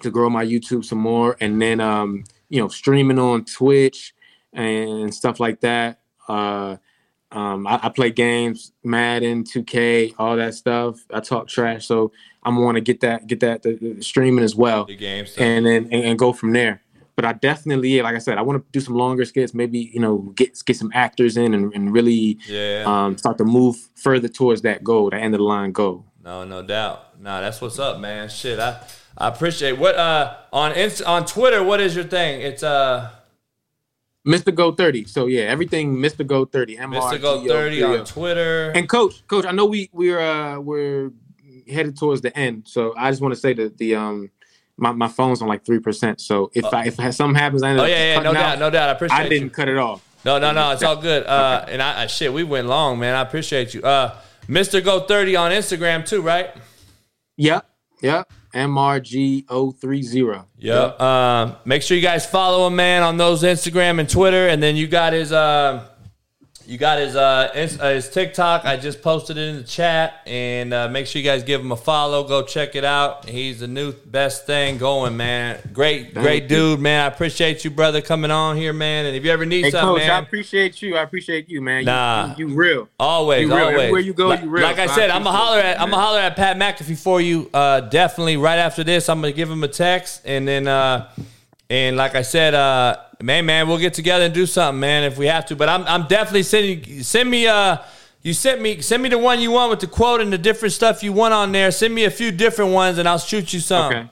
[0.02, 4.14] to grow my YouTube some more, and then um, you know streaming on Twitch
[4.52, 6.00] and stuff like that.
[6.28, 6.76] Uh,
[7.32, 10.98] um, I, I play games, Madden, 2K, all that stuff.
[11.12, 14.54] I talk trash, so I'm want to get that get that the, the streaming as
[14.54, 15.42] well, The game stuff.
[15.42, 16.82] and then and, and go from there.
[17.16, 19.52] But I definitely, like I said, I want to do some longer skits.
[19.52, 22.84] Maybe you know get get some actors in and, and really Yeah.
[22.86, 26.04] um, start to move further towards that goal, the end of the line goal.
[26.24, 27.20] No, no doubt.
[27.20, 28.28] No, that's what's up, man.
[28.28, 28.80] Shit, I
[29.18, 31.62] I appreciate what uh on Inst- on Twitter.
[31.62, 32.40] What is your thing?
[32.40, 33.10] It's uh
[34.28, 34.54] Mr.
[34.54, 35.06] Go 30.
[35.06, 36.26] So yeah, everything Mr.
[36.26, 36.76] Go 30.
[36.76, 37.20] Mr.
[37.20, 38.70] Go thirty on Twitter.
[38.74, 41.10] And coach, coach, I know we we're uh we're
[41.68, 42.68] headed towards the end.
[42.68, 44.30] So I just want to say that the um
[44.76, 46.20] my, my phone's on like three percent.
[46.20, 48.58] So if I if something happens, I end Oh up yeah, yeah, no cutting doubt,
[48.58, 48.88] no doubt.
[48.88, 49.18] I appreciate.
[49.18, 49.50] I didn't you.
[49.50, 50.04] cut it off.
[50.24, 50.72] No, no, no.
[50.72, 51.24] It's all good.
[51.26, 53.14] Uh, and I, I shit, we went long, man.
[53.14, 53.82] I appreciate you.
[53.82, 54.84] Uh, Mr.
[54.84, 56.54] Go thirty on Instagram too, right?
[57.36, 57.66] Yep,
[58.02, 58.30] yep.
[58.58, 60.44] MRG030.
[60.58, 61.00] Yep.
[61.00, 64.76] Um, make sure you guys follow him, man, on those Instagram and Twitter, and then
[64.76, 65.88] you got his uh,
[66.68, 67.50] you got his uh,
[67.80, 68.66] uh his TikTok.
[68.66, 71.72] I just posted it in the chat, and uh, make sure you guys give him
[71.72, 72.24] a follow.
[72.24, 73.26] Go check it out.
[73.26, 75.58] He's the new best thing going, man.
[75.72, 76.48] Great, Thank great you.
[76.50, 77.04] dude, man.
[77.04, 79.06] I appreciate you, brother, coming on here, man.
[79.06, 80.96] And if you ever need Hey, something, coach, I appreciate you.
[80.98, 81.80] I appreciate you, man.
[81.80, 82.34] You- Nah.
[82.36, 82.88] you, you real.
[83.00, 83.64] Always, You real.
[83.64, 83.78] always.
[83.78, 84.64] Everywhere you go, like, you real.
[84.64, 86.98] Like I So I said, I'm gonna holler at I'm gonna holler at Pat McAfee
[87.02, 87.48] for you.
[87.54, 91.08] Uh, definitely right after this, I'm gonna give him a text, and then uh,
[91.70, 95.18] and like I said, uh, man, man, we'll get together and do something, man, if
[95.18, 95.56] we have to.
[95.56, 97.78] But I'm I'm definitely sending send me uh.
[98.20, 100.72] You sent me send me the one you want with the quote and the different
[100.72, 101.70] stuff you want on there.
[101.70, 103.92] Send me a few different ones and I'll shoot you some.
[103.92, 104.10] Okay.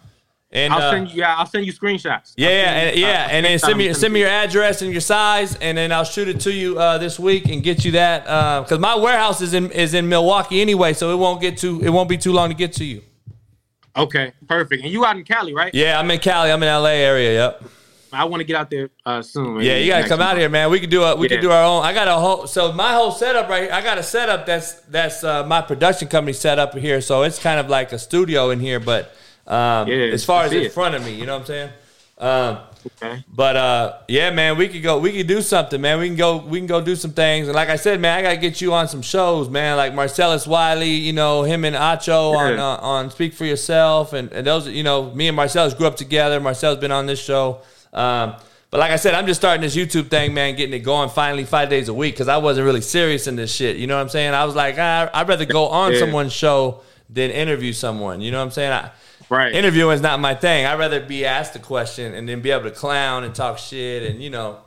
[0.53, 1.21] And I'll uh, send you.
[1.21, 2.33] Yeah, I'll send you screenshots.
[2.37, 5.01] yeah, yeah, and, yeah, uh, and then send me send me your address and your
[5.01, 8.23] size, and then I'll shoot it to you uh, this week and get you that
[8.63, 11.91] because my warehouse is in is in Milwaukee anyway, so it won't get too it
[11.91, 13.03] won't be too long to get to you.
[13.97, 14.83] Okay, perfect.
[14.83, 15.75] And you out in Cali, right?
[15.75, 16.51] Yeah, I'm in Cali.
[16.53, 17.33] I'm in LA area.
[17.35, 17.63] Yep.
[18.13, 19.61] I want to get out there uh, soon.
[19.61, 20.71] Yeah, you gotta come out here, man.
[20.71, 21.37] We can do a we Yeah.
[21.37, 21.83] can do our own.
[21.85, 23.73] I got a whole so my whole setup right here.
[23.73, 27.39] I got a setup that's that's uh, my production company set up here, so it's
[27.39, 29.13] kind of like a studio in here, but
[29.47, 30.73] um, Yeah, as far as in it.
[30.73, 31.71] front of me, you know what I'm saying?
[32.19, 33.25] Um, Okay.
[33.35, 34.99] But uh, yeah, man, we could go.
[34.99, 35.99] We could do something, man.
[35.99, 36.37] We can go.
[36.39, 37.49] We can go do some things.
[37.49, 39.77] And like I said, man, I gotta get you on some shows, man.
[39.77, 44.33] Like Marcellus Wiley, you know, him and Acho on uh, on Speak for Yourself, and,
[44.33, 46.41] and those, you know, me and Marcellus grew up together.
[46.41, 47.61] Marcellus been on this show.
[47.93, 48.35] Um,
[48.71, 51.45] but like I said, I'm just starting this YouTube thing, man, getting it going finally
[51.45, 53.77] five days a week because I wasn't really serious in this shit.
[53.77, 54.35] You know what I'm saying?
[54.35, 56.01] I was like, ah, I'd rather go on Yeah.
[56.01, 58.21] someone's show than interview someone.
[58.21, 58.73] You know what I'm saying?
[58.73, 58.91] I,
[59.29, 59.53] Right.
[59.55, 60.67] Interviewing is not my thing.
[60.67, 64.03] I'd rather be asked a question and then be able to clown and talk shit
[64.11, 64.61] and you know.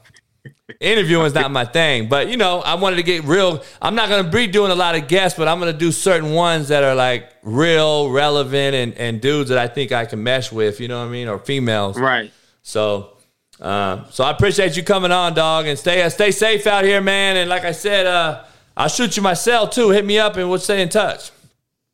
[0.79, 3.61] Interviewing is not my thing, but you know, I wanted to get real.
[3.81, 6.69] I'm not gonna be doing a lot of guests, but I'm gonna do certain ones
[6.69, 10.79] that are like real, relevant, and, and dudes that I think I can mesh with.
[10.79, 11.97] You know what I mean, or females.
[11.99, 12.31] Right.
[12.61, 13.17] So,
[13.59, 17.01] Um, so I appreciate you coming on, dog, and stay uh, stay safe out here,
[17.01, 17.35] man.
[17.35, 18.43] And like I said, uh,
[18.77, 19.89] I'll shoot you my cell too.
[19.89, 21.31] Hit me up, and we'll stay in touch.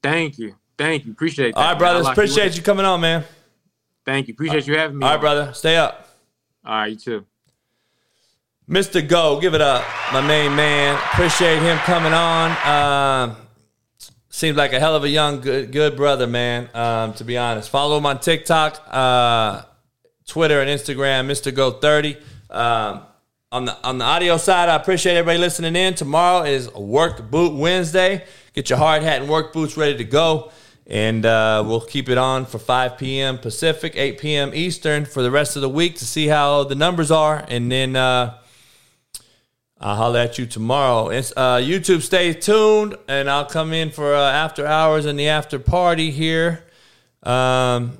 [0.03, 0.55] Thank you.
[0.77, 1.11] Thank you.
[1.11, 1.59] Appreciate that.
[1.59, 2.03] All right, brothers.
[2.03, 3.23] Lock you Appreciate you coming on, man.
[4.05, 4.33] Thank you.
[4.33, 5.03] Appreciate you having me.
[5.03, 5.21] All right, on.
[5.21, 5.53] brother.
[5.53, 6.09] Stay up.
[6.65, 7.25] All right, you too.
[8.69, 9.07] Mr.
[9.07, 10.95] Go, give it up, my main man.
[11.13, 13.29] Appreciate him coming on.
[13.29, 13.37] Um,
[14.29, 16.67] seems like a hell of a young, good, good brother, man.
[16.73, 19.61] Um, to be honest, follow him on TikTok, uh,
[20.25, 21.53] Twitter, and Instagram, Mr.
[21.53, 22.17] Go Thirty.
[22.49, 23.03] Um,
[23.51, 25.93] on the on the audio side, I appreciate everybody listening in.
[25.93, 28.25] Tomorrow is Work Boot Wednesday.
[28.53, 30.51] Get your hard hat and work boots ready to go.
[30.87, 33.39] And uh, we'll keep it on for 5 p.m.
[33.39, 34.51] Pacific, 8 p.m.
[34.53, 37.43] Eastern for the rest of the week to see how the numbers are.
[37.47, 38.37] And then uh,
[39.79, 41.09] I'll holler at you tomorrow.
[41.09, 45.27] It's, uh, YouTube, stay tuned, and I'll come in for uh, after hours and the
[45.29, 46.63] after party here
[47.23, 47.97] um,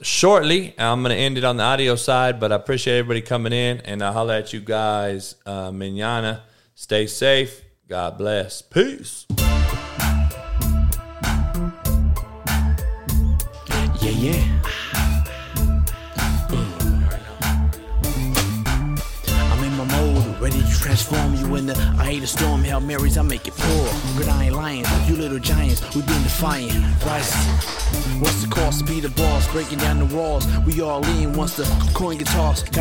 [0.00, 0.74] shortly.
[0.78, 3.80] I'm going to end it on the audio side, but I appreciate everybody coming in,
[3.80, 6.42] and I'll holler at you guys uh, manana.
[6.74, 7.62] Stay safe.
[7.88, 8.62] God bless.
[8.62, 9.26] Peace.
[14.14, 14.34] Yeah.
[19.50, 23.16] I'm in my mode, ready to transform you into I hate a storm, Hail Marys,
[23.16, 24.18] I make it pour.
[24.18, 26.72] Good, I ain't lying, you little giants, we been defiant.
[27.04, 27.32] Rise.
[28.20, 28.86] What's the cost?
[28.86, 30.46] Be the boss, breaking down the walls.
[30.66, 31.64] We all lean once the
[31.94, 32.70] coin gets tossed.